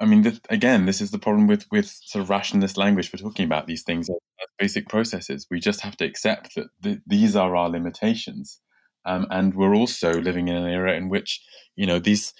I 0.00 0.06
mean, 0.06 0.22
th- 0.22 0.40
again, 0.48 0.86
this 0.86 1.00
is 1.00 1.10
the 1.10 1.18
problem 1.18 1.46
with 1.46 1.66
with 1.70 1.86
sort 1.86 2.22
of 2.22 2.30
rationalist 2.30 2.76
language 2.76 3.10
for 3.10 3.16
talking 3.16 3.44
about 3.44 3.66
these 3.66 3.82
things 3.82 4.08
as 4.08 4.16
basic 4.58 4.88
processes. 4.88 5.46
We 5.50 5.60
just 5.60 5.80
have 5.80 5.96
to 5.96 6.04
accept 6.04 6.54
that 6.54 6.68
th- 6.82 7.00
these 7.06 7.34
are 7.34 7.56
our 7.56 7.68
limitations, 7.68 8.60
um, 9.04 9.26
and 9.30 9.54
we're 9.54 9.74
also 9.74 10.12
living 10.12 10.48
in 10.48 10.56
an 10.56 10.68
era 10.68 10.96
in 10.96 11.08
which 11.08 11.40
you 11.76 11.86
know 11.86 11.98
these 11.98 12.32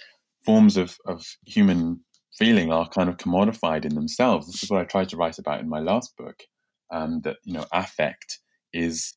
forms 0.44 0.76
of 0.76 0.96
of 1.06 1.24
human 1.46 2.00
feeling 2.38 2.72
are 2.72 2.88
kind 2.88 3.08
of 3.08 3.16
commodified 3.16 3.84
in 3.84 3.94
themselves. 3.94 4.46
This 4.46 4.62
is 4.62 4.70
what 4.70 4.80
I 4.80 4.84
tried 4.84 5.08
to 5.10 5.16
write 5.16 5.38
about 5.38 5.60
in 5.60 5.68
my 5.68 5.80
last 5.80 6.16
book. 6.16 6.44
Um, 6.90 7.20
that 7.22 7.36
you 7.44 7.52
know, 7.52 7.66
affect 7.72 8.38
is 8.72 9.14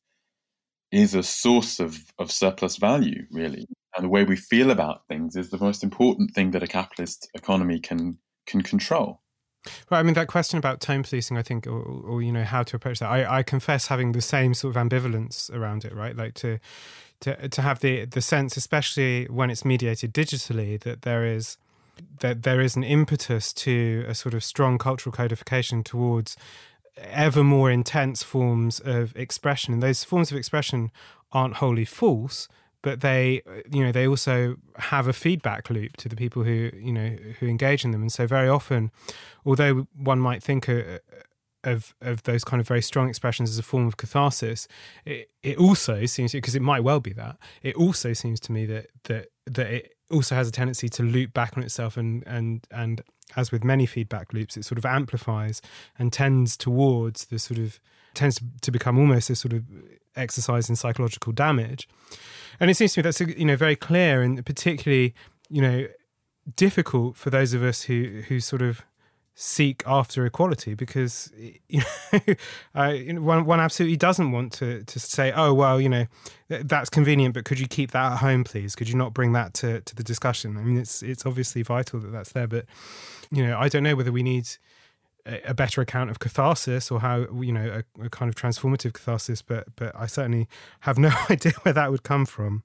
is 0.92 1.14
a 1.14 1.22
source 1.22 1.80
of 1.80 1.98
of 2.18 2.30
surplus 2.32 2.76
value, 2.76 3.24
really, 3.30 3.66
and 3.96 4.04
the 4.04 4.08
way 4.08 4.24
we 4.24 4.36
feel 4.36 4.70
about 4.70 5.06
things 5.08 5.36
is 5.36 5.50
the 5.50 5.58
most 5.58 5.82
important 5.82 6.32
thing 6.34 6.52
that 6.52 6.62
a 6.62 6.66
capitalist 6.66 7.28
economy 7.34 7.78
can 7.78 8.18
can 8.46 8.62
control. 8.62 9.20
Right. 9.90 10.00
I 10.00 10.02
mean, 10.02 10.14
that 10.14 10.26
question 10.26 10.58
about 10.58 10.80
tone 10.80 11.04
policing, 11.04 11.38
I 11.38 11.42
think, 11.42 11.68
or, 11.68 11.80
or 11.80 12.20
you 12.20 12.32
know, 12.32 12.42
how 12.42 12.64
to 12.64 12.74
approach 12.74 12.98
that. 12.98 13.08
I, 13.08 13.38
I 13.38 13.42
confess 13.44 13.86
having 13.86 14.10
the 14.10 14.20
same 14.20 14.54
sort 14.54 14.76
of 14.76 14.82
ambivalence 14.82 15.50
around 15.50 15.84
it. 15.84 15.94
Right, 15.94 16.16
like 16.16 16.34
to 16.34 16.58
to 17.20 17.48
to 17.48 17.62
have 17.62 17.80
the 17.80 18.04
the 18.04 18.20
sense, 18.20 18.56
especially 18.56 19.26
when 19.26 19.50
it's 19.50 19.64
mediated 19.64 20.12
digitally, 20.12 20.80
that 20.80 21.02
there 21.02 21.24
is 21.24 21.58
that 22.20 22.42
there 22.42 22.60
is 22.60 22.74
an 22.74 22.82
impetus 22.82 23.52
to 23.52 24.04
a 24.08 24.14
sort 24.14 24.34
of 24.34 24.42
strong 24.42 24.78
cultural 24.78 25.12
codification 25.12 25.84
towards 25.84 26.36
ever 26.96 27.44
more 27.44 27.70
intense 27.70 28.22
forms 28.22 28.80
of 28.80 29.16
expression, 29.16 29.74
and 29.74 29.82
those 29.82 30.04
forms 30.04 30.30
of 30.30 30.36
expression 30.36 30.90
aren't 31.30 31.54
wholly 31.54 31.84
false, 31.84 32.48
but 32.82 33.00
they 33.00 33.42
you 33.70 33.84
know 33.84 33.92
they 33.92 34.06
also 34.06 34.56
have 34.76 35.08
a 35.08 35.12
feedback 35.12 35.70
loop 35.70 35.96
to 35.96 36.08
the 36.08 36.16
people 36.16 36.42
who 36.44 36.70
you 36.74 36.92
know 36.92 37.16
who 37.40 37.46
engage 37.46 37.84
in 37.84 37.92
them. 37.92 38.02
And 38.02 38.12
so 38.12 38.26
very 38.26 38.48
often 38.48 38.90
although 39.44 39.86
one 39.96 40.18
might 40.18 40.42
think 40.42 40.68
uh, 40.68 40.98
of 41.64 41.94
of 42.00 42.24
those 42.24 42.44
kind 42.44 42.60
of 42.60 42.66
very 42.66 42.82
strong 42.82 43.08
expressions 43.08 43.48
as 43.50 43.58
a 43.58 43.62
form 43.62 43.86
of 43.86 43.96
catharsis 43.96 44.66
it, 45.04 45.30
it 45.44 45.56
also 45.58 46.06
seems 46.06 46.32
because 46.32 46.56
it 46.56 46.62
might 46.62 46.82
well 46.82 46.98
be 46.98 47.12
that 47.12 47.36
it 47.62 47.76
also 47.76 48.12
seems 48.12 48.40
to 48.40 48.52
me 48.52 48.66
that 48.66 48.86
that 49.04 49.28
that 49.46 49.66
it 49.66 49.94
also 50.12 50.34
has 50.34 50.48
a 50.48 50.52
tendency 50.52 50.88
to 50.88 51.02
loop 51.02 51.32
back 51.32 51.56
on 51.56 51.62
itself. 51.62 51.96
And 51.96 52.22
and 52.26 52.66
and 52.70 53.02
as 53.36 53.50
with 53.50 53.64
many 53.64 53.86
feedback 53.86 54.32
loops 54.32 54.56
it 54.56 54.64
sort 54.64 54.78
of 54.78 54.84
amplifies 54.84 55.62
and 55.98 56.12
tends 56.12 56.56
towards 56.56 57.26
the 57.26 57.38
sort 57.38 57.58
of 57.58 57.80
tends 58.14 58.40
to 58.60 58.70
become 58.70 58.98
almost 58.98 59.30
a 59.30 59.36
sort 59.36 59.52
of 59.52 59.64
exercise 60.16 60.68
in 60.68 60.76
psychological 60.76 61.32
damage. 61.32 61.88
And 62.60 62.70
it 62.70 62.76
seems 62.76 62.94
to 62.94 63.00
me 63.00 63.02
that's 63.02 63.20
you 63.20 63.44
know 63.44 63.56
very 63.56 63.76
clear 63.76 64.22
and 64.22 64.44
particularly 64.44 65.14
you 65.48 65.62
know 65.62 65.86
difficult 66.56 67.16
for 67.16 67.30
those 67.30 67.54
of 67.54 67.62
us 67.62 67.82
who 67.82 68.22
who 68.28 68.40
sort 68.40 68.62
of 68.62 68.82
seek 69.34 69.82
after 69.86 70.26
equality 70.26 70.74
because 70.74 71.32
you 71.68 71.80
know, 71.80 72.34
uh, 72.74 72.92
one, 73.18 73.46
one 73.46 73.60
absolutely 73.60 73.96
doesn't 73.96 74.30
want 74.30 74.52
to 74.52 74.84
to 74.84 75.00
say 75.00 75.32
oh 75.34 75.54
well 75.54 75.80
you 75.80 75.88
know 75.88 76.06
that's 76.48 76.90
convenient 76.90 77.32
but 77.32 77.44
could 77.44 77.58
you 77.58 77.66
keep 77.66 77.92
that 77.92 78.12
at 78.12 78.18
home 78.18 78.44
please? 78.44 78.76
Could 78.76 78.88
you 78.88 78.96
not 78.96 79.14
bring 79.14 79.32
that 79.32 79.54
to, 79.54 79.80
to 79.80 79.94
the 79.94 80.04
discussion? 80.04 80.56
I 80.58 80.62
mean 80.62 80.76
it's 80.76 81.02
it's 81.02 81.24
obviously 81.24 81.62
vital 81.62 82.00
that 82.00 82.12
that's 82.12 82.32
there 82.32 82.46
but 82.46 82.66
you 83.30 83.46
know 83.46 83.58
i 83.58 83.68
don't 83.68 83.82
know 83.82 83.96
whether 83.96 84.12
we 84.12 84.22
need 84.22 84.48
a 85.26 85.54
better 85.54 85.80
account 85.80 86.10
of 86.10 86.18
catharsis 86.18 86.90
or 86.90 87.00
how 87.00 87.26
you 87.40 87.52
know 87.52 87.82
a, 87.98 88.04
a, 88.04 88.10
kind 88.10 88.28
of 88.28 88.34
transformative 88.34 88.92
catharsis 88.92 89.40
but 89.40 89.66
but 89.76 89.94
i 89.94 90.06
certainly 90.06 90.48
have 90.80 90.98
no 90.98 91.12
idea 91.30 91.52
where 91.62 91.72
that 91.72 91.90
would 91.90 92.02
come 92.02 92.26
from. 92.26 92.62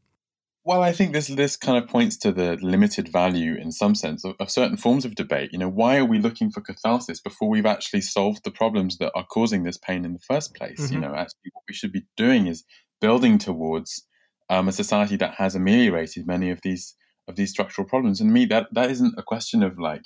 Well 0.65 0.81
i 0.81 0.91
think 0.91 1.13
this 1.13 1.27
this 1.27 1.55
kind 1.55 1.81
of 1.81 1.89
points 1.89 2.17
to 2.17 2.31
the 2.31 2.57
limited 2.61 3.07
value 3.07 3.55
in 3.55 3.71
some 3.71 3.95
sense 3.95 4.25
of, 4.25 4.35
of 4.39 4.49
certain 4.49 4.77
forms 4.77 5.05
of 5.05 5.15
debate. 5.15 5.51
You 5.53 5.59
know 5.59 5.69
why 5.69 5.97
are 5.97 6.05
we 6.05 6.19
looking 6.19 6.51
for 6.51 6.61
catharsis 6.61 7.21
before 7.21 7.49
we've 7.49 7.65
actually 7.65 8.01
solved 8.01 8.43
the 8.43 8.51
problems 8.51 8.97
that 8.97 9.11
are 9.15 9.25
causing 9.25 9.63
this 9.63 9.77
pain 9.77 10.03
in 10.03 10.13
the 10.13 10.19
first 10.19 10.55
place? 10.55 10.81
Mm-hmm. 10.81 10.93
you 10.93 10.99
know 10.99 11.15
actually 11.15 11.51
what 11.53 11.63
we 11.69 11.75
should 11.75 11.91
be 11.91 12.05
doing 12.17 12.47
is 12.47 12.63
building 12.99 13.37
towards 13.37 14.03
um, 14.49 14.67
a 14.67 14.71
society 14.71 15.15
that 15.17 15.35
has 15.35 15.55
ameliorated 15.55 16.25
many 16.25 16.49
of 16.49 16.61
these 16.63 16.95
of 17.27 17.35
these 17.35 17.49
structural 17.49 17.87
problems. 17.87 18.21
And 18.21 18.31
me 18.31 18.45
that 18.45 18.67
that 18.73 18.89
isn't 18.91 19.15
a 19.17 19.23
question 19.23 19.63
of 19.63 19.77
like 19.77 20.03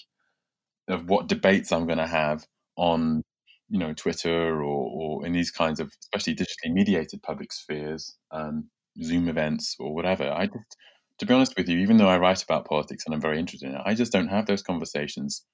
of 0.88 1.10
what 1.10 1.28
debates 1.28 1.72
I'm 1.72 1.86
going 1.86 1.98
to 1.98 2.08
have 2.08 2.46
on 2.76 3.24
you 3.70 3.80
know 3.80 3.94
Twitter 3.94 4.62
or, 4.62 4.90
or 5.22 5.26
in 5.26 5.34
these 5.34 5.52
kinds 5.52 5.80
of 5.80 5.92
especially 6.04 6.36
digitally 6.36 6.74
mediated 6.74 7.24
public 7.24 7.54
spheres, 7.54 8.18
um, 8.32 8.70
Zoom 9.02 9.30
events 9.30 9.76
or 9.80 9.94
whatever. 9.94 10.30
I 10.30 10.48
just, 10.48 10.78
to 11.20 11.26
be 11.26 11.34
honest 11.34 11.56
with 11.58 11.70
you, 11.70 11.80
even 11.80 11.98
though 11.98 12.10
I 12.10 12.18
write 12.18 12.44
about 12.44 12.66
politics 12.66 13.04
and 13.06 13.16
I'm 13.16 13.22
very 13.22 13.40
interested 13.40 13.70
in 13.70 13.76
it, 13.76 13.82
I 13.86 13.94
just 13.94 14.12
don't 14.12 14.28
have 14.28 14.46
those 14.46 14.62
conversations. 14.64 15.46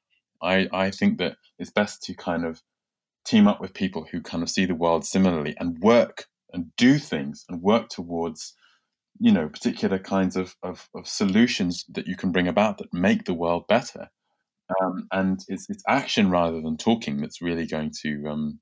I 0.42 0.68
I 0.74 0.92
think 0.92 1.20
that 1.20 1.38
it's 1.60 1.72
best 1.72 2.04
to 2.04 2.16
kind 2.16 2.46
of 2.46 2.62
team 3.26 3.48
up 3.48 3.62
with 3.62 3.74
people 3.74 4.08
who 4.12 4.22
kind 4.22 4.42
of 4.42 4.50
see 4.50 4.66
the 4.66 4.76
world 4.76 5.06
similarly 5.06 5.56
and 5.60 5.80
work 5.80 6.26
and 6.54 6.76
do 6.78 6.98
things 6.98 7.46
and 7.50 7.62
work 7.62 7.90
towards 7.90 8.56
you 9.20 9.32
know 9.32 9.50
particular 9.50 10.00
kinds 10.00 10.36
of, 10.36 10.56
of, 10.64 10.90
of 10.96 11.08
solutions 11.08 11.86
that 11.90 12.08
you 12.08 12.16
can 12.16 12.32
bring 12.32 12.48
about 12.48 12.78
that 12.78 12.94
make 12.94 13.26
the 13.26 13.34
world 13.34 13.68
better 13.68 14.10
um, 14.82 15.08
and 15.12 15.40
it's 15.48 15.70
it's 15.70 15.84
action 15.88 16.30
rather 16.30 16.62
than 16.62 16.78
talking 16.78 17.22
that's 17.22 17.42
really 17.42 17.66
going 17.66 17.92
to 18.04 18.28
um, 18.28 18.60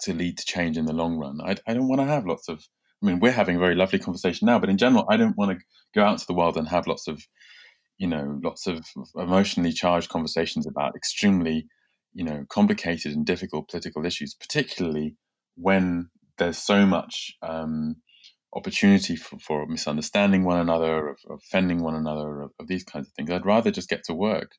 to 0.00 0.12
lead 0.12 0.38
to 0.38 0.44
change 0.44 0.76
in 0.76 0.86
the 0.86 0.92
long 0.92 1.16
run. 1.16 1.40
I, 1.42 1.56
I 1.66 1.74
don't 1.74 1.88
want 1.88 2.00
to 2.00 2.06
have 2.06 2.26
lots 2.26 2.48
of. 2.48 2.64
I 3.02 3.06
mean, 3.06 3.20
we're 3.20 3.32
having 3.32 3.56
a 3.56 3.60
very 3.60 3.76
lovely 3.76 3.98
conversation 3.98 4.46
now, 4.46 4.58
but 4.58 4.70
in 4.70 4.78
general, 4.78 5.06
I 5.08 5.16
don't 5.16 5.36
want 5.36 5.52
to 5.56 5.64
go 5.94 6.04
out 6.04 6.18
to 6.18 6.26
the 6.26 6.34
world 6.34 6.56
and 6.56 6.66
have 6.68 6.88
lots 6.88 7.06
of, 7.06 7.22
you 7.96 8.08
know, 8.08 8.40
lots 8.42 8.66
of 8.66 8.84
emotionally 9.14 9.72
charged 9.72 10.08
conversations 10.08 10.66
about 10.66 10.96
extremely, 10.96 11.68
you 12.12 12.24
know, 12.24 12.44
complicated 12.48 13.12
and 13.12 13.24
difficult 13.24 13.68
political 13.68 14.04
issues, 14.04 14.34
particularly 14.34 15.14
when 15.54 16.10
there's 16.38 16.58
so 16.58 16.86
much 16.86 17.36
um, 17.42 17.96
opportunity 18.54 19.14
for, 19.14 19.38
for, 19.38 19.66
misunderstanding 19.66 20.44
one 20.44 20.58
another, 20.58 21.10
of, 21.10 21.18
of 21.30 21.40
offending 21.44 21.82
one 21.82 21.94
another, 21.94 22.42
of, 22.42 22.50
of, 22.58 22.66
these 22.66 22.84
kinds 22.84 23.06
of 23.06 23.12
things. 23.12 23.30
I'd 23.30 23.46
rather 23.46 23.70
just 23.70 23.88
get 23.88 24.04
to 24.04 24.14
work. 24.14 24.52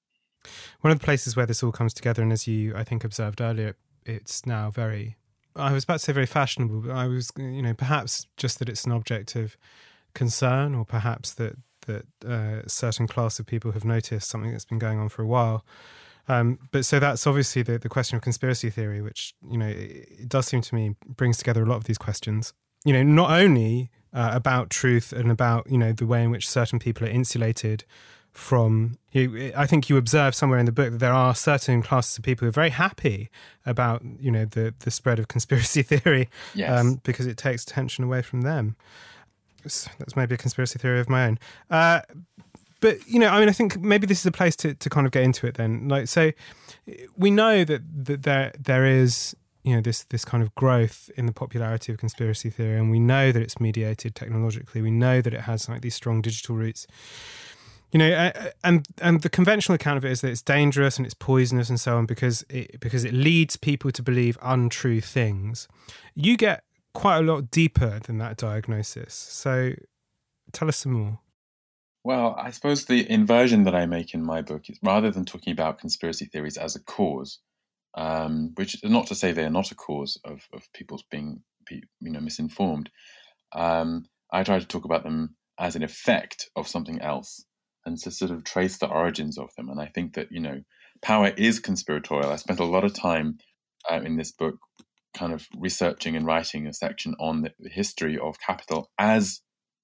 One 0.82 0.92
of 0.92 1.00
the 1.00 1.06
places 1.06 1.36
where 1.36 1.46
this 1.46 1.64
all 1.64 1.72
comes 1.72 1.94
together, 1.94 2.22
and 2.22 2.32
as 2.32 2.48
you, 2.48 2.76
I 2.76 2.84
think, 2.84 3.04
observed 3.04 3.42
earlier, 3.42 3.76
it's 4.06 4.46
now 4.46 4.72
very, 4.72 5.18
I 5.56 5.74
was 5.74 5.84
about 5.84 5.96
to 5.96 6.00
say 6.00 6.14
very 6.14 6.26
fashionable, 6.26 6.82
but 6.82 6.92
I 6.92 7.08
was, 7.08 7.32
you 7.38 7.62
know, 7.62 7.74
perhaps 7.74 8.28
just 8.38 8.60
that 8.60 8.70
it's 8.70 8.86
an 8.86 8.92
object 8.92 9.36
of 9.36 9.58
concern, 10.14 10.76
or 10.76 10.86
perhaps 10.86 11.34
that 11.34 11.56
that 11.86 12.06
uh, 12.26 12.62
a 12.66 12.70
certain 12.70 13.08
class 13.08 13.40
of 13.40 13.46
people 13.46 13.72
have 13.72 13.86
noticed 13.86 14.30
something 14.30 14.52
that's 14.52 14.66
been 14.66 14.80
going 14.80 15.00
on 15.00 15.10
for 15.10 15.24
a 15.24 15.28
while. 15.28 15.66
Um, 16.28 16.60
but 16.72 16.86
so 16.86 17.00
that's 17.00 17.26
obviously 17.26 17.64
the, 17.64 17.80
the 17.80 17.90
question 17.90 18.16
of 18.16 18.22
conspiracy 18.22 18.70
theory, 18.70 19.02
which, 19.02 19.34
you 19.50 19.58
know, 19.58 19.66
it, 19.68 20.08
it 20.20 20.30
does 20.30 20.46
seem 20.46 20.62
to 20.62 20.76
me 20.76 20.96
brings 21.08 21.38
together 21.38 21.64
a 21.64 21.66
lot 21.66 21.78
of 21.78 21.86
these 21.86 21.98
questions. 21.98 22.54
You 22.86 22.94
know, 22.94 23.04
not 23.04 23.32
only 23.32 23.90
uh, 24.14 24.30
about 24.34 24.70
truth 24.70 25.12
and 25.12 25.32
about, 25.32 25.70
you 25.70 25.78
know, 25.78 25.92
the 25.92 26.06
way 26.06 26.24
in 26.24 26.30
which 26.30 26.48
certain 26.48 26.78
people 26.78 27.08
are 27.08 27.10
insulated 27.10 27.84
from 28.32 28.98
you 29.12 29.52
i 29.56 29.66
think 29.66 29.90
you 29.90 29.98
observe 29.98 30.36
somewhere 30.36 30.60
in 30.60 30.66
the 30.66 30.72
book 30.72 30.92
that 30.92 31.00
there 31.00 31.14
are 31.14 31.34
certain 31.34 31.82
classes 31.82 32.18
of 32.18 32.24
people 32.24 32.46
who 32.46 32.50
are 32.50 32.52
very 32.52 32.70
happy 32.70 33.30
about 33.66 34.02
you 34.20 34.32
know 34.32 34.46
the 34.46 34.74
the 34.80 34.92
spread 34.92 35.20
of 35.20 35.28
conspiracy 35.36 35.82
theory 35.82 36.30
yes. 36.54 36.80
um, 36.80 37.02
because 37.04 37.26
it 37.26 37.38
takes 37.38 37.64
attention 37.64 38.04
away 38.04 38.22
from 38.22 38.42
them. 38.42 38.76
That's 39.64 40.16
maybe 40.16 40.36
a 40.36 40.38
conspiracy 40.38 40.80
theory 40.80 41.02
of 41.02 41.10
my 41.10 41.28
own. 41.28 41.40
Uh, 41.70 42.02
but 42.82 43.06
you 43.08 43.20
know 43.20 43.28
i 43.28 43.40
mean 43.40 43.50
i 43.50 43.52
think 43.52 43.78
maybe 43.80 44.08
this 44.08 44.22
is 44.22 44.26
a 44.26 44.32
place 44.32 44.56
to, 44.56 44.74
to 44.74 44.90
kind 44.90 45.06
of 45.06 45.12
get 45.12 45.24
into 45.24 45.48
it 45.48 45.56
then. 45.56 45.88
Like 45.88 46.08
so 46.08 46.32
we 47.18 47.32
know 47.32 47.64
that, 47.64 47.82
that 48.06 48.24
there 48.24 48.54
there 48.58 48.86
is 48.86 49.36
you 49.64 49.76
know 49.76 49.82
this 49.82 50.04
this 50.04 50.24
kind 50.24 50.42
of 50.42 50.54
growth 50.56 51.10
in 51.18 51.26
the 51.26 51.34
popularity 51.34 51.92
of 51.92 51.98
conspiracy 51.98 52.50
theory 52.50 52.78
and 52.78 52.90
we 52.90 53.00
know 53.00 53.32
that 53.32 53.42
it's 53.42 53.60
mediated 53.60 54.16
technologically. 54.16 54.82
We 54.82 54.92
know 54.92 55.22
that 55.22 55.34
it 55.34 55.42
has 55.42 55.68
like 55.68 55.82
these 55.82 55.96
strong 55.96 56.22
digital 56.22 56.56
roots 56.56 56.88
you 57.92 57.98
know 57.98 58.32
and 58.64 58.88
and 59.02 59.22
the 59.22 59.30
conventional 59.30 59.76
account 59.76 59.98
of 59.98 60.06
it 60.06 60.12
is 60.12 60.22
that 60.22 60.30
it's 60.30 60.42
dangerous 60.42 60.98
and 60.98 61.06
it's 61.06 61.16
poisonous 61.16 61.70
and 61.70 61.80
so 61.80 61.98
on 61.98 62.06
because 62.06 62.46
it 62.50 62.80
because 62.80 63.04
it 63.04 63.14
leads 63.14 63.58
people 63.58 63.92
to 63.92 64.04
believe 64.04 64.38
untrue 64.42 65.02
things. 65.02 65.68
You 66.14 66.38
get 66.38 66.64
quite 66.94 67.18
a 67.18 67.22
lot 67.22 67.52
deeper 67.52 68.00
than 68.00 68.18
that 68.20 68.38
diagnosis. 68.38 69.14
So 69.14 69.74
tell 70.52 70.68
us 70.68 70.78
some 70.78 70.94
more. 70.94 71.20
Well 72.04 72.36
i 72.40 72.50
suppose 72.52 72.86
the 72.86 73.10
inversion 73.12 73.66
that 73.66 73.76
i 73.76 73.86
make 73.86 74.14
in 74.14 74.24
my 74.24 74.42
book 74.42 74.70
is 74.70 74.80
rather 74.82 75.12
than 75.12 75.26
talking 75.26 75.52
about 75.52 75.80
conspiracy 75.80 76.26
theories 76.26 76.58
as 76.58 76.76
a 76.76 76.84
cause 76.84 77.40
um, 77.96 78.52
which 78.56 78.76
is 78.76 78.84
not 78.90 79.08
to 79.08 79.16
say 79.16 79.32
they 79.32 79.44
are 79.44 79.50
not 79.50 79.72
a 79.72 79.76
cause 79.76 80.18
of, 80.24 80.48
of 80.54 80.72
people's 80.74 81.04
being 81.12 81.42
you 81.70 82.12
know 82.12 82.22
misinformed 82.22 82.90
um, 83.54 84.06
i 84.32 84.44
try 84.44 84.58
to 84.60 84.66
talk 84.66 84.86
about 84.86 85.04
them 85.04 85.36
as 85.60 85.76
an 85.76 85.84
effect 85.84 86.50
of 86.56 86.68
something 86.68 87.02
else 87.02 87.44
and 87.86 87.98
to 88.00 88.12
sort 88.12 88.32
of 88.32 88.44
trace 88.44 88.78
the 88.78 88.90
origins 88.90 89.38
of 89.38 89.50
them. 89.56 89.70
And 89.70 89.80
I 89.80 89.88
think 89.88 90.14
that, 90.14 90.32
you 90.32 90.40
know, 90.40 90.62
power 91.02 91.30
is 91.38 91.60
conspiratorial. 91.60 92.32
I 92.32 92.36
spent 92.36 92.60
a 92.60 92.66
lot 92.66 92.84
of 92.84 92.94
time 92.94 93.38
uh, 93.90 94.02
in 94.02 94.18
this 94.18 94.32
book 94.32 94.58
kind 95.16 95.34
of 95.34 95.48
researching 95.58 96.16
and 96.16 96.26
writing 96.26 96.68
a 96.68 96.74
section 96.74 97.16
on 97.20 97.42
the, 97.42 97.70
history 97.70 98.18
of 98.18 98.40
capital 98.40 98.90
as 99.00 99.42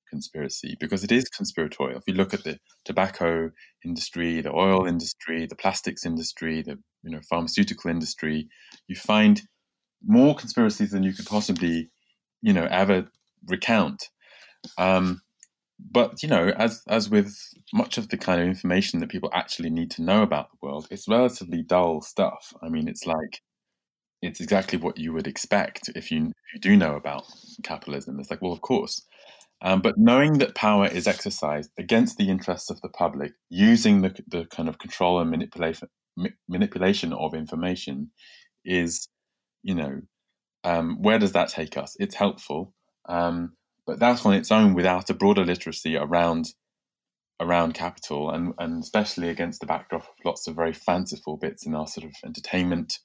conspiracy 0.09 0.77
because 0.79 1.03
it 1.03 1.11
is 1.11 1.25
conspiratorial. 1.29 1.97
If 1.97 2.03
you 2.07 2.13
look 2.13 2.33
at 2.33 2.43
the 2.43 2.59
tobacco 2.85 3.51
industry, 3.83 4.41
the 4.41 4.53
oil 4.53 4.85
industry, 4.85 5.45
the 5.45 5.55
plastics 5.55 6.05
industry, 6.05 6.61
the 6.61 6.77
you 7.03 7.11
know 7.11 7.21
pharmaceutical 7.29 7.89
industry, 7.89 8.47
you 8.87 8.95
find 8.95 9.41
more 10.05 10.35
conspiracies 10.35 10.91
than 10.91 11.03
you 11.03 11.13
could 11.13 11.25
possibly 11.25 11.89
you 12.41 12.53
know 12.53 12.67
ever 12.69 13.07
recount. 13.47 14.09
Um, 14.77 15.21
but 15.79 16.23
you 16.23 16.29
know, 16.29 16.49
as 16.57 16.81
as 16.87 17.09
with 17.09 17.35
much 17.73 17.97
of 17.97 18.09
the 18.09 18.17
kind 18.17 18.41
of 18.41 18.47
information 18.47 18.99
that 18.99 19.09
people 19.09 19.29
actually 19.33 19.69
need 19.69 19.91
to 19.91 20.03
know 20.03 20.21
about 20.23 20.49
the 20.51 20.57
world, 20.61 20.87
it's 20.91 21.07
relatively 21.07 21.63
dull 21.63 22.01
stuff. 22.01 22.53
I 22.63 22.69
mean, 22.69 22.87
it's 22.87 23.05
like 23.05 23.41
it's 24.21 24.39
exactly 24.39 24.79
what 24.79 24.97
you 24.97 25.13
would 25.13 25.27
expect 25.27 25.89
if 25.95 26.11
you 26.11 26.27
if 26.27 26.53
you 26.53 26.59
do 26.59 26.77
know 26.77 26.95
about 26.95 27.25
capitalism. 27.63 28.19
It's 28.19 28.29
like, 28.31 28.41
well, 28.41 28.53
of 28.53 28.61
course. 28.61 29.01
Um, 29.61 29.81
but 29.81 29.97
knowing 29.97 30.39
that 30.39 30.55
power 30.55 30.87
is 30.87 31.07
exercised 31.07 31.71
against 31.77 32.17
the 32.17 32.29
interests 32.29 32.69
of 32.69 32.81
the 32.81 32.89
public, 32.89 33.33
using 33.49 34.01
the, 34.01 34.13
the 34.27 34.45
kind 34.45 34.69
of 34.69 34.79
control 34.79 35.19
and 35.19 35.31
manipulation 35.31 35.87
manipulation 36.47 37.13
of 37.13 37.33
information, 37.33 38.11
is, 38.65 39.07
you 39.63 39.75
know, 39.75 40.01
um, 40.63 41.01
where 41.01 41.19
does 41.19 41.33
that 41.33 41.49
take 41.49 41.77
us? 41.77 41.95
It's 41.99 42.15
helpful, 42.15 42.73
um, 43.07 43.53
but 43.85 43.99
that's 43.99 44.25
on 44.25 44.33
its 44.33 44.51
own 44.51 44.73
without 44.73 45.09
a 45.09 45.13
broader 45.13 45.45
literacy 45.45 45.95
around 45.97 46.53
around 47.39 47.73
capital, 47.73 48.29
and 48.31 48.53
and 48.59 48.83
especially 48.83 49.29
against 49.29 49.59
the 49.59 49.67
backdrop 49.67 50.03
of 50.03 50.09
lots 50.25 50.47
of 50.47 50.55
very 50.55 50.73
fanciful 50.73 51.37
bits 51.37 51.65
in 51.65 51.75
our 51.75 51.87
sort 51.87 52.05
of 52.05 52.13
entertainment 52.25 52.99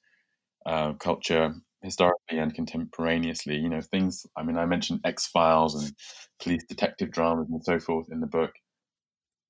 uh, 0.65 0.93
culture 0.93 1.55
historically 1.83 2.37
and 2.39 2.53
contemporaneously. 2.53 3.55
You 3.57 3.69
know, 3.69 3.81
things. 3.81 4.25
I 4.37 4.43
mean, 4.43 4.57
I 4.57 4.65
mentioned 4.65 5.01
X 5.05 5.27
Files 5.27 5.75
and 5.81 5.93
police 6.41 6.63
detective 6.67 7.11
dramas 7.11 7.47
and 7.49 7.63
so 7.63 7.79
forth 7.79 8.07
in 8.11 8.21
the 8.21 8.27
book. 8.27 8.51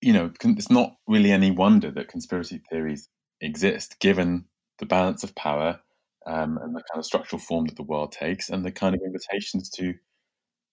You 0.01 0.13
know, 0.13 0.32
it's 0.43 0.71
not 0.71 0.95
really 1.07 1.32
any 1.32 1.51
wonder 1.51 1.91
that 1.91 2.07
conspiracy 2.07 2.61
theories 2.69 3.07
exist, 3.41 3.99
given 3.99 4.45
the 4.79 4.86
balance 4.86 5.23
of 5.23 5.36
power 5.36 5.79
um, 6.25 6.57
and 6.61 6.75
the 6.75 6.84
kind 6.91 6.97
of 6.99 7.05
structural 7.05 7.39
form 7.39 7.65
that 7.67 7.75
the 7.75 7.84
world 7.84 8.11
takes, 8.11 8.49
and 8.49 8.65
the 8.65 8.71
kind 8.71 8.95
of 8.95 9.01
invitations 9.05 9.69
to 9.71 9.93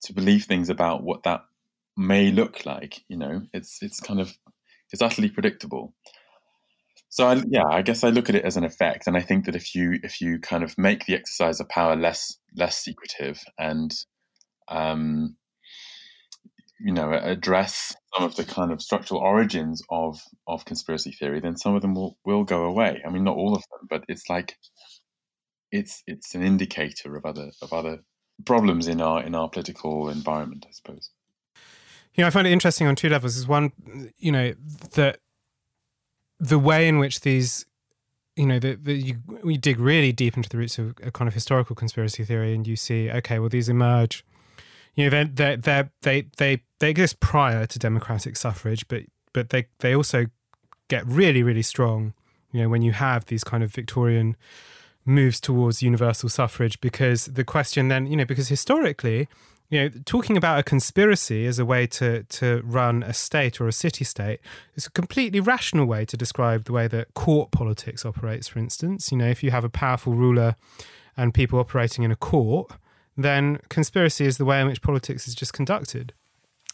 to 0.03 0.13
believe 0.13 0.45
things 0.45 0.71
about 0.71 1.03
what 1.03 1.23
that 1.25 1.43
may 1.97 2.31
look 2.31 2.65
like. 2.65 3.03
You 3.09 3.17
know, 3.17 3.43
it's 3.53 3.79
it's 3.83 4.01
kind 4.01 4.21
of 4.21 4.37
it's 4.93 5.03
utterly 5.03 5.31
predictable. 5.31 5.95
So 7.11 7.27
I, 7.27 7.43
yeah, 7.49 7.65
I 7.67 7.83
guess 7.83 8.05
I 8.05 8.11
look 8.11 8.29
at 8.29 8.35
it 8.35 8.45
as 8.45 8.57
an 8.57 8.65
effect, 8.65 9.07
and 9.07 9.17
I 9.17 9.21
think 9.21 9.47
that 9.47 9.57
if 9.57 9.75
you 9.75 9.99
if 10.03 10.21
you 10.21 10.39
kind 10.39 10.63
of 10.63 10.77
make 10.77 11.07
the 11.07 11.15
exercise 11.15 11.61
of 11.61 11.69
power 11.69 11.97
less 11.97 12.37
less 12.57 12.79
secretive 12.79 13.43
and 13.59 13.93
um, 14.69 15.37
you 16.81 16.93
know 16.93 17.13
address 17.13 17.97
some 18.15 18.25
of 18.25 18.37
the 18.37 18.45
kind 18.45 18.73
of 18.73 18.83
structural 18.83 19.21
origins 19.21 19.83
of 19.91 20.21
of 20.47 20.65
conspiracy 20.65 21.13
theory, 21.13 21.41
then 21.41 21.57
some 21.57 21.75
of 21.75 21.83
them 21.83 21.95
will 21.95 22.19
will 22.25 22.45
go 22.45 22.65
away. 22.65 23.03
I 23.07 23.11
mean, 23.11 23.25
not 23.25 23.37
all 23.37 23.55
of 23.55 23.63
them, 23.71 23.87
but 23.89 24.05
it's 24.09 24.29
like 24.29 24.57
it's 25.73 26.03
it's 26.07 26.35
an 26.35 26.43
indicator 26.43 27.17
of 27.17 27.25
other 27.25 27.53
of 27.63 27.73
other 27.73 28.01
problems 28.45 28.89
in 28.89 29.01
our 29.01 29.23
in 29.23 29.35
our 29.35 29.49
political 29.49 30.09
environment, 30.09 30.67
I 30.69 30.73
suppose. 30.73 31.11
You 32.15 32.23
know, 32.23 32.29
I 32.29 32.31
find 32.31 32.47
it 32.47 32.53
interesting 32.53 32.87
on 32.87 32.97
two 32.97 33.09
levels. 33.09 33.37
Is 33.37 33.47
one, 33.47 33.73
you 34.19 34.33
know, 34.33 34.55
that 34.93 35.21
the 36.41 36.59
way 36.59 36.89
in 36.89 36.99
which 36.99 37.21
these 37.21 37.67
you 38.39 38.47
know 38.47 38.59
the 38.59 38.79
you, 38.93 39.17
you 39.45 39.59
dig 39.59 39.79
really 39.79 40.13
deep 40.13 40.37
into 40.37 40.49
the 40.49 40.57
roots 40.57 40.79
of 40.79 40.95
a 41.03 41.11
kind 41.11 41.27
of 41.27 41.35
historical 41.35 41.75
conspiracy 41.75 42.25
theory 42.25 42.55
and 42.55 42.67
you 42.67 42.77
see 42.77 43.11
okay 43.11 43.41
well 43.41 43.49
these 43.49 43.69
emerge 43.69 44.25
you 44.95 45.11
know 45.11 45.25
they 45.25 45.57
they 45.57 45.85
they 46.03 46.27
they 46.37 46.63
they 46.79 46.91
exist 46.91 47.19
prior 47.19 47.67
to 47.67 47.79
democratic 47.79 48.37
suffrage 48.37 48.87
but 48.87 49.03
but 49.33 49.51
they 49.51 49.67
they 49.81 49.95
also 49.95 50.27
get 50.87 51.05
really 51.05 51.43
really 51.43 51.63
strong 51.63 52.15
you 52.53 52.63
know 52.63 52.69
when 52.69 52.83
you 52.83 52.93
have 52.93 53.25
these 53.27 53.43
kind 53.43 53.65
of 53.65 53.73
victorian 53.73 54.37
moves 55.09 55.41
towards 55.41 55.83
universal 55.83 56.29
suffrage 56.29 56.81
because 56.81 57.27
the 57.27 57.45
question 57.45 57.89
then 57.89 58.07
you 58.07 58.17
know 58.17 58.25
because 58.25 58.49
historically 58.49 59.27
you 59.71 59.81
know, 59.81 59.91
talking 60.07 60.37
about 60.37 60.59
a 60.59 60.63
conspiracy 60.63 61.47
as 61.47 61.59
a 61.59 61.65
way 61.65 61.87
to 61.87 62.23
to 62.25 62.63
run 62.65 63.03
a 63.03 63.13
state 63.13 63.61
or 63.61 63.69
a 63.69 63.73
city 63.73 64.05
state 64.05 64.41
is 64.77 64.87
a 64.87 64.91
completely 64.91 65.41
rational 65.41 65.85
way 65.85 66.05
to 66.07 66.17
describe 66.17 66.65
the 66.65 66.73
way 66.73 66.89
that 66.89 67.13
court 67.15 67.51
politics 67.51 68.07
operates. 68.07 68.49
For 68.49 68.59
instance, 68.59 69.13
you 69.13 69.19
know, 69.19 69.29
if 69.29 69.43
you 69.43 69.51
have 69.51 69.65
a 69.65 69.69
powerful 69.69 70.15
ruler 70.15 70.57
and 71.17 71.35
people 71.35 71.59
operating 71.59 72.03
in 72.03 72.11
a 72.11 72.17
court, 72.17 72.73
then 73.17 73.59
conspiracy 73.69 74.25
is 74.25 74.39
the 74.39 74.45
way 74.47 74.61
in 74.61 74.67
which 74.69 74.81
politics 74.81 75.29
is 75.29 75.35
just 75.35 75.53
conducted. 75.53 76.15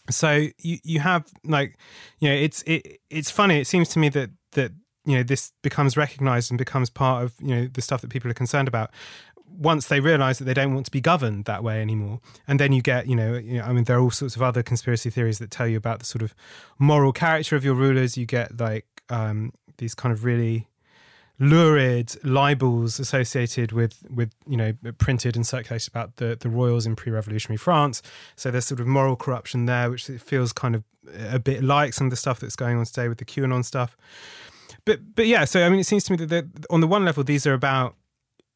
So 0.09 0.47
you 0.59 0.77
you 0.83 0.99
have 1.01 1.25
like, 1.43 1.77
you 2.19 2.29
know, 2.29 2.35
it's 2.35 2.61
it 2.65 3.01
it's 3.09 3.29
funny. 3.29 3.59
It 3.59 3.67
seems 3.67 3.89
to 3.89 3.99
me 3.99 4.07
that 4.09 4.29
that 4.51 4.71
you 5.05 5.17
know 5.17 5.23
this 5.23 5.51
becomes 5.61 5.95
recognized 5.95 6.51
and 6.51 6.57
becomes 6.57 6.89
part 6.89 7.23
of 7.23 7.33
you 7.39 7.55
know 7.55 7.67
the 7.67 7.81
stuff 7.81 8.01
that 8.01 8.09
people 8.09 8.29
are 8.29 8.35
concerned 8.35 8.67
about 8.67 8.91
once 9.47 9.87
they 9.87 9.99
realize 9.99 10.39
that 10.39 10.45
they 10.45 10.53
don't 10.53 10.73
want 10.73 10.85
to 10.85 10.91
be 10.91 10.99
governed 10.99 11.45
that 11.45 11.63
way 11.63 11.81
anymore 11.81 12.19
and 12.47 12.59
then 12.59 12.73
you 12.73 12.81
get 12.81 13.07
you 13.07 13.15
know, 13.15 13.35
you 13.35 13.57
know, 13.57 13.63
i 13.63 13.71
mean 13.71 13.83
there 13.85 13.97
are 13.97 14.01
all 14.01 14.11
sorts 14.11 14.35
of 14.35 14.41
other 14.41 14.63
conspiracy 14.63 15.09
theories 15.09 15.39
that 15.39 15.51
tell 15.51 15.67
you 15.67 15.77
about 15.77 15.99
the 15.99 16.05
sort 16.05 16.21
of 16.21 16.33
moral 16.79 17.13
character 17.13 17.55
of 17.55 17.63
your 17.63 17.75
rulers 17.75 18.17
you 18.17 18.25
get 18.25 18.59
like 18.59 18.85
um, 19.09 19.53
these 19.77 19.93
kind 19.93 20.11
of 20.11 20.25
really 20.25 20.67
lurid 21.39 22.15
libels 22.23 22.99
associated 22.99 23.71
with 23.71 24.03
with 24.09 24.31
you 24.47 24.55
know 24.55 24.73
printed 24.97 25.35
and 25.35 25.45
circulated 25.45 25.89
about 25.89 26.15
the 26.17 26.37
the 26.39 26.49
royals 26.49 26.85
in 26.85 26.95
pre-revolutionary 26.95 27.57
France. 27.57 28.01
So 28.35 28.51
there's 28.51 28.65
sort 28.65 28.79
of 28.79 28.87
moral 28.87 29.15
corruption 29.15 29.65
there, 29.65 29.89
which 29.89 30.05
feels 30.05 30.53
kind 30.53 30.75
of 30.75 30.83
a 31.29 31.39
bit 31.39 31.63
like 31.63 31.93
some 31.93 32.07
of 32.07 32.11
the 32.11 32.17
stuff 32.17 32.39
that's 32.39 32.55
going 32.55 32.77
on 32.77 32.85
today 32.85 33.07
with 33.07 33.17
the 33.17 33.25
QAnon 33.25 33.63
stuff. 33.65 33.97
But 34.85 35.15
but 35.15 35.27
yeah, 35.27 35.45
so 35.45 35.65
I 35.65 35.69
mean, 35.69 35.79
it 35.79 35.85
seems 35.85 36.03
to 36.05 36.13
me 36.13 36.25
that 36.25 36.45
on 36.69 36.81
the 36.81 36.87
one 36.87 37.03
level 37.03 37.23
these 37.23 37.45
are 37.47 37.53
about 37.53 37.95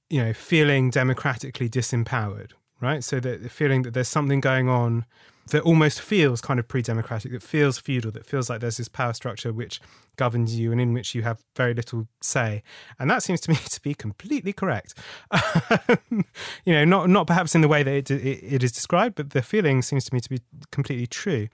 you 0.09 0.23
know, 0.23 0.33
feeling 0.33 0.89
democratically 0.89 1.69
disempowered, 1.69 2.51
right? 2.81 3.03
So 3.03 3.19
that 3.19 3.51
feeling 3.51 3.83
that 3.83 3.93
there's 3.93 4.07
something 4.07 4.41
going 4.41 4.67
on 4.67 5.05
that 5.51 5.63
almost 5.63 6.01
feels 6.01 6.41
kind 6.41 6.59
of 6.59 6.67
pre-democratic, 6.67 7.31
that 7.31 7.41
feels 7.41 7.79
feudal, 7.79 8.11
that 8.11 8.25
feels 8.25 8.49
like 8.49 8.61
there's 8.61 8.77
this 8.77 8.87
power 8.87 9.13
structure 9.13 9.51
which 9.51 9.81
governs 10.15 10.59
you 10.59 10.71
and 10.71 10.79
in 10.79 10.93
which 10.93 11.15
you 11.15 11.23
have 11.23 11.43
very 11.55 11.73
little 11.73 12.07
say. 12.21 12.61
And 12.99 13.09
that 13.09 13.23
seems 13.23 13.41
to 13.41 13.51
me 13.51 13.57
to 13.65 13.81
be 13.81 13.93
completely 13.93 14.53
correct. 14.53 14.93
you 16.11 16.73
know, 16.73 16.85
not 16.85 17.09
not 17.09 17.27
perhaps 17.27 17.55
in 17.55 17.61
the 17.61 17.67
way 17.67 17.83
that 17.83 17.93
it, 17.93 18.11
it, 18.11 18.43
it 18.43 18.63
is 18.63 18.71
described, 18.71 19.15
but 19.15 19.31
the 19.31 19.41
feeling 19.41 19.81
seems 19.81 20.05
to 20.05 20.13
me 20.13 20.19
to 20.19 20.29
be 20.29 20.39
completely 20.71 21.07
true. 21.07 21.47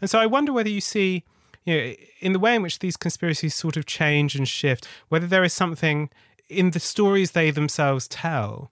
And 0.00 0.08
so 0.08 0.18
I 0.18 0.26
wonder 0.26 0.52
whether 0.52 0.70
you 0.70 0.80
see, 0.80 1.24
you 1.64 1.76
know, 1.76 1.94
in 2.20 2.32
the 2.32 2.38
way 2.38 2.54
in 2.54 2.62
which 2.62 2.78
these 2.80 2.96
conspiracies 2.96 3.54
sort 3.54 3.76
of 3.76 3.86
change 3.86 4.34
and 4.34 4.48
shift, 4.48 4.86
whether 5.08 5.26
there 5.26 5.44
is 5.44 5.52
something 5.52 6.10
in 6.48 6.70
the 6.70 6.80
stories 6.80 7.32
they 7.32 7.50
themselves 7.50 8.08
tell 8.08 8.70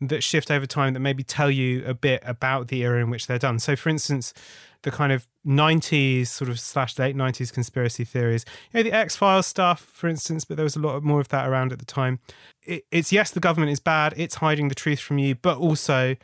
that 0.00 0.22
shift 0.22 0.50
over 0.50 0.66
time 0.66 0.92
that 0.94 1.00
maybe 1.00 1.22
tell 1.22 1.50
you 1.50 1.84
a 1.86 1.94
bit 1.94 2.22
about 2.26 2.68
the 2.68 2.82
era 2.82 3.00
in 3.00 3.10
which 3.10 3.26
they're 3.26 3.38
done. 3.38 3.58
So, 3.58 3.76
for 3.76 3.88
instance, 3.88 4.34
the 4.82 4.90
kind 4.90 5.12
of 5.12 5.26
90s 5.46 6.26
sort 6.26 6.50
of 6.50 6.60
slash 6.60 6.98
late 6.98 7.16
90s 7.16 7.52
conspiracy 7.52 8.04
theories, 8.04 8.44
you 8.72 8.78
know, 8.78 8.82
the 8.82 8.92
X 8.92 9.16
Files 9.16 9.46
stuff, 9.46 9.80
for 9.80 10.08
instance, 10.08 10.44
but 10.44 10.56
there 10.56 10.64
was 10.64 10.76
a 10.76 10.80
lot 10.80 11.02
more 11.02 11.20
of 11.20 11.28
that 11.28 11.48
around 11.48 11.72
at 11.72 11.78
the 11.78 11.84
time. 11.84 12.20
It, 12.64 12.84
it's 12.90 13.12
yes, 13.12 13.30
the 13.30 13.40
government 13.40 13.72
is 13.72 13.80
bad, 13.80 14.14
it's 14.16 14.36
hiding 14.36 14.68
the 14.68 14.74
truth 14.74 15.00
from 15.00 15.18
you, 15.18 15.34
but 15.36 15.58
also 15.58 16.16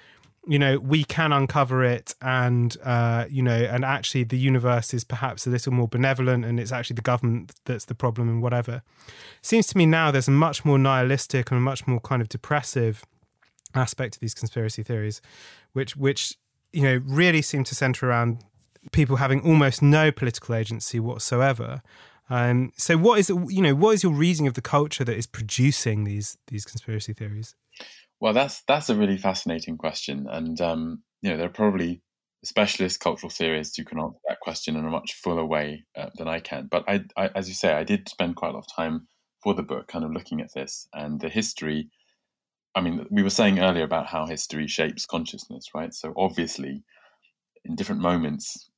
you 0.46 0.58
know 0.58 0.78
we 0.78 1.04
can 1.04 1.32
uncover 1.32 1.84
it 1.84 2.14
and 2.22 2.76
uh, 2.82 3.26
you 3.28 3.42
know 3.42 3.52
and 3.52 3.84
actually 3.84 4.24
the 4.24 4.38
universe 4.38 4.94
is 4.94 5.04
perhaps 5.04 5.46
a 5.46 5.50
little 5.50 5.72
more 5.72 5.86
benevolent 5.86 6.44
and 6.44 6.58
it's 6.58 6.72
actually 6.72 6.94
the 6.94 7.02
government 7.02 7.52
that's 7.66 7.84
the 7.84 7.94
problem 7.94 8.28
and 8.28 8.42
whatever. 8.42 8.82
Seems 9.42 9.66
to 9.68 9.78
me 9.78 9.86
now 9.86 10.10
there's 10.10 10.28
a 10.28 10.32
much 10.32 10.64
more 10.64 10.78
nihilistic 10.78 11.50
and 11.50 11.58
a 11.58 11.60
much 11.60 11.86
more 11.86 12.00
kind 12.00 12.22
of 12.22 12.28
depressive 12.28 13.04
aspect 13.74 14.14
to 14.14 14.20
these 14.20 14.34
conspiracy 14.34 14.82
theories 14.82 15.20
which 15.72 15.96
which 15.96 16.36
you 16.72 16.82
know 16.82 17.00
really 17.04 17.42
seem 17.42 17.64
to 17.64 17.74
center 17.74 18.08
around 18.08 18.42
people 18.92 19.16
having 19.16 19.40
almost 19.42 19.82
no 19.82 20.10
political 20.10 20.54
agency 20.54 20.98
whatsoever. 20.98 21.82
Um, 22.30 22.72
so 22.76 22.96
what 22.96 23.18
is 23.18 23.28
you 23.28 23.60
know 23.60 23.74
what 23.74 23.90
is 23.90 24.02
your 24.02 24.12
reading 24.12 24.46
of 24.46 24.54
the 24.54 24.62
culture 24.62 25.04
that 25.04 25.16
is 25.16 25.26
producing 25.26 26.04
these 26.04 26.38
these 26.46 26.64
conspiracy 26.64 27.12
theories 27.12 27.56
well, 28.20 28.34
that's 28.34 28.62
that's 28.68 28.90
a 28.90 28.94
really 28.94 29.16
fascinating 29.16 29.78
question, 29.78 30.26
and 30.30 30.60
um, 30.60 31.02
you 31.22 31.30
know 31.30 31.36
there 31.36 31.46
are 31.46 31.50
probably 31.50 32.02
specialist 32.44 33.00
cultural 33.00 33.30
theorists 33.30 33.76
who 33.76 33.84
can 33.84 33.98
answer 33.98 34.18
that 34.28 34.40
question 34.40 34.76
in 34.76 34.84
a 34.84 34.90
much 34.90 35.14
fuller 35.14 35.44
way 35.44 35.84
uh, 35.96 36.08
than 36.16 36.28
I 36.28 36.40
can. 36.40 36.68
But 36.70 36.84
I, 36.88 37.04
I, 37.16 37.28
as 37.34 37.48
you 37.48 37.54
say, 37.54 37.72
I 37.72 37.84
did 37.84 38.08
spend 38.08 38.36
quite 38.36 38.50
a 38.50 38.52
lot 38.52 38.64
of 38.66 38.74
time 38.74 39.08
for 39.42 39.54
the 39.54 39.62
book, 39.62 39.88
kind 39.88 40.04
of 40.04 40.12
looking 40.12 40.40
at 40.40 40.52
this 40.54 40.88
and 40.92 41.20
the 41.20 41.28
history. 41.28 41.90
I 42.74 42.80
mean, 42.80 43.06
we 43.10 43.22
were 43.22 43.30
saying 43.30 43.58
earlier 43.58 43.84
about 43.84 44.06
how 44.06 44.26
history 44.26 44.66
shapes 44.68 45.06
consciousness, 45.06 45.70
right? 45.74 45.92
So 45.92 46.12
obviously, 46.16 46.82
in 47.64 47.74
different 47.74 48.00
moments, 48.00 48.70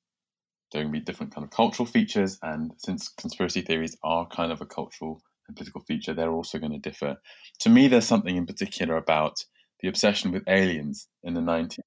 there 0.73 0.83
can 0.83 0.93
be 0.93 1.01
different 1.01 1.35
kind 1.35 1.45
of 1.45 1.51
cultural 1.51 1.87
features, 1.87 2.39
and 2.43 2.73
since 2.79 3.09
conspiracy 3.09 3.61
theories 3.61 3.97
are 4.03 4.27
kind 4.29 4.51
of 4.51 4.61
a 4.61 4.67
cultural 4.67 5.21
and 5.47 5.57
political 5.57 5.81
feature, 5.81 6.15
they're 6.15 6.33
also 6.33 6.59
going 6.59 6.73
to 6.73 6.79
differ. 6.79 7.17
To 7.61 7.71
me, 7.71 7.89
there's 7.89 8.07
something 8.07 8.37
in 8.37 8.47
particular 8.47 8.97
about 8.97 9.45
the 9.81 9.89
obsession 9.89 10.31
with 10.31 10.45
aliens 10.49 11.09
in 11.23 11.35
the 11.35 11.41
90s, 11.41 11.79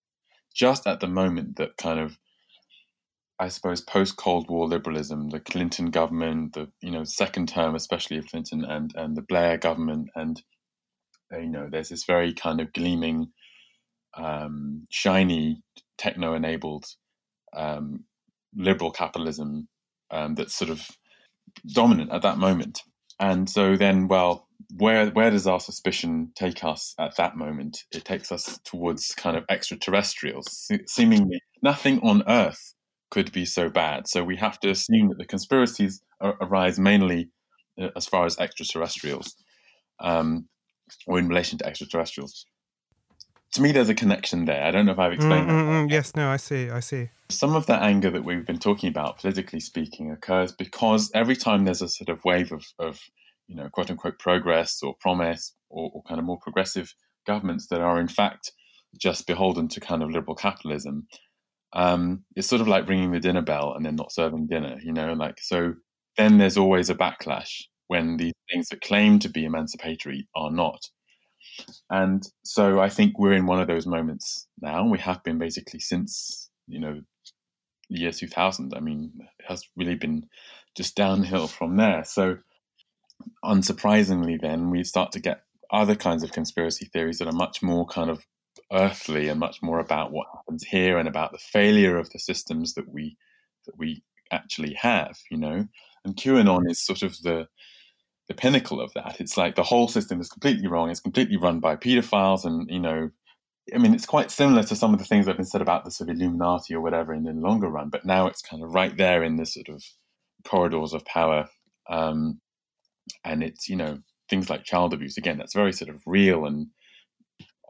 just 0.53 0.85
at 0.87 0.99
the 0.99 1.07
moment 1.07 1.57
that 1.57 1.77
kind 1.77 1.99
of 1.99 2.17
I 3.37 3.49
suppose 3.49 3.81
post 3.81 4.15
Cold 4.15 4.49
War 4.49 4.67
liberalism, 4.67 5.29
the 5.29 5.41
Clinton 5.41 5.87
government, 5.87 6.53
the 6.53 6.71
you 6.81 6.91
know 6.91 7.03
second 7.03 7.49
term 7.49 7.75
especially 7.75 8.17
of 8.17 8.27
Clinton 8.27 8.63
and 8.63 8.93
and 8.95 9.15
the 9.15 9.21
Blair 9.21 9.57
government, 9.57 10.09
and 10.15 10.41
you 11.31 11.49
know 11.49 11.67
there's 11.69 11.89
this 11.89 12.05
very 12.05 12.33
kind 12.33 12.61
of 12.61 12.71
gleaming, 12.71 13.31
um, 14.15 14.85
shiny 14.89 15.61
techno 15.97 16.33
enabled 16.33 16.85
um, 17.53 18.05
liberal 18.55 18.91
capitalism 18.91 19.67
um, 20.11 20.35
that's 20.35 20.55
sort 20.55 20.71
of 20.71 20.89
dominant 21.73 22.11
at 22.11 22.21
that 22.21 22.37
moment. 22.37 22.83
And 23.19 23.49
so 23.49 23.75
then, 23.77 24.07
well, 24.07 24.47
where 24.77 25.09
where 25.11 25.31
does 25.31 25.47
our 25.47 25.59
suspicion 25.59 26.31
take 26.35 26.63
us 26.63 26.93
at 26.99 27.15
that 27.17 27.37
moment? 27.37 27.83
It 27.91 28.05
takes 28.05 28.31
us 28.31 28.59
towards 28.65 29.13
kind 29.15 29.37
of 29.37 29.45
extraterrestrials. 29.49 30.69
seemingly, 30.87 31.41
nothing 31.61 31.99
on 32.01 32.23
Earth 32.27 32.73
could 33.11 33.31
be 33.31 33.45
so 33.45 33.69
bad. 33.69 34.07
So 34.07 34.23
we 34.23 34.35
have 34.37 34.59
to 34.61 34.69
assume 34.69 35.09
that 35.09 35.17
the 35.17 35.25
conspiracies 35.25 36.01
arise 36.21 36.79
mainly 36.79 37.29
uh, 37.79 37.89
as 37.95 38.05
far 38.05 38.25
as 38.25 38.37
extraterrestrials, 38.37 39.35
um, 39.99 40.47
or 41.07 41.19
in 41.19 41.27
relation 41.27 41.57
to 41.59 41.65
extraterrestrials. 41.65 42.45
To 43.53 43.61
me, 43.61 43.71
there's 43.71 43.89
a 43.89 43.95
connection 43.95 44.45
there. 44.45 44.63
I 44.63 44.71
don't 44.71 44.85
know 44.85 44.91
if 44.91 44.99
I've 44.99 45.13
explained 45.13 45.47
mm, 45.47 45.51
mm, 45.51 45.87
mm, 45.87 45.91
yes, 45.91 46.15
no, 46.15 46.29
I 46.29 46.37
see, 46.37 46.69
I 46.69 46.81
see. 46.81 47.09
Some 47.29 47.55
of 47.55 47.65
that 47.65 47.81
anger 47.81 48.11
that 48.11 48.23
we've 48.23 48.45
been 48.45 48.59
talking 48.59 48.89
about, 48.89 49.19
politically 49.19 49.59
speaking, 49.59 50.11
occurs 50.11 50.51
because 50.51 51.09
every 51.13 51.35
time 51.35 51.65
there's 51.65 51.81
a 51.81 51.89
sort 51.89 52.09
of 52.09 52.23
wave 52.23 52.51
of, 52.51 52.63
of 52.77 52.99
you 53.47 53.55
know, 53.55 53.69
quote 53.69 53.89
unquote 53.89 54.19
progress 54.19 54.81
or 54.83 54.95
promise 54.99 55.53
or, 55.69 55.91
or 55.93 56.03
kind 56.03 56.19
of 56.19 56.25
more 56.25 56.39
progressive 56.39 56.93
governments 57.25 57.67
that 57.67 57.81
are 57.81 57.99
in 57.99 58.07
fact 58.07 58.51
just 58.99 59.27
beholden 59.27 59.67
to 59.69 59.79
kind 59.79 60.03
of 60.03 60.09
liberal 60.09 60.35
capitalism, 60.35 61.07
um, 61.73 62.23
it's 62.35 62.47
sort 62.47 62.61
of 62.61 62.67
like 62.67 62.87
ringing 62.87 63.11
the 63.11 63.19
dinner 63.19 63.41
bell 63.41 63.73
and 63.75 63.85
then 63.85 63.95
not 63.95 64.11
serving 64.11 64.47
dinner, 64.47 64.77
you 64.81 64.93
know, 64.93 65.13
like 65.13 65.37
so. 65.41 65.73
Then 66.17 66.37
there's 66.37 66.57
always 66.57 66.89
a 66.89 66.95
backlash 66.95 67.63
when 67.87 68.15
these 68.15 68.33
things 68.49 68.69
that 68.69 68.81
claim 68.81 69.19
to 69.19 69.29
be 69.29 69.43
emancipatory 69.43 70.27
are 70.33 70.49
not. 70.49 70.81
And 71.89 72.23
so 72.43 72.79
I 72.79 72.89
think 72.89 73.19
we're 73.19 73.33
in 73.33 73.45
one 73.45 73.59
of 73.59 73.67
those 73.67 73.85
moments 73.85 74.47
now. 74.61 74.87
We 74.87 74.99
have 74.99 75.21
been 75.23 75.37
basically 75.37 75.81
since, 75.81 76.49
you 76.67 76.79
know, 76.79 77.01
year 77.89 78.11
2000. 78.11 78.73
I 78.75 78.79
mean, 78.79 79.11
it 79.39 79.45
has 79.47 79.63
really 79.75 79.95
been 79.95 80.27
just 80.75 80.95
downhill 80.95 81.47
from 81.47 81.77
there. 81.77 82.03
So 82.03 82.37
unsurprisingly, 83.43 84.39
then 84.39 84.69
we 84.69 84.83
start 84.83 85.11
to 85.13 85.19
get 85.19 85.41
other 85.71 85.95
kinds 85.95 86.23
of 86.23 86.31
conspiracy 86.31 86.85
theories 86.91 87.17
that 87.19 87.27
are 87.27 87.33
much 87.33 87.61
more 87.61 87.85
kind 87.85 88.09
of 88.09 88.25
earthly 88.71 89.27
and 89.29 89.39
much 89.39 89.61
more 89.61 89.79
about 89.79 90.11
what 90.11 90.27
happens 90.33 90.63
here 90.63 90.97
and 90.97 91.07
about 91.07 91.31
the 91.31 91.37
failure 91.37 91.97
of 91.97 92.09
the 92.11 92.19
systems 92.19 92.73
that 92.73 92.87
we 92.91 93.17
that 93.65 93.77
we 93.77 94.03
actually 94.31 94.73
have, 94.73 95.17
you 95.31 95.37
know. 95.37 95.67
And 96.03 96.15
QAnon 96.15 96.69
is 96.69 96.83
sort 96.83 97.03
of 97.03 97.19
the 97.21 97.47
the 98.27 98.33
pinnacle 98.33 98.81
of 98.81 98.93
that. 98.93 99.19
It's 99.19 99.37
like 99.37 99.55
the 99.55 99.63
whole 99.63 99.87
system 99.87 100.19
is 100.19 100.29
completely 100.29 100.67
wrong. 100.67 100.89
It's 100.89 100.99
completely 100.99 101.37
run 101.37 101.59
by 101.59 101.75
pedophiles, 101.75 102.45
and 102.45 102.69
you 102.69 102.79
know, 102.79 103.11
I 103.73 103.79
mean, 103.79 103.95
it's 103.95 104.05
quite 104.05 104.29
similar 104.29 104.63
to 104.63 104.75
some 104.75 104.93
of 104.93 104.99
the 104.99 105.05
things 105.05 105.25
that 105.25 105.31
have 105.31 105.37
been 105.37 105.45
said 105.45 105.61
about 105.61 105.85
the 105.85 105.91
sort 105.91 106.09
of 106.09 106.17
Illuminati 106.17 106.75
or 106.75 106.81
whatever 106.81 107.13
in 107.13 107.23
the 107.23 107.33
longer 107.33 107.67
run. 107.67 107.89
But 107.89 108.05
now 108.05 108.27
it's 108.27 108.41
kind 108.41 108.61
of 108.61 108.73
right 108.73 108.95
there 108.95 109.23
in 109.23 109.37
the 109.37 109.45
sort 109.45 109.69
of 109.69 109.83
corridors 110.43 110.93
of 110.93 111.03
power, 111.05 111.47
um, 111.89 112.39
and 113.23 113.43
it's 113.43 113.67
you 113.67 113.75
know 113.75 113.99
things 114.29 114.49
like 114.49 114.63
child 114.63 114.93
abuse. 114.93 115.17
Again, 115.17 115.37
that's 115.37 115.55
very 115.55 115.73
sort 115.73 115.89
of 115.89 116.01
real 116.05 116.45
and 116.45 116.67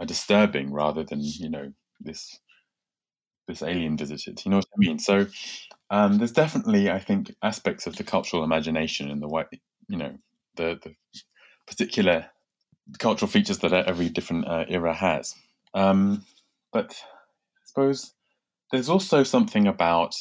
disturbing 0.06 0.74
rather 0.74 1.04
than 1.04 1.20
you 1.22 1.50
know 1.50 1.72
this 2.02 2.40
this 3.48 3.62
alien 3.62 3.96
visited. 3.96 4.44
You 4.44 4.52
know 4.52 4.58
what 4.58 4.66
I 4.74 4.78
mean? 4.78 5.00
So 5.00 5.28
um, 5.92 6.18
there's 6.18 6.32
definitely, 6.32 6.90
I 6.90 7.00
think, 7.00 7.34
aspects 7.44 7.86
of 7.88 7.96
the 7.96 8.04
cultural 8.04 8.44
imagination 8.44 9.12
and 9.12 9.22
the 9.22 9.28
way 9.28 9.46
you 9.88 9.98
know 9.98 10.18
the, 10.56 10.80
the 10.84 10.96
particular 11.68 12.26
cultural 13.00 13.30
features 13.30 13.60
that 13.60 13.74
every 13.74 14.10
different 14.10 14.48
uh, 14.48 14.66
era 14.68 14.94
has. 14.94 15.36
Um, 15.76 16.26
but 16.74 16.92
I 16.92 17.66
suppose 17.66 18.14
there's 18.72 18.90
also 18.90 19.24
something 19.24 19.68
about. 19.68 20.16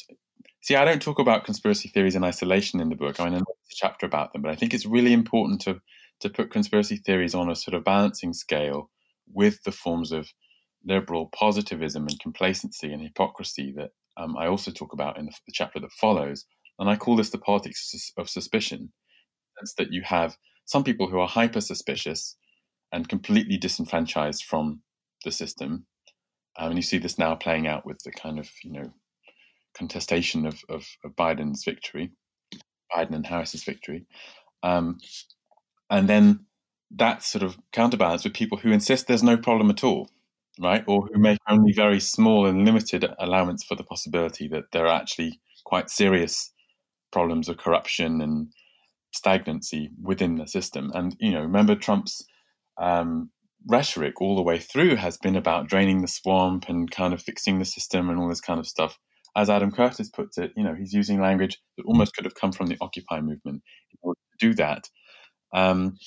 See, 0.61 0.75
I 0.75 0.85
don't 0.85 1.01
talk 1.01 1.19
about 1.19 1.45
conspiracy 1.45 1.89
theories 1.89 2.15
in 2.15 2.23
isolation 2.23 2.79
in 2.79 2.89
the 2.89 2.95
book. 2.95 3.19
I 3.19 3.25
mean, 3.25 3.33
there's 3.33 3.43
a 3.43 3.75
chapter 3.75 4.05
about 4.05 4.33
them, 4.33 4.41
but 4.41 4.51
I 4.51 4.55
think 4.55 4.73
it's 4.73 4.85
really 4.85 5.13
important 5.13 5.61
to 5.61 5.81
to 6.21 6.29
put 6.29 6.51
conspiracy 6.51 6.97
theories 6.97 7.35
on 7.35 7.49
a 7.49 7.55
sort 7.55 7.75
of 7.75 7.83
balancing 7.83 8.33
scale 8.33 8.89
with 9.33 9.63
the 9.63 9.71
forms 9.71 10.11
of 10.11 10.29
liberal 10.85 11.29
positivism 11.33 12.07
and 12.07 12.19
complacency 12.19 12.93
and 12.93 13.01
hypocrisy 13.01 13.73
that 13.75 13.89
um, 14.17 14.37
I 14.37 14.47
also 14.47 14.71
talk 14.71 14.93
about 14.93 15.17
in 15.17 15.25
the, 15.25 15.31
the, 15.45 15.51
chapter 15.51 15.79
that 15.79 15.91
follows. 15.91 16.45
And 16.79 16.89
I 16.89 16.95
call 16.95 17.15
this 17.15 17.31
the 17.31 17.37
politics 17.37 18.11
of 18.17 18.29
suspicion. 18.29 18.93
That's 19.59 19.73
that 19.75 19.91
you 19.91 20.03
have 20.03 20.37
some 20.65 20.83
people 20.83 21.09
who 21.09 21.19
are 21.19 21.27
hyper 21.27 21.61
suspicious 21.61 22.37
and 22.91 23.09
completely 23.09 23.57
disenfranchised 23.57 24.43
from 24.43 24.81
the 25.25 25.31
system. 25.31 25.85
Um, 26.57 26.69
and 26.69 26.77
you 26.77 26.81
see 26.81 26.97
this 26.97 27.19
now 27.19 27.35
playing 27.35 27.67
out 27.67 27.85
with 27.85 27.99
the 28.03 28.11
kind 28.11 28.39
of, 28.39 28.49
you 28.63 28.71
know, 28.71 28.93
contestation 29.77 30.45
of, 30.45 30.61
of, 30.69 30.87
of 31.03 31.15
Biden's 31.17 31.65
victory, 31.65 32.11
Biden 32.95 33.13
and 33.13 33.27
Harris's 33.27 33.65
victory. 33.65 34.05
Um, 34.63 34.99
and 35.89 36.07
then 36.07 36.45
that 36.91 37.23
sort 37.23 37.43
of 37.43 37.57
counterbalance 37.73 38.23
with 38.23 38.33
people 38.33 38.57
who 38.57 38.71
insist 38.71 39.07
there's 39.07 39.23
no 39.23 39.35
problem 39.35 39.69
at 39.69 39.83
all, 39.83 40.09
right? 40.61 40.83
Or 40.87 41.07
who 41.07 41.19
make 41.19 41.39
only 41.49 41.73
very 41.73 41.99
small 41.99 42.45
and 42.45 42.63
limited 42.63 43.05
allowance 43.19 43.65
for 43.65 43.75
the 43.75 43.83
possibility 43.83 44.47
that 44.47 44.71
there 44.71 44.85
are 44.85 44.95
actually 44.95 45.41
quite 45.65 45.89
serious 45.89 46.51
problems 47.11 47.49
of 47.49 47.57
corruption 47.57 48.21
and 48.21 48.47
stagnancy 49.11 49.89
within 50.01 50.35
the 50.35 50.47
system. 50.47 50.91
And, 50.93 51.15
you 51.19 51.31
know, 51.31 51.41
remember 51.41 51.75
Trump's 51.75 52.25
um, 52.77 53.29
rhetoric 53.67 54.21
all 54.21 54.35
the 54.35 54.41
way 54.41 54.59
through 54.59 54.95
has 54.95 55.17
been 55.17 55.35
about 55.35 55.67
draining 55.67 56.01
the 56.01 56.07
swamp 56.07 56.69
and 56.69 56.91
kind 56.91 57.13
of 57.13 57.21
fixing 57.21 57.59
the 57.59 57.65
system 57.65 58.09
and 58.09 58.19
all 58.19 58.29
this 58.29 58.41
kind 58.41 58.59
of 58.59 58.67
stuff. 58.67 58.97
As 59.35 59.49
Adam 59.49 59.71
Curtis 59.71 60.09
puts 60.09 60.37
it, 60.37 60.51
you 60.55 60.63
know, 60.63 60.75
he's 60.75 60.93
using 60.93 61.19
language 61.19 61.59
that 61.77 61.85
almost 61.85 62.15
could 62.15 62.25
have 62.25 62.35
come 62.35 62.51
from 62.51 62.67
the 62.67 62.77
Occupy 62.79 63.19
movement 63.19 63.63
in 63.91 63.97
order 64.01 64.19
to 64.39 64.47
do 64.47 64.53
that. 64.55 64.87
Um, 65.53 65.97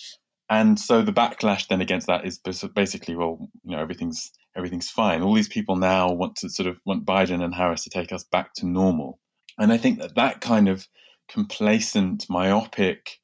and 0.51 0.81
so 0.81 1.03
the 1.03 1.13
backlash 1.13 1.69
then 1.69 1.83
against 1.83 2.07
that 2.07 2.25
is 2.25 2.41
basically, 2.75 3.17
well, 3.17 3.39
you 3.65 3.77
know, 3.77 3.83
everything's 3.83 4.31
everything's 4.57 4.89
fine. 4.89 5.23
All 5.23 5.35
these 5.35 5.49
people 5.49 5.77
now 5.77 6.11
want 6.11 6.37
to 6.37 6.49
sort 6.49 6.69
of 6.69 6.81
want 6.87 7.05
Biden 7.05 7.45
and 7.45 7.55
Harris 7.55 7.85
to 7.85 7.91
take 7.91 8.13
us 8.13 8.25
back 8.25 8.55
to 8.55 8.67
normal, 8.67 9.19
and 9.59 9.73
I 9.73 9.77
think 9.77 9.99
that 9.99 10.15
that 10.15 10.41
kind 10.41 10.69
of 10.69 10.87
complacent, 11.29 12.25
myopic 12.31 13.19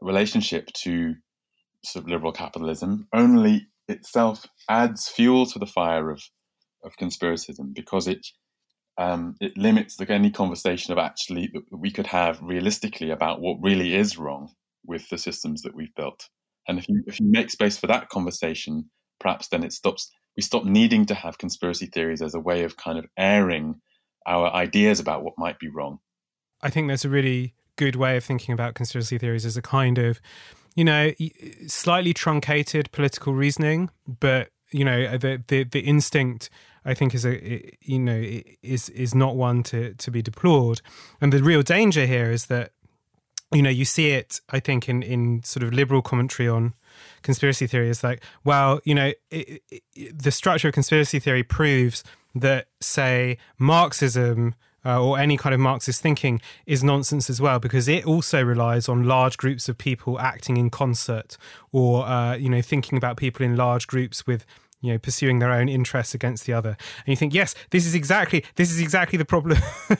relationship 0.00 0.68
to 0.72 1.14
sort 1.84 2.04
of 2.04 2.10
liberal 2.10 2.32
capitalism 2.32 3.06
only 3.12 3.66
itself 3.88 4.46
adds 4.68 5.08
fuel 5.08 5.46
to 5.46 5.58
the 5.58 5.66
fire 5.66 6.10
of 6.10 6.22
of 6.84 6.96
conspiracism 6.96 7.72
because 7.74 8.08
it 8.08 8.26
um, 8.98 9.36
it 9.40 9.56
limits 9.56 9.96
the, 9.96 10.10
any 10.12 10.30
conversation 10.30 10.92
of 10.92 10.98
actually 10.98 11.50
that 11.52 11.62
we 11.70 11.90
could 11.90 12.08
have 12.08 12.40
realistically 12.42 13.10
about 13.10 13.40
what 13.40 13.56
really 13.62 13.94
is 13.94 14.18
wrong 14.18 14.52
with 14.84 15.08
the 15.08 15.16
systems 15.18 15.62
that 15.62 15.74
we've 15.74 15.94
built. 15.94 16.28
And 16.68 16.78
if 16.78 16.88
you 16.88 17.02
if 17.06 17.18
you 17.20 17.26
make 17.30 17.50
space 17.50 17.78
for 17.78 17.86
that 17.86 18.08
conversation, 18.08 18.90
perhaps 19.20 19.48
then 19.48 19.64
it 19.64 19.72
stops. 19.72 20.10
We 20.36 20.42
stop 20.42 20.64
needing 20.64 21.06
to 21.06 21.14
have 21.14 21.38
conspiracy 21.38 21.86
theories 21.86 22.22
as 22.22 22.34
a 22.34 22.40
way 22.40 22.64
of 22.64 22.76
kind 22.76 22.98
of 22.98 23.06
airing 23.18 23.80
our 24.26 24.52
ideas 24.52 25.00
about 25.00 25.24
what 25.24 25.34
might 25.36 25.58
be 25.58 25.68
wrong. 25.68 25.98
I 26.62 26.70
think 26.70 26.88
that's 26.88 27.04
a 27.04 27.10
really 27.10 27.54
good 27.76 27.96
way 27.96 28.16
of 28.16 28.24
thinking 28.24 28.52
about 28.52 28.74
conspiracy 28.74 29.18
theories 29.18 29.44
as 29.44 29.56
a 29.56 29.62
kind 29.62 29.98
of, 29.98 30.20
you 30.74 30.84
know, 30.84 31.12
slightly 31.66 32.14
truncated 32.14 32.90
political 32.92 33.34
reasoning, 33.34 33.90
but 34.06 34.48
you 34.70 34.84
know 34.84 35.16
the 35.18 35.42
the, 35.48 35.64
the 35.64 35.80
instinct 35.80 36.48
I 36.84 36.94
think 36.94 37.14
is 37.14 37.26
a 37.26 37.70
you 37.82 37.98
know 37.98 38.40
is 38.62 38.88
is 38.88 39.14
not 39.14 39.36
one 39.36 39.62
to 39.64 39.94
to 39.94 40.10
be 40.10 40.22
deplored. 40.22 40.80
And 41.20 41.32
the 41.32 41.42
real 41.42 41.62
danger 41.62 42.06
here 42.06 42.30
is 42.30 42.46
that 42.46 42.72
you 43.52 43.62
know, 43.62 43.70
you 43.70 43.84
see 43.84 44.10
it, 44.10 44.40
I 44.50 44.60
think, 44.60 44.88
in, 44.88 45.02
in 45.02 45.42
sort 45.44 45.62
of 45.62 45.72
liberal 45.72 46.02
commentary 46.02 46.48
on 46.48 46.74
conspiracy 47.22 47.66
theory 47.66 47.88
is 47.88 48.02
like, 48.02 48.22
well, 48.44 48.80
you 48.84 48.94
know, 48.94 49.12
it, 49.30 49.62
it, 49.70 50.18
the 50.18 50.30
structure 50.30 50.68
of 50.68 50.74
conspiracy 50.74 51.18
theory 51.18 51.42
proves 51.42 52.02
that, 52.34 52.68
say, 52.80 53.36
Marxism 53.58 54.54
uh, 54.84 55.02
or 55.02 55.18
any 55.18 55.36
kind 55.36 55.54
of 55.54 55.60
Marxist 55.60 56.00
thinking 56.00 56.40
is 56.66 56.82
nonsense 56.82 57.30
as 57.30 57.40
well, 57.40 57.58
because 57.58 57.88
it 57.88 58.06
also 58.06 58.42
relies 58.42 58.88
on 58.88 59.04
large 59.04 59.36
groups 59.36 59.68
of 59.68 59.78
people 59.78 60.18
acting 60.18 60.56
in 60.56 60.70
concert 60.70 61.36
or, 61.72 62.06
uh, 62.06 62.34
you 62.34 62.48
know, 62.48 62.62
thinking 62.62 62.98
about 62.98 63.16
people 63.16 63.44
in 63.44 63.56
large 63.56 63.86
groups 63.86 64.26
with 64.26 64.44
you 64.82 64.92
know 64.92 64.98
pursuing 64.98 65.38
their 65.38 65.52
own 65.52 65.68
interests 65.68 66.14
against 66.14 66.44
the 66.44 66.52
other. 66.52 66.76
And 67.06 67.08
you 67.08 67.16
think 67.16 67.32
yes 67.32 67.54
this 67.70 67.86
is 67.86 67.94
exactly 67.94 68.44
this 68.56 68.70
is 68.70 68.80
exactly 68.80 69.16
the 69.16 69.24
problem. 69.24 69.58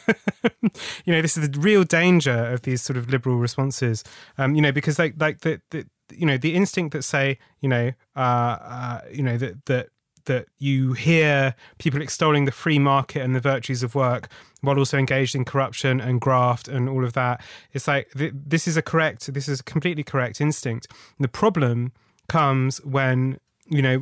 You 1.05 1.13
know 1.13 1.23
this 1.23 1.37
is 1.37 1.49
the 1.49 1.61
real 1.61 1.85
danger 1.85 2.33
of 2.33 2.63
these 2.63 2.83
sort 2.83 2.97
of 2.97 3.11
liberal 3.11 3.37
responses. 3.37 4.05
Um, 4.39 4.55
you 4.55 4.63
know 4.63 4.73
because 4.73 4.99
like 4.99 5.15
like 5.19 5.41
the, 5.41 5.61
the 5.71 5.87
you 6.11 6.27
know 6.27 6.37
the 6.37 6.55
instinct 6.55 6.93
that 6.93 7.03
say 7.03 7.39
you 7.61 7.69
know 7.69 7.93
uh, 8.17 8.21
uh 8.21 9.01
you 9.11 9.23
know 9.23 9.37
that 9.39 9.65
that 9.67 9.89
that 10.27 10.47
you 10.59 10.93
hear 10.93 11.55
people 11.79 12.01
extolling 12.01 12.45
the 12.45 12.53
free 12.53 12.79
market 12.79 13.23
and 13.23 13.35
the 13.35 13.41
virtues 13.41 13.83
of 13.83 13.95
work 13.95 14.29
while 14.61 14.79
also 14.79 14.99
engaged 14.99 15.35
in 15.35 15.45
corruption 15.45 16.01
and 16.01 16.21
graft 16.21 16.69
and 16.69 16.89
all 16.89 17.05
of 17.05 17.13
that. 17.15 17.41
It's 17.73 17.89
like 17.89 18.11
th- 18.13 18.33
this 18.35 18.69
is 18.69 18.77
a 18.77 18.83
correct, 18.83 19.33
this 19.33 19.49
is 19.49 19.61
a 19.61 19.65
completely 19.65 20.05
correct 20.05 20.41
instinct. 20.41 20.87
the 21.19 21.29
problem 21.29 21.93
comes 22.29 22.79
when 22.85 23.39
you 23.69 23.83
know 23.83 23.99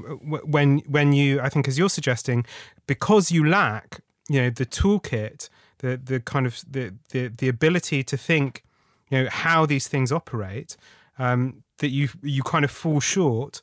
when 0.54 0.78
when 0.80 1.12
you, 1.12 1.40
I 1.40 1.48
think, 1.48 1.68
as 1.68 1.78
you're 1.78 1.90
suggesting, 1.90 2.44
because 2.86 3.30
you 3.30 3.46
lack 3.46 4.00
you 4.28 4.40
know 4.42 4.50
the 4.50 4.66
toolkit, 4.66 5.48
the 5.78 5.96
the 5.96 6.20
kind 6.20 6.46
of 6.46 6.62
the 6.68 6.94
the, 7.10 7.28
the 7.28 7.48
ability 7.48 8.02
to 8.04 8.16
think, 8.16 8.62
you 9.10 9.22
know, 9.22 9.30
how 9.30 9.66
these 9.66 9.88
things 9.88 10.12
operate. 10.12 10.76
Um, 11.18 11.64
that 11.78 11.88
you 11.88 12.08
you 12.22 12.42
kind 12.42 12.64
of 12.64 12.70
fall 12.70 13.00
short 13.00 13.60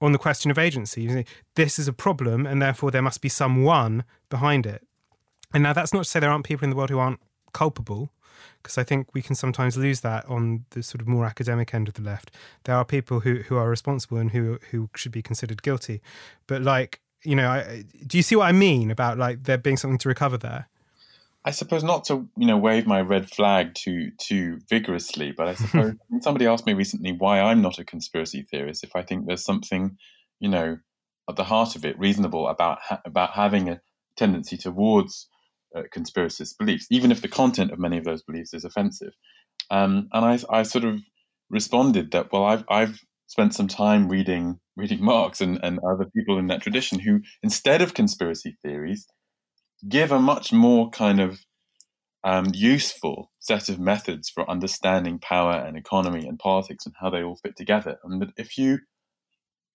on 0.00 0.12
the 0.12 0.18
question 0.18 0.50
of 0.50 0.58
agency. 0.58 1.24
This 1.54 1.78
is 1.78 1.88
a 1.88 1.92
problem, 1.92 2.46
and 2.46 2.60
therefore 2.60 2.90
there 2.90 3.02
must 3.02 3.20
be 3.20 3.28
someone 3.28 4.04
behind 4.28 4.66
it. 4.66 4.86
And 5.52 5.62
now 5.62 5.72
that's 5.72 5.92
not 5.92 6.04
to 6.04 6.10
say 6.10 6.20
there 6.20 6.30
aren't 6.30 6.46
people 6.46 6.64
in 6.64 6.70
the 6.70 6.76
world 6.76 6.90
who 6.90 6.98
aren't 6.98 7.20
culpable, 7.52 8.12
because 8.62 8.78
I 8.78 8.84
think 8.84 9.08
we 9.14 9.22
can 9.22 9.34
sometimes 9.34 9.76
lose 9.76 10.00
that 10.00 10.24
on 10.26 10.64
the 10.70 10.82
sort 10.82 11.00
of 11.00 11.08
more 11.08 11.26
academic 11.26 11.74
end 11.74 11.88
of 11.88 11.94
the 11.94 12.02
left. 12.02 12.30
There 12.64 12.74
are 12.74 12.84
people 12.84 13.20
who, 13.20 13.36
who 13.36 13.56
are 13.56 13.68
responsible 13.68 14.18
and 14.18 14.30
who 14.30 14.58
who 14.70 14.88
should 14.94 15.12
be 15.12 15.22
considered 15.22 15.62
guilty. 15.62 16.00
But 16.46 16.62
like, 16.62 17.00
you 17.22 17.36
know, 17.36 17.48
I, 17.48 17.84
do 18.06 18.16
you 18.16 18.22
see 18.22 18.36
what 18.36 18.46
I 18.46 18.52
mean 18.52 18.90
about 18.90 19.18
like 19.18 19.44
there 19.44 19.58
being 19.58 19.76
something 19.76 19.98
to 19.98 20.08
recover 20.08 20.38
there? 20.38 20.68
I 21.44 21.52
suppose 21.52 21.82
not 21.82 22.04
to 22.06 22.28
you 22.36 22.46
know 22.46 22.58
wave 22.58 22.86
my 22.86 23.00
red 23.00 23.30
flag 23.30 23.74
too 23.74 24.10
too 24.18 24.58
vigorously, 24.68 25.32
but 25.32 25.48
I 25.48 25.54
suppose 25.54 25.94
somebody 26.20 26.46
asked 26.46 26.66
me 26.66 26.74
recently 26.74 27.12
why 27.12 27.40
I'm 27.40 27.62
not 27.62 27.78
a 27.78 27.84
conspiracy 27.84 28.42
theorist. 28.42 28.84
If 28.84 28.94
I 28.94 29.02
think 29.02 29.26
there's 29.26 29.44
something 29.44 29.96
you 30.38 30.48
know 30.48 30.78
at 31.28 31.36
the 31.36 31.44
heart 31.44 31.76
of 31.76 31.84
it 31.84 31.98
reasonable 31.98 32.48
about 32.48 32.78
ha- 32.82 33.00
about 33.06 33.30
having 33.30 33.68
a 33.68 33.80
tendency 34.16 34.56
towards 34.58 35.28
uh, 35.74 35.82
conspiracist 35.94 36.58
beliefs, 36.58 36.86
even 36.90 37.10
if 37.10 37.22
the 37.22 37.28
content 37.28 37.70
of 37.70 37.78
many 37.78 37.96
of 37.96 38.04
those 38.04 38.22
beliefs 38.22 38.52
is 38.52 38.64
offensive. 38.64 39.12
Um, 39.70 40.08
and 40.12 40.24
I, 40.24 40.58
I 40.58 40.62
sort 40.64 40.84
of 40.84 41.00
responded 41.48 42.10
that 42.10 42.32
well, 42.32 42.44
I've 42.44 42.64
I've 42.68 43.00
spent 43.28 43.54
some 43.54 43.68
time 43.68 44.08
reading 44.08 44.60
reading 44.76 45.02
Marx 45.02 45.40
and, 45.40 45.58
and 45.62 45.78
other 45.78 46.06
people 46.14 46.38
in 46.38 46.48
that 46.48 46.60
tradition 46.62 46.98
who, 46.98 47.20
instead 47.42 47.80
of 47.80 47.94
conspiracy 47.94 48.56
theories, 48.62 49.06
give 49.88 50.12
a 50.12 50.18
much 50.18 50.52
more 50.52 50.90
kind 50.90 51.20
of 51.20 51.40
um, 52.22 52.46
useful 52.52 53.30
set 53.38 53.68
of 53.68 53.78
methods 53.78 54.28
for 54.28 54.48
understanding 54.50 55.18
power 55.18 55.52
and 55.52 55.76
economy 55.76 56.26
and 56.26 56.38
politics 56.38 56.84
and 56.84 56.94
how 57.00 57.10
they 57.10 57.22
all 57.22 57.38
fit 57.42 57.56
together. 57.56 57.96
And 58.04 58.32
if 58.36 58.58
you, 58.58 58.80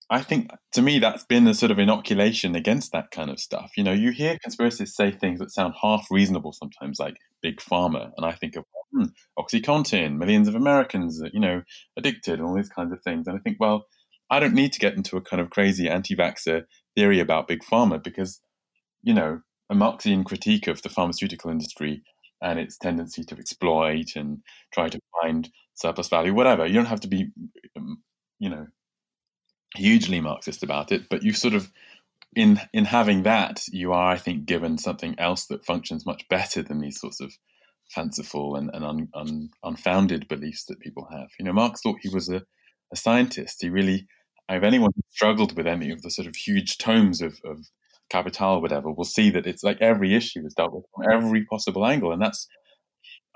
I 0.08 0.22
think 0.22 0.50
to 0.72 0.82
me 0.82 1.00
that's 1.00 1.24
been 1.24 1.48
a 1.48 1.54
sort 1.54 1.72
of 1.72 1.78
inoculation 1.78 2.54
against 2.54 2.92
that 2.92 3.10
kind 3.10 3.30
of 3.30 3.40
stuff. 3.40 3.72
You 3.76 3.82
know, 3.82 3.92
you 3.92 4.12
hear 4.12 4.38
conspiracists 4.46 4.90
say 4.90 5.10
things 5.10 5.40
that 5.40 5.52
sound 5.52 5.74
half 5.82 6.06
reasonable 6.10 6.52
sometimes, 6.52 7.00
like 7.00 7.16
big 7.42 7.58
pharma, 7.58 8.10
and 8.16 8.24
I 8.24 8.32
think 8.32 8.56
of 8.56 8.64
hmm, 8.92 9.06
OxyContin, 9.38 10.16
millions 10.16 10.46
of 10.46 10.54
Americans, 10.54 11.20
you 11.32 11.40
know, 11.40 11.62
addicted, 11.96 12.38
and 12.38 12.42
all 12.48 12.54
these 12.54 12.68
kinds 12.68 12.92
of 12.92 13.02
things. 13.02 13.26
And 13.26 13.36
I 13.36 13.40
think, 13.40 13.56
well, 13.58 13.86
I 14.30 14.38
don't 14.38 14.54
need 14.54 14.72
to 14.72 14.78
get 14.78 14.94
into 14.94 15.16
a 15.16 15.20
kind 15.20 15.40
of 15.40 15.50
crazy 15.50 15.88
anti-vaxxer 15.88 16.62
theory 16.94 17.20
about 17.20 17.48
big 17.48 17.60
pharma 17.62 18.02
because, 18.02 18.40
you 19.02 19.14
know, 19.14 19.40
a 19.70 19.74
Marxian 19.74 20.24
critique 20.24 20.66
of 20.66 20.82
the 20.82 20.88
pharmaceutical 20.88 21.50
industry 21.50 22.02
and 22.42 22.58
its 22.58 22.76
tendency 22.76 23.24
to 23.24 23.36
exploit 23.36 24.14
and 24.14 24.42
try 24.72 24.88
to 24.88 25.00
find 25.20 25.50
surplus 25.74 26.08
value, 26.08 26.34
whatever. 26.34 26.66
You 26.66 26.74
don't 26.74 26.86
have 26.86 27.00
to 27.00 27.08
be, 27.08 27.30
um, 27.76 28.02
you 28.38 28.48
know, 28.48 28.66
hugely 29.74 30.20
Marxist 30.20 30.62
about 30.62 30.92
it, 30.92 31.08
but 31.08 31.22
you 31.22 31.32
sort 31.32 31.54
of, 31.54 31.72
in 32.34 32.60
in 32.72 32.84
having 32.84 33.22
that, 33.22 33.64
you 33.68 33.92
are, 33.92 34.10
I 34.12 34.18
think, 34.18 34.44
given 34.44 34.78
something 34.78 35.14
else 35.18 35.46
that 35.46 35.64
functions 35.64 36.04
much 36.04 36.28
better 36.28 36.62
than 36.62 36.80
these 36.80 37.00
sorts 37.00 37.20
of 37.20 37.32
fanciful 37.88 38.56
and, 38.56 38.70
and 38.74 38.84
un, 38.84 39.08
un, 39.14 39.50
unfounded 39.62 40.28
beliefs 40.28 40.64
that 40.64 40.80
people 40.80 41.08
have. 41.10 41.28
You 41.38 41.46
know, 41.46 41.52
Marx 41.52 41.80
thought 41.80 41.98
he 42.00 42.08
was 42.08 42.28
a, 42.28 42.42
a 42.92 42.96
scientist. 42.96 43.62
He 43.62 43.70
really, 43.70 44.06
if 44.48 44.62
anyone 44.62 44.90
struggled 45.10 45.56
with 45.56 45.66
any 45.66 45.90
of 45.90 46.02
the 46.02 46.10
sort 46.10 46.28
of 46.28 46.36
huge 46.36 46.78
tomes 46.78 47.22
of, 47.22 47.40
of 47.44 47.66
Capital, 48.08 48.60
whatever, 48.60 48.90
will 48.90 49.04
see 49.04 49.30
that 49.30 49.46
it's 49.46 49.62
like 49.62 49.80
every 49.80 50.14
issue 50.14 50.44
is 50.46 50.54
dealt 50.54 50.72
with 50.72 50.84
from 50.94 51.10
every 51.12 51.44
possible 51.44 51.86
angle. 51.86 52.12
And 52.12 52.22
that's, 52.22 52.46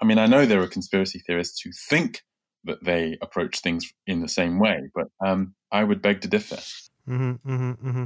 I 0.00 0.04
mean, 0.04 0.18
I 0.18 0.26
know 0.26 0.46
there 0.46 0.62
are 0.62 0.68
conspiracy 0.68 1.22
theorists 1.26 1.60
who 1.62 1.70
think 1.88 2.22
that 2.64 2.84
they 2.84 3.18
approach 3.22 3.60
things 3.60 3.92
in 4.06 4.20
the 4.20 4.28
same 4.28 4.58
way, 4.58 4.90
but 4.94 5.08
um, 5.24 5.54
I 5.72 5.84
would 5.84 6.02
beg 6.02 6.20
to 6.20 6.28
differ. 6.28 6.56
Mm-hmm, 7.08 7.50
mm-hmm, 7.50 7.88
mm-hmm. 7.88 8.04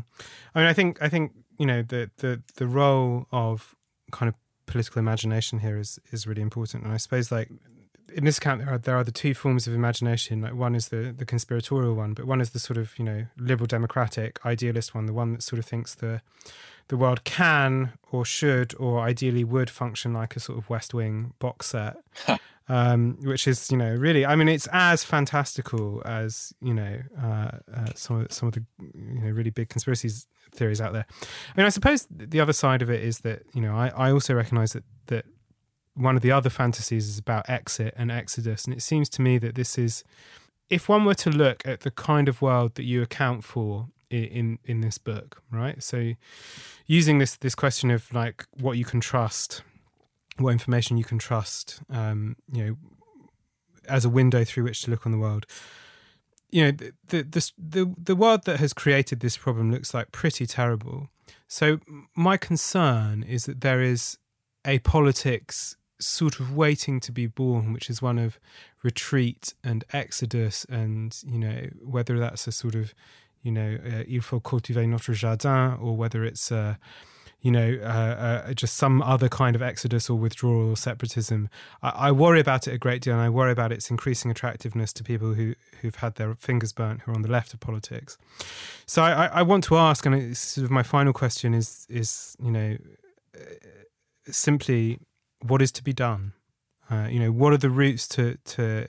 I 0.55 0.59
mean, 0.59 0.69
I 0.69 0.73
think, 0.73 1.03
I 1.03 1.09
think, 1.09 1.33
you 1.59 1.67
know, 1.67 1.83
the, 1.83 2.11
the, 2.19 2.43
the 2.57 2.67
role 2.67 3.27
of 3.31 3.75
kind 4.13 4.29
of 4.29 4.37
political 4.67 4.99
imagination 4.99 5.59
here 5.59 5.79
is, 5.79 5.99
is 6.13 6.27
really 6.27 6.43
important. 6.43 6.85
And 6.85 6.93
I 6.93 6.97
suppose 6.97 7.31
like 7.31 7.51
in 8.13 8.25
this 8.25 8.39
account, 8.39 8.61
there 8.65 8.75
are 8.75 8.79
there 8.79 8.97
are 8.97 9.05
the 9.05 9.13
two 9.13 9.35
forms 9.35 9.67
of 9.67 9.75
imagination. 9.75 10.43
Like 10.43 10.55
one 10.55 10.75
is 10.75 10.89
the 10.89 11.15
the 11.17 11.25
conspiratorial 11.25 11.95
one, 11.95 12.15
but 12.15 12.27
one 12.27 12.41
is 12.41 12.51
the 12.51 12.59
sort 12.59 12.77
of 12.77 12.99
you 12.99 13.05
know 13.05 13.27
liberal 13.37 13.67
democratic 13.67 14.45
idealist 14.45 14.95
one, 14.95 15.07
the 15.07 15.13
one 15.13 15.33
that 15.33 15.43
sort 15.43 15.59
of 15.59 15.65
thinks 15.65 15.95
the 15.95 16.21
the 16.89 16.97
world 16.97 17.25
can 17.25 17.95
or 18.13 18.25
should 18.25 18.75
or 18.79 19.01
ideally 19.01 19.45
would 19.45 19.71
function 19.71 20.13
like 20.13 20.37
a 20.37 20.41
sort 20.41 20.59
of 20.59 20.69
West 20.69 20.93
Wing 20.93 21.33
box 21.39 21.67
set, 21.67 21.97
um, 22.69 23.17
which 23.23 23.49
is 23.49 23.71
you 23.71 23.77
know 23.77 23.95
really, 23.95 24.27
I 24.27 24.37
mean, 24.37 24.49
it's 24.49 24.69
as 24.73 25.05
fantastical 25.05 26.03
as 26.05 26.53
you 26.61 26.75
know 26.75 26.99
uh, 27.21 27.51
uh, 27.75 27.87
some 27.95 28.21
of 28.21 28.33
some 28.33 28.49
of 28.49 28.55
the 28.55 28.65
you 28.81 29.21
know 29.21 29.31
really 29.31 29.51
big 29.51 29.69
conspiracies 29.69 30.27
theories 30.53 30.81
out 30.81 30.93
there. 30.93 31.07
I 31.21 31.57
mean, 31.57 31.67
I 31.67 31.71
suppose 31.71 32.07
the 32.11 32.41
other 32.41 32.53
side 32.53 32.83
of 32.83 32.91
it 32.91 33.03
is 33.03 33.21
that 33.21 33.43
you 33.55 33.61
know 33.61 33.75
I, 33.75 33.89
I 33.89 34.13
also 34.13 34.35
recognise 34.35 34.73
that 34.73 34.85
that 35.07 35.25
one 35.95 36.17
of 36.17 36.23
the 36.23 36.33
other 36.33 36.51
fantasies 36.51 37.09
is 37.09 37.19
about 37.19 37.49
exit 37.49 37.95
and 37.97 38.11
exodus. 38.11 38.65
And 38.65 38.75
it 38.75 38.83
seems 38.83 39.09
to 39.11 39.23
me 39.23 39.39
that 39.39 39.55
this 39.55 39.79
is, 39.79 40.05
if 40.69 40.89
one 40.89 41.05
were 41.05 41.15
to 41.15 41.31
look 41.31 41.63
at 41.67 41.81
the 41.81 41.91
kind 41.91 42.29
of 42.29 42.43
world 42.43 42.75
that 42.75 42.85
you 42.85 43.03
account 43.03 43.45
for 43.45 43.89
in, 44.11 44.25
in, 44.25 44.59
in 44.65 44.81
this 44.81 44.99
book, 44.99 45.43
right? 45.51 45.83
So 45.83 46.13
using 46.87 47.19
this, 47.19 47.37
this 47.37 47.55
question 47.55 47.91
of 47.91 48.13
like 48.13 48.47
what 48.61 48.77
you 48.77 48.85
can 48.85 49.01
trust, 49.01 49.63
what 50.39 50.51
information 50.51 50.97
you 50.97 51.05
can 51.05 51.19
trust, 51.19 51.81
um, 51.91 52.37
you 52.53 52.65
know, 52.65 52.77
as 53.89 54.05
a 54.05 54.09
window 54.09 54.45
through 54.45 54.65
which 54.65 54.83
to 54.83 54.91
look 54.91 55.07
on 55.07 55.13
the 55.13 55.19
world. 55.19 55.47
You 56.51 56.65
know, 56.65 56.71
the, 56.71 56.93
the, 57.09 57.51
the, 57.59 57.95
the 58.03 58.17
world 58.17 58.45
that 58.45 58.59
has 58.61 58.73
created 58.73 59.21
this 59.21 59.37
problem 59.37 59.71
looks 59.71 59.93
like 59.93 60.13
pretty 60.13 60.47
terrible. 60.47 61.09
So 61.47 61.81
my 62.17 62.37
concern 62.37 63.23
is 63.23 63.45
that 63.45 63.61
there 63.61 63.83
is 63.83 64.19
a 64.65 64.79
politics 64.81 65.77
sort 65.99 66.41
of 66.41 66.55
waiting 66.55 67.01
to 67.01 67.13
be 67.13 67.27
born, 67.27 67.73
which 67.73 67.89
is 67.89 68.03
one 68.03 68.19
of 68.19 68.39
retreat 68.83 69.55
and 69.63 69.85
exodus, 69.93 70.65
and 70.69 71.17
you 71.27 71.39
know 71.39 71.69
whether 71.83 72.19
that's 72.19 72.47
a 72.47 72.53
sort 72.53 72.75
of 72.75 72.95
you 73.43 73.53
know 73.53 73.79
uh, 73.85 74.05
il 74.07 74.21
faut 74.21 74.41
cultiver 74.41 74.87
notre 74.87 75.15
jardin, 75.15 75.79
or 75.81 75.97
whether 75.97 76.25
it's 76.25 76.51
uh, 76.51 76.75
you 77.41 77.51
know 77.51 77.79
uh, 77.83 78.47
uh, 78.49 78.55
just 78.55 78.77
some 78.77 79.03
other 79.03 79.29
kind 79.29 79.55
of 79.55 79.63
exodus 79.63 80.11
or 80.11 80.19
withdrawal 80.19 80.71
or 80.71 80.77
separatism. 80.77 81.49
I, 81.83 81.91
I, 82.09 82.13
worry 82.13 82.41
about 82.41 82.67
it 82.67 82.75
a 82.75 82.79
great 82.79 83.03
deal, 83.03 83.15
and 83.15 83.23
I 83.23 83.29
worry 83.29 83.53
about 83.53 83.71
its 83.71 83.91
increasing 83.91 84.31
attractiveness 84.31 84.93
to 84.95 85.05
people 85.05 85.35
who 85.35 85.55
who've 85.81 85.97
had 85.97 86.17
their 86.17 86.35
fingers 86.35 86.73
burnt, 86.73 87.03
who 87.03 87.13
are 87.13 87.15
on 87.15 87.23
the 87.23 87.31
left 87.31 87.55
of 87.55 87.61
politics. 87.61 88.17
So 88.87 89.03
I, 89.03 89.27
I 89.27 89.43
want 89.43 89.65
to 89.65 89.77
ask, 89.77 90.05
and 90.07 90.15
it's 90.15 90.41
sort 90.41 90.65
of 90.65 90.71
my 90.71 90.83
final 90.83 91.13
question 91.13 91.55
is 91.55 91.87
is 91.89 92.37
you 92.43 92.51
know 92.51 92.77
uh, 93.37 93.41
simply 94.31 94.99
what 95.45 95.61
is 95.61 95.71
to 95.73 95.85
be 95.85 95.93
done? 95.93 96.33
Uh, 96.91 97.09
you 97.11 97.21
know, 97.21 97.31
what 97.31 97.53
are 97.53 97.59
the 97.59 97.71
routes 97.71 98.09
to 98.09 98.37
to 98.45 98.87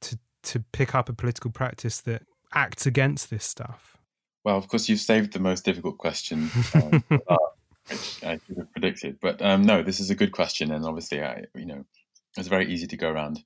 to 0.00 0.18
to 0.42 0.60
pick 0.72 0.94
up 0.94 1.08
a 1.08 1.12
political 1.12 1.50
practice 1.50 2.00
that 2.02 2.22
acts 2.52 2.86
against 2.86 3.30
this 3.30 3.44
stuff? 3.44 3.98
Well, 4.44 4.56
of 4.56 4.68
course, 4.68 4.88
you've 4.88 5.00
saved 5.00 5.32
the 5.32 5.38
most 5.38 5.64
difficult 5.64 5.98
question, 5.98 6.50
um, 6.74 7.04
which 7.08 8.24
I 8.24 8.38
should 8.46 8.58
have 8.58 8.72
predicted. 8.72 9.18
But 9.20 9.40
um, 9.42 9.64
no, 9.64 9.82
this 9.82 10.00
is 10.00 10.10
a 10.10 10.14
good 10.14 10.32
question, 10.32 10.70
and 10.70 10.84
obviously, 10.84 11.22
I 11.22 11.44
you 11.54 11.66
know, 11.66 11.84
it's 12.36 12.48
very 12.48 12.72
easy 12.72 12.86
to 12.88 12.96
go 12.96 13.10
around 13.10 13.42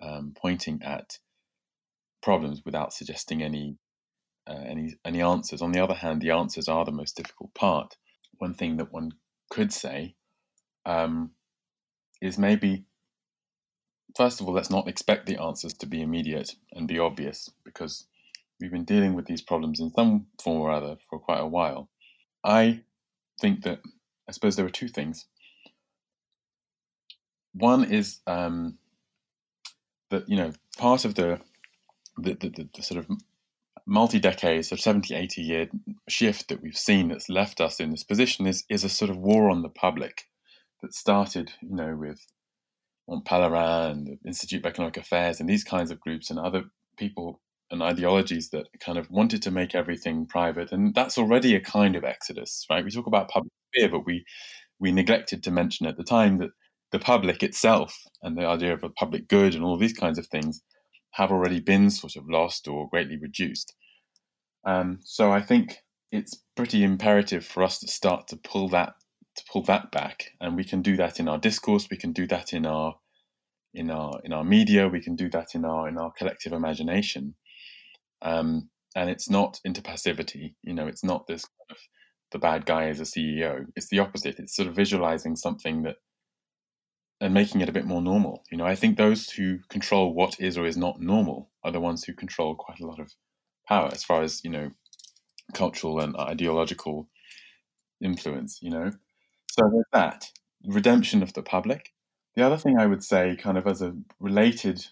um, 0.00 0.32
pointing 0.36 0.82
at 0.82 1.18
problems 2.22 2.62
without 2.64 2.92
suggesting 2.92 3.42
any 3.42 3.76
uh, 4.46 4.62
any 4.66 4.96
any 5.04 5.22
answers. 5.22 5.62
On 5.62 5.72
the 5.72 5.80
other 5.80 5.94
hand, 5.94 6.22
the 6.22 6.30
answers 6.30 6.68
are 6.68 6.84
the 6.84 6.92
most 6.92 7.16
difficult 7.16 7.54
part. 7.54 7.96
One 8.38 8.54
thing 8.54 8.78
that 8.78 8.92
one 8.92 9.12
could 9.50 9.72
say 9.72 10.16
um, 10.86 11.32
is 12.22 12.38
maybe 12.38 12.84
first 14.16 14.40
of 14.40 14.46
all, 14.46 14.54
let's 14.54 14.70
not 14.70 14.88
expect 14.88 15.26
the 15.26 15.40
answers 15.40 15.74
to 15.74 15.86
be 15.86 16.02
immediate 16.02 16.54
and 16.72 16.88
be 16.88 16.98
obvious 16.98 17.50
because 17.64 18.06
we've 18.60 18.70
been 18.70 18.84
dealing 18.84 19.14
with 19.14 19.26
these 19.26 19.42
problems 19.42 19.80
in 19.80 19.90
some 19.92 20.26
form 20.42 20.60
or 20.60 20.70
other 20.70 20.96
for 21.08 21.18
quite 21.18 21.40
a 21.40 21.46
while. 21.46 21.88
I 22.44 22.82
think 23.40 23.62
that 23.64 23.80
I 24.28 24.32
suppose 24.32 24.56
there 24.56 24.66
are 24.66 24.70
two 24.70 24.88
things. 24.88 25.26
One 27.54 27.84
is 27.84 28.20
um, 28.26 28.78
that 30.10 30.28
you 30.28 30.36
know 30.36 30.52
part 30.78 31.04
of 31.04 31.14
the 31.14 31.40
the, 32.18 32.34
the, 32.34 32.48
the, 32.50 32.68
the 32.76 32.82
sort 32.82 32.98
of 32.98 33.08
multi 33.84 34.20
decades 34.20 34.70
of 34.70 34.80
70, 34.80 35.14
80 35.14 35.42
year 35.42 35.68
shift 36.08 36.48
that 36.48 36.62
we've 36.62 36.76
seen 36.76 37.08
that's 37.08 37.28
left 37.28 37.60
us 37.60 37.80
in 37.80 37.90
this 37.90 38.04
position 38.04 38.46
is, 38.46 38.64
is 38.68 38.84
a 38.84 38.88
sort 38.88 39.10
of 39.10 39.16
war 39.16 39.50
on 39.50 39.62
the 39.62 39.68
public 39.68 40.28
that 40.82 40.94
started, 40.94 41.52
you 41.60 41.74
know, 41.74 41.96
with 41.96 42.20
Pelerin 43.24 43.90
and 43.90 44.06
the 44.06 44.18
Institute 44.26 44.60
of 44.60 44.66
Economic 44.66 44.96
Affairs 44.96 45.40
and 45.40 45.48
these 45.48 45.64
kinds 45.64 45.90
of 45.90 46.00
groups 46.00 46.30
and 46.30 46.38
other 46.38 46.64
people 46.96 47.40
and 47.70 47.82
ideologies 47.82 48.50
that 48.50 48.66
kind 48.80 48.98
of 48.98 49.10
wanted 49.10 49.42
to 49.42 49.50
make 49.50 49.74
everything 49.74 50.26
private. 50.26 50.72
And 50.72 50.94
that's 50.94 51.18
already 51.18 51.54
a 51.54 51.60
kind 51.60 51.96
of 51.96 52.04
exodus, 52.04 52.66
right? 52.70 52.84
We 52.84 52.90
talk 52.90 53.06
about 53.06 53.30
public 53.30 53.52
sphere, 53.74 53.88
but 53.88 54.06
we 54.06 54.24
we 54.78 54.92
neglected 54.92 55.42
to 55.44 55.50
mention 55.50 55.86
at 55.86 55.96
the 55.96 56.04
time 56.04 56.38
that 56.38 56.50
the 56.90 56.98
public 56.98 57.42
itself 57.42 57.96
and 58.22 58.36
the 58.36 58.44
idea 58.44 58.74
of 58.74 58.82
a 58.82 58.90
public 58.90 59.28
good 59.28 59.54
and 59.54 59.64
all 59.64 59.78
these 59.78 59.92
kinds 59.92 60.18
of 60.18 60.26
things 60.26 60.60
have 61.12 61.30
already 61.30 61.60
been 61.60 61.88
sort 61.88 62.16
of 62.16 62.28
lost 62.28 62.68
or 62.68 62.88
greatly 62.88 63.16
reduced. 63.16 63.74
Um, 64.64 64.98
so 65.04 65.30
I 65.32 65.40
think 65.40 65.78
it's 66.10 66.42
pretty 66.56 66.84
imperative 66.84 67.44
for 67.44 67.62
us 67.62 67.78
to 67.80 67.88
start 67.88 68.28
to 68.28 68.36
pull 68.36 68.68
that 68.70 68.94
to 69.36 69.44
pull 69.50 69.62
that 69.64 69.90
back, 69.90 70.32
and 70.40 70.56
we 70.56 70.64
can 70.64 70.82
do 70.82 70.96
that 70.96 71.20
in 71.20 71.28
our 71.28 71.38
discourse. 71.38 71.88
We 71.90 71.96
can 71.96 72.12
do 72.12 72.26
that 72.28 72.52
in 72.52 72.66
our 72.66 72.96
in 73.74 73.90
our 73.90 74.20
in 74.24 74.32
our 74.32 74.44
media. 74.44 74.88
We 74.88 75.00
can 75.00 75.16
do 75.16 75.30
that 75.30 75.54
in 75.54 75.64
our 75.64 75.88
in 75.88 75.98
our 75.98 76.12
collective 76.12 76.52
imagination. 76.52 77.34
Um, 78.22 78.68
and 78.94 79.08
it's 79.08 79.30
not 79.30 79.60
into 79.64 79.82
passivity. 79.82 80.54
You 80.62 80.74
know, 80.74 80.86
it's 80.86 81.04
not 81.04 81.26
this 81.26 81.44
kind 81.44 81.70
of 81.70 81.78
the 82.32 82.38
bad 82.38 82.66
guy 82.66 82.88
as 82.88 83.00
a 83.00 83.04
CEO. 83.04 83.66
It's 83.76 83.88
the 83.88 84.00
opposite. 84.00 84.38
It's 84.38 84.56
sort 84.56 84.68
of 84.68 84.76
visualizing 84.76 85.36
something 85.36 85.82
that 85.84 85.96
and 87.22 87.32
making 87.32 87.60
it 87.60 87.68
a 87.68 87.72
bit 87.72 87.86
more 87.86 88.02
normal. 88.02 88.42
You 88.50 88.58
know, 88.58 88.66
I 88.66 88.74
think 88.74 88.96
those 88.96 89.30
who 89.30 89.58
control 89.68 90.12
what 90.12 90.40
is 90.40 90.58
or 90.58 90.66
is 90.66 90.76
not 90.76 91.00
normal 91.00 91.50
are 91.62 91.70
the 91.70 91.80
ones 91.80 92.02
who 92.02 92.12
control 92.12 92.56
quite 92.56 92.80
a 92.80 92.86
lot 92.86 92.98
of 92.98 93.12
power 93.68 93.88
as 93.92 94.02
far 94.02 94.22
as, 94.22 94.42
you 94.42 94.50
know, 94.50 94.72
cultural 95.54 96.00
and 96.00 96.16
ideological 96.16 97.08
influence, 98.02 98.58
you 98.60 98.70
know. 98.70 98.90
So 99.52 99.68
there's 99.70 99.84
that 99.92 100.30
redemption 100.64 101.22
of 101.22 101.34
the 101.34 101.42
public. 101.42 101.92
The 102.36 102.42
other 102.42 102.56
thing 102.56 102.78
I 102.78 102.86
would 102.86 103.04
say, 103.04 103.36
kind 103.36 103.58
of 103.58 103.66
as 103.66 103.82
a 103.82 103.94
related 104.18 104.86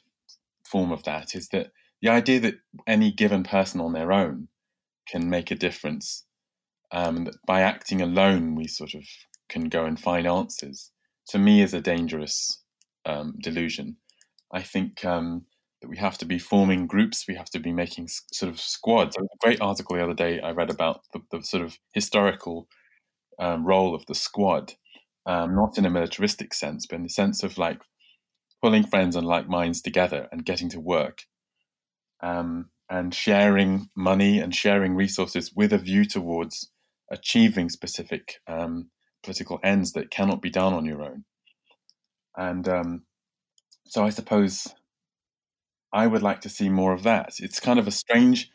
form 0.68 0.92
of 0.92 1.02
that, 1.04 1.34
is 1.34 1.48
that 1.48 1.72
the 2.02 2.10
idea 2.10 2.40
that 2.40 2.58
any 2.86 3.10
given 3.10 3.42
person 3.42 3.80
on 3.80 3.94
their 3.94 4.12
own 4.12 4.48
can 5.08 5.30
make 5.30 5.50
a 5.50 5.54
difference, 5.54 6.24
um, 6.92 7.24
that 7.24 7.36
by 7.46 7.62
acting 7.62 8.02
alone 8.02 8.54
we 8.54 8.66
sort 8.66 8.92
of 8.92 9.04
can 9.48 9.70
go 9.70 9.86
and 9.86 9.98
find 9.98 10.26
answers 10.26 10.90
to 11.28 11.38
me 11.38 11.62
is 11.62 11.72
a 11.72 11.80
dangerous 11.80 12.58
um, 13.06 13.36
delusion. 13.40 13.96
I 14.52 14.60
think 14.60 15.06
um, 15.06 15.46
that 15.80 15.88
we 15.88 15.96
have 15.96 16.18
to 16.18 16.26
be 16.26 16.38
forming 16.38 16.86
groups, 16.86 17.24
we 17.26 17.36
have 17.36 17.48
to 17.52 17.60
be 17.60 17.72
making 17.72 18.08
sort 18.30 18.52
of 18.52 18.60
squads. 18.60 19.16
A 19.16 19.22
great 19.40 19.62
article 19.62 19.96
the 19.96 20.04
other 20.04 20.12
day 20.12 20.38
I 20.38 20.50
read 20.50 20.68
about 20.68 21.00
the, 21.14 21.22
the 21.30 21.42
sort 21.42 21.64
of 21.64 21.78
historical 21.94 22.68
um, 23.40 23.66
role 23.66 23.94
of 23.94 24.06
the 24.06 24.14
squad, 24.14 24.74
um, 25.26 25.56
not 25.56 25.78
in 25.78 25.86
a 25.86 25.90
militaristic 25.90 26.54
sense, 26.54 26.86
but 26.86 26.96
in 26.96 27.02
the 27.02 27.08
sense 27.08 27.42
of 27.42 27.58
like 27.58 27.80
pulling 28.62 28.86
friends 28.86 29.16
and 29.16 29.26
like 29.26 29.48
minds 29.48 29.82
together 29.82 30.28
and 30.30 30.44
getting 30.44 30.68
to 30.68 30.80
work. 30.80 31.22
Um, 32.22 32.70
and 32.90 33.14
sharing 33.14 33.88
money 33.96 34.40
and 34.40 34.54
sharing 34.54 34.96
resources 34.96 35.52
with 35.54 35.72
a 35.72 35.78
view 35.78 36.04
towards 36.04 36.70
achieving 37.10 37.68
specific 37.70 38.40
um, 38.48 38.90
political 39.22 39.60
ends 39.62 39.92
that 39.92 40.10
cannot 40.10 40.42
be 40.42 40.50
done 40.50 40.74
on 40.74 40.84
your 40.84 41.02
own. 41.02 41.24
And 42.36 42.68
um, 42.68 43.02
so 43.86 44.04
I 44.04 44.10
suppose 44.10 44.74
I 45.92 46.06
would 46.06 46.22
like 46.22 46.40
to 46.42 46.48
see 46.48 46.68
more 46.68 46.92
of 46.92 47.04
that. 47.04 47.34
It's 47.38 47.60
kind 47.60 47.78
of 47.78 47.86
a 47.86 47.92
strange 47.92 48.50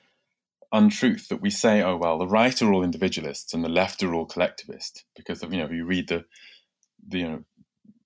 untruth 0.75 1.27
that 1.29 1.41
we 1.41 1.49
say, 1.49 1.81
oh 1.81 1.97
well, 1.97 2.17
the 2.17 2.27
right 2.27 2.61
are 2.61 2.73
all 2.73 2.83
individualists 2.83 3.53
and 3.53 3.63
the 3.63 3.69
left 3.69 4.03
are 4.03 4.13
all 4.13 4.25
collectivist 4.25 5.05
because 5.15 5.41
of 5.41 5.51
you 5.53 5.59
know 5.59 5.65
if 5.65 5.71
you 5.71 5.85
read 5.85 6.09
the 6.09 6.25
the 7.07 7.19
you 7.19 7.27
know 7.27 7.43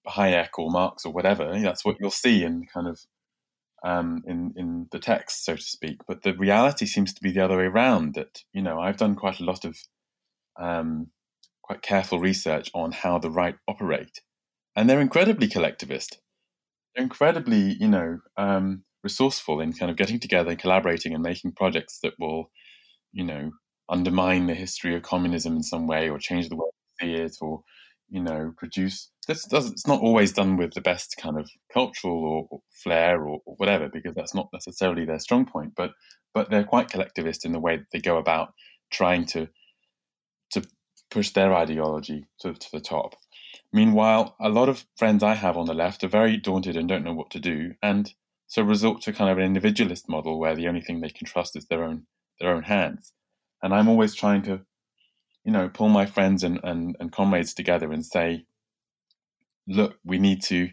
Hayek 0.08 0.50
or 0.58 0.72
Marx 0.72 1.06
or 1.06 1.14
whatever, 1.14 1.60
that's 1.60 1.86
what 1.86 1.98
you'll 2.00 2.12
see 2.12 2.44
in 2.44 2.66
kind 2.74 2.88
of 2.88 3.00
um, 3.84 4.24
in 4.26 4.54
in 4.56 4.88
the 4.92 5.00
text, 5.00 5.46
so 5.46 5.56
to 5.56 5.62
speak. 5.62 6.00
But 6.08 6.24
the 6.24 6.34
reality 6.34 6.86
seems 6.86 7.14
to 7.14 7.22
be 7.22 7.32
the 7.32 7.44
other 7.44 7.58
way 7.58 7.66
around. 7.66 8.16
That 8.16 8.44
you 8.54 8.62
know 8.62 8.80
I've 8.80 8.98
done 8.98 9.16
quite 9.16 9.40
a 9.40 9.46
lot 9.46 9.66
of 9.66 9.78
um, 10.60 11.08
quite 11.62 11.82
careful 11.82 12.20
research 12.20 12.70
on 12.74 12.92
how 12.92 13.20
the 13.20 13.32
right 13.32 13.56
operate, 13.68 14.22
and 14.76 14.90
they're 14.90 15.02
incredibly 15.02 15.48
collectivist. 15.48 16.20
They're 16.96 17.04
incredibly, 17.04 17.78
you 17.80 17.88
know, 17.88 18.20
um, 18.38 18.84
resourceful 19.04 19.62
in 19.62 19.74
kind 19.74 19.92
of 19.92 19.98
getting 19.98 20.20
together, 20.20 20.50
and 20.52 20.60
collaborating, 20.60 21.14
and 21.14 21.24
making 21.24 21.54
projects 21.54 22.00
that 22.04 22.14
will, 22.20 22.52
you 23.12 23.24
know, 23.24 23.52
undermine 23.90 24.48
the 24.48 24.54
history 24.54 24.96
of 24.96 25.04
communism 25.04 25.56
in 25.56 25.64
some 25.64 25.88
way, 25.88 26.10
or 26.10 26.20
change 26.20 26.50
the 26.50 26.56
way 26.56 26.66
we 27.02 27.08
see 27.08 27.14
it, 27.16 27.38
or 27.42 27.64
you 28.10 28.22
know, 28.22 28.54
produce. 28.58 29.10
This 29.28 29.46
does, 29.46 29.70
it's 29.72 29.88
not 29.88 30.02
always 30.02 30.34
done 30.34 30.58
with 30.58 30.74
the 30.74 30.82
best 30.82 31.16
kind 31.18 31.38
of 31.38 31.50
cultural 31.72 32.26
or, 32.26 32.48
or 32.50 32.62
flair 32.72 33.22
or, 33.22 33.40
or, 33.46 33.56
whatever, 33.58 33.88
because 33.88 34.16
that's 34.16 34.34
not 34.34 34.50
necessarily 34.52 35.06
their 35.06 35.20
strong 35.20 35.46
point. 35.46 35.74
But 35.76 35.92
but 36.34 36.50
they're 36.50 36.64
quite 36.64 36.90
collectivist 36.90 37.46
in 37.46 37.52
the 37.52 37.60
way 37.60 37.78
that 37.78 37.88
they 37.92 38.00
go 38.00 38.18
about 38.18 38.54
trying 38.92 39.26
to 39.26 39.48
to 40.52 40.64
push 41.12 41.32
their 41.32 41.54
ideology 41.54 42.26
sort 42.38 42.54
of 42.54 42.60
to 42.60 42.72
the 42.72 42.80
top. 42.80 43.16
Meanwhile, 43.72 44.36
a 44.40 44.50
lot 44.50 44.70
of 44.70 44.86
friends 44.98 45.24
I 45.24 45.36
have 45.36 45.58
on 45.58 45.66
the 45.66 45.74
left 45.74 46.04
are 46.04 46.08
very 46.08 46.38
daunted 46.38 46.76
and 46.76 46.88
don't 46.88 47.04
know 47.04 47.14
what 47.14 47.32
to 47.32 47.40
do, 47.40 47.74
and 47.82 48.12
so 48.48 48.64
resort 48.64 49.02
to 49.04 49.14
kind 49.14 49.30
of 49.30 49.38
an 49.38 49.44
individualist 49.44 50.10
model 50.10 50.40
where 50.40 50.56
the 50.56 50.68
only 50.68 50.82
thing 50.82 51.02
they 51.02 51.10
can 51.10 51.28
trust 51.28 51.56
is 51.56 51.66
their 51.66 51.84
own 51.84 52.08
their 52.40 52.54
own 52.54 52.64
hands. 52.64 53.14
And 53.62 53.74
I'm 53.74 53.90
always 53.90 54.16
trying 54.16 54.44
to, 54.44 54.62
you 55.44 55.52
know, 55.52 55.70
pull 55.70 55.90
my 55.90 56.06
friends 56.06 56.44
and, 56.44 56.60
and, 56.64 56.96
and 57.00 57.12
comrades 57.12 57.54
together 57.54 57.92
and 57.92 58.06
say, 58.06 58.46
look, 59.68 59.98
we 60.04 60.18
need 60.18 60.42
to 60.44 60.70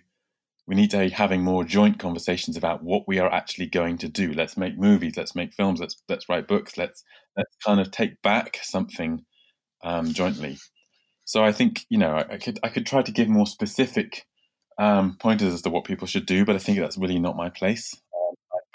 we 0.67 0.75
need 0.75 0.91
to 0.91 0.99
be 0.99 1.11
having 1.11 1.43
more 1.43 1.65
joint 1.65 1.99
conversations 1.99 2.57
about 2.57 2.83
what 2.83 3.07
we 3.07 3.19
are 3.21 3.33
actually 3.33 3.67
going 3.67 3.99
to 3.99 4.09
do. 4.09 4.33
Let's 4.33 4.57
make 4.57 4.77
movies, 4.77 5.17
let's 5.17 5.35
make 5.37 5.55
films, 5.55 5.81
let's 5.81 6.03
let's 6.09 6.29
write 6.29 6.49
books, 6.49 6.77
let's 6.77 7.05
let's 7.37 7.57
kind 7.65 7.81
of 7.81 7.91
take 7.91 8.21
back 8.23 8.59
something 8.63 9.25
um, 9.85 10.13
jointly. 10.13 10.59
So 11.25 11.45
I 11.45 11.53
think 11.53 11.87
you 11.89 11.99
know 11.99 12.17
I, 12.17 12.39
could 12.39 12.59
I 12.63 12.69
could 12.69 12.87
try 12.87 13.03
to 13.03 13.13
give 13.13 13.29
more 13.29 13.47
specific 13.47 14.27
um, 14.79 15.17
pointers 15.21 15.55
as 15.55 15.63
to 15.63 15.71
what 15.71 15.85
people 15.85 16.07
should 16.07 16.27
do, 16.27 16.45
but 16.45 16.57
I 16.57 16.59
think 16.59 16.79
that's 16.79 16.99
really 16.99 17.19
not 17.19 17.37
my 17.37 17.49
place. 17.49 17.95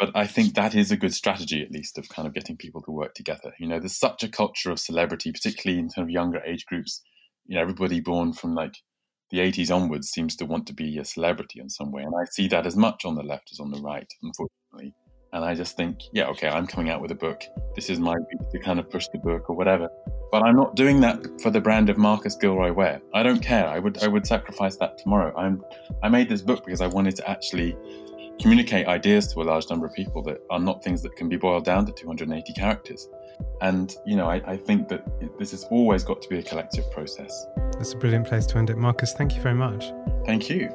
But 0.01 0.09
I 0.15 0.25
think 0.25 0.55
that 0.55 0.73
is 0.73 0.89
a 0.89 0.97
good 0.97 1.13
strategy, 1.13 1.61
at 1.61 1.69
least, 1.69 1.99
of 1.99 2.09
kind 2.09 2.27
of 2.27 2.33
getting 2.33 2.57
people 2.57 2.81
to 2.81 2.91
work 2.91 3.13
together. 3.13 3.53
You 3.59 3.67
know, 3.67 3.77
there's 3.77 3.99
such 3.99 4.23
a 4.23 4.27
culture 4.27 4.71
of 4.71 4.79
celebrity, 4.79 5.31
particularly 5.31 5.79
in 5.79 5.89
kind 5.89 6.03
of 6.03 6.09
younger 6.09 6.41
age 6.43 6.65
groups. 6.65 7.03
You 7.45 7.55
know, 7.55 7.61
everybody 7.61 7.99
born 7.99 8.33
from 8.33 8.55
like 8.55 8.73
the 9.29 9.37
80s 9.37 9.69
onwards 9.69 10.09
seems 10.09 10.35
to 10.37 10.45
want 10.47 10.65
to 10.67 10.73
be 10.73 10.97
a 10.97 11.05
celebrity 11.05 11.59
in 11.59 11.69
some 11.69 11.91
way, 11.91 12.01
and 12.01 12.15
I 12.19 12.25
see 12.25 12.47
that 12.47 12.65
as 12.65 12.75
much 12.75 13.05
on 13.05 13.13
the 13.13 13.21
left 13.21 13.51
as 13.53 13.59
on 13.59 13.69
the 13.69 13.79
right, 13.79 14.11
unfortunately. 14.23 14.95
And 15.33 15.45
I 15.45 15.53
just 15.53 15.77
think, 15.77 15.99
yeah, 16.13 16.25
okay, 16.29 16.47
I'm 16.47 16.65
coming 16.65 16.89
out 16.89 16.99
with 16.99 17.11
a 17.11 17.15
book. 17.15 17.43
This 17.75 17.91
is 17.91 17.99
my 17.99 18.15
to 18.51 18.59
kind 18.59 18.79
of 18.79 18.89
push 18.89 19.07
the 19.13 19.19
book 19.19 19.51
or 19.51 19.55
whatever. 19.55 19.87
But 20.31 20.41
I'm 20.41 20.55
not 20.55 20.75
doing 20.75 20.99
that 21.01 21.39
for 21.41 21.51
the 21.51 21.61
brand 21.61 21.91
of 21.91 21.99
Marcus 21.99 22.35
Gilroy 22.35 22.73
Ware. 22.73 23.01
I 23.13 23.21
don't 23.21 23.39
care. 23.39 23.67
I 23.67 23.77
would 23.77 24.01
I 24.03 24.07
would 24.07 24.25
sacrifice 24.25 24.77
that 24.77 24.97
tomorrow. 24.97 25.31
I'm 25.37 25.63
I 26.01 26.09
made 26.09 26.27
this 26.27 26.41
book 26.41 26.65
because 26.65 26.81
I 26.81 26.87
wanted 26.87 27.15
to 27.17 27.29
actually 27.29 27.77
communicate 28.41 28.87
ideas 28.87 29.31
to 29.33 29.41
a 29.41 29.43
large 29.43 29.69
number 29.69 29.85
of 29.85 29.93
people 29.93 30.21
that 30.23 30.41
are 30.49 30.59
not 30.59 30.83
things 30.83 31.01
that 31.03 31.15
can 31.15 31.29
be 31.29 31.37
boiled 31.37 31.65
down 31.65 31.85
to 31.85 31.91
280 31.91 32.53
characters. 32.53 33.07
And 33.61 33.95
you 34.05 34.15
know, 34.15 34.27
I, 34.27 34.41
I 34.45 34.57
think 34.57 34.87
that 34.89 35.05
this 35.37 35.51
has 35.51 35.63
always 35.65 36.03
got 36.03 36.21
to 36.21 36.29
be 36.29 36.39
a 36.39 36.43
collective 36.43 36.89
process. 36.91 37.45
That's 37.73 37.93
a 37.93 37.97
brilliant 37.97 38.27
place 38.27 38.45
to 38.47 38.57
end 38.57 38.69
it, 38.69 38.77
Marcus. 38.77 39.13
Thank 39.13 39.35
you 39.35 39.41
very 39.41 39.55
much. 39.55 39.91
Thank 40.25 40.49
you. 40.49 40.69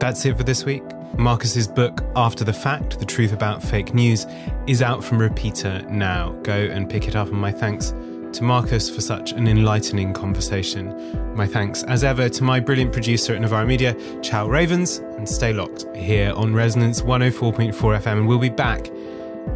That's 0.00 0.24
it 0.24 0.36
for 0.36 0.44
this 0.44 0.64
week. 0.64 0.82
Marcus's 1.16 1.66
book, 1.66 2.02
After 2.14 2.44
the 2.44 2.52
Fact 2.52 3.00
The 3.00 3.04
Truth 3.04 3.32
About 3.32 3.62
Fake 3.62 3.94
News, 3.94 4.26
is 4.68 4.82
out 4.82 5.02
from 5.02 5.18
Repeater 5.18 5.82
now. 5.88 6.32
Go 6.42 6.52
and 6.52 6.88
pick 6.88 7.08
it 7.08 7.16
up, 7.16 7.28
and 7.28 7.40
my 7.40 7.50
thanks 7.50 7.92
to 8.32 8.44
Marcus 8.44 8.88
for 8.88 9.00
such 9.00 9.32
an 9.32 9.48
enlightening 9.48 10.12
conversation. 10.12 11.34
My 11.34 11.46
thanks, 11.46 11.82
as 11.84 12.04
ever, 12.04 12.28
to 12.28 12.44
my 12.44 12.60
brilliant 12.60 12.92
producer 12.92 13.34
at 13.34 13.40
Novara 13.40 13.66
Media, 13.66 13.96
Chal 14.22 14.48
Ravens, 14.48 14.98
and 15.16 15.28
stay 15.28 15.52
locked 15.52 15.86
here 15.94 16.32
on 16.34 16.54
Resonance 16.54 17.02
104.4 17.02 17.72
FM. 17.72 18.06
And 18.06 18.28
we'll 18.28 18.38
be 18.38 18.48
back 18.48 18.90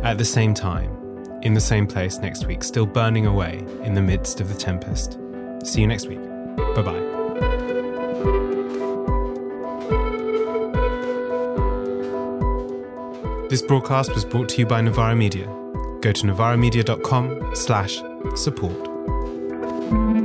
at 0.03 0.19
the 0.19 0.25
same 0.25 0.55
time, 0.55 0.97
in 1.43 1.55
the 1.55 1.61
same 1.61 1.87
place 1.87 2.19
next 2.19 2.47
week, 2.47 2.63
still 2.63 2.87
burning 2.87 3.27
away 3.27 3.65
in 3.83 3.95
the 3.95 4.03
midst 4.03 4.41
of 4.41 4.49
the 4.49 4.55
tempest. 4.55 5.19
See 5.65 5.81
you 5.81 5.87
next 5.87 6.09
week. 6.09 6.21
Bye 6.75 6.83
bye. 6.83 7.13
This 13.49 13.61
broadcast 13.61 14.15
was 14.15 14.25
brought 14.25 14.49
to 14.51 14.59
you 14.61 14.67
by 14.67 14.81
Novara 14.81 15.15
Media. 15.15 15.45
Go 16.01 16.11
to 16.11 16.23
novaramedia.com 16.25 17.55
slash 17.55 18.01
support. 18.35 20.22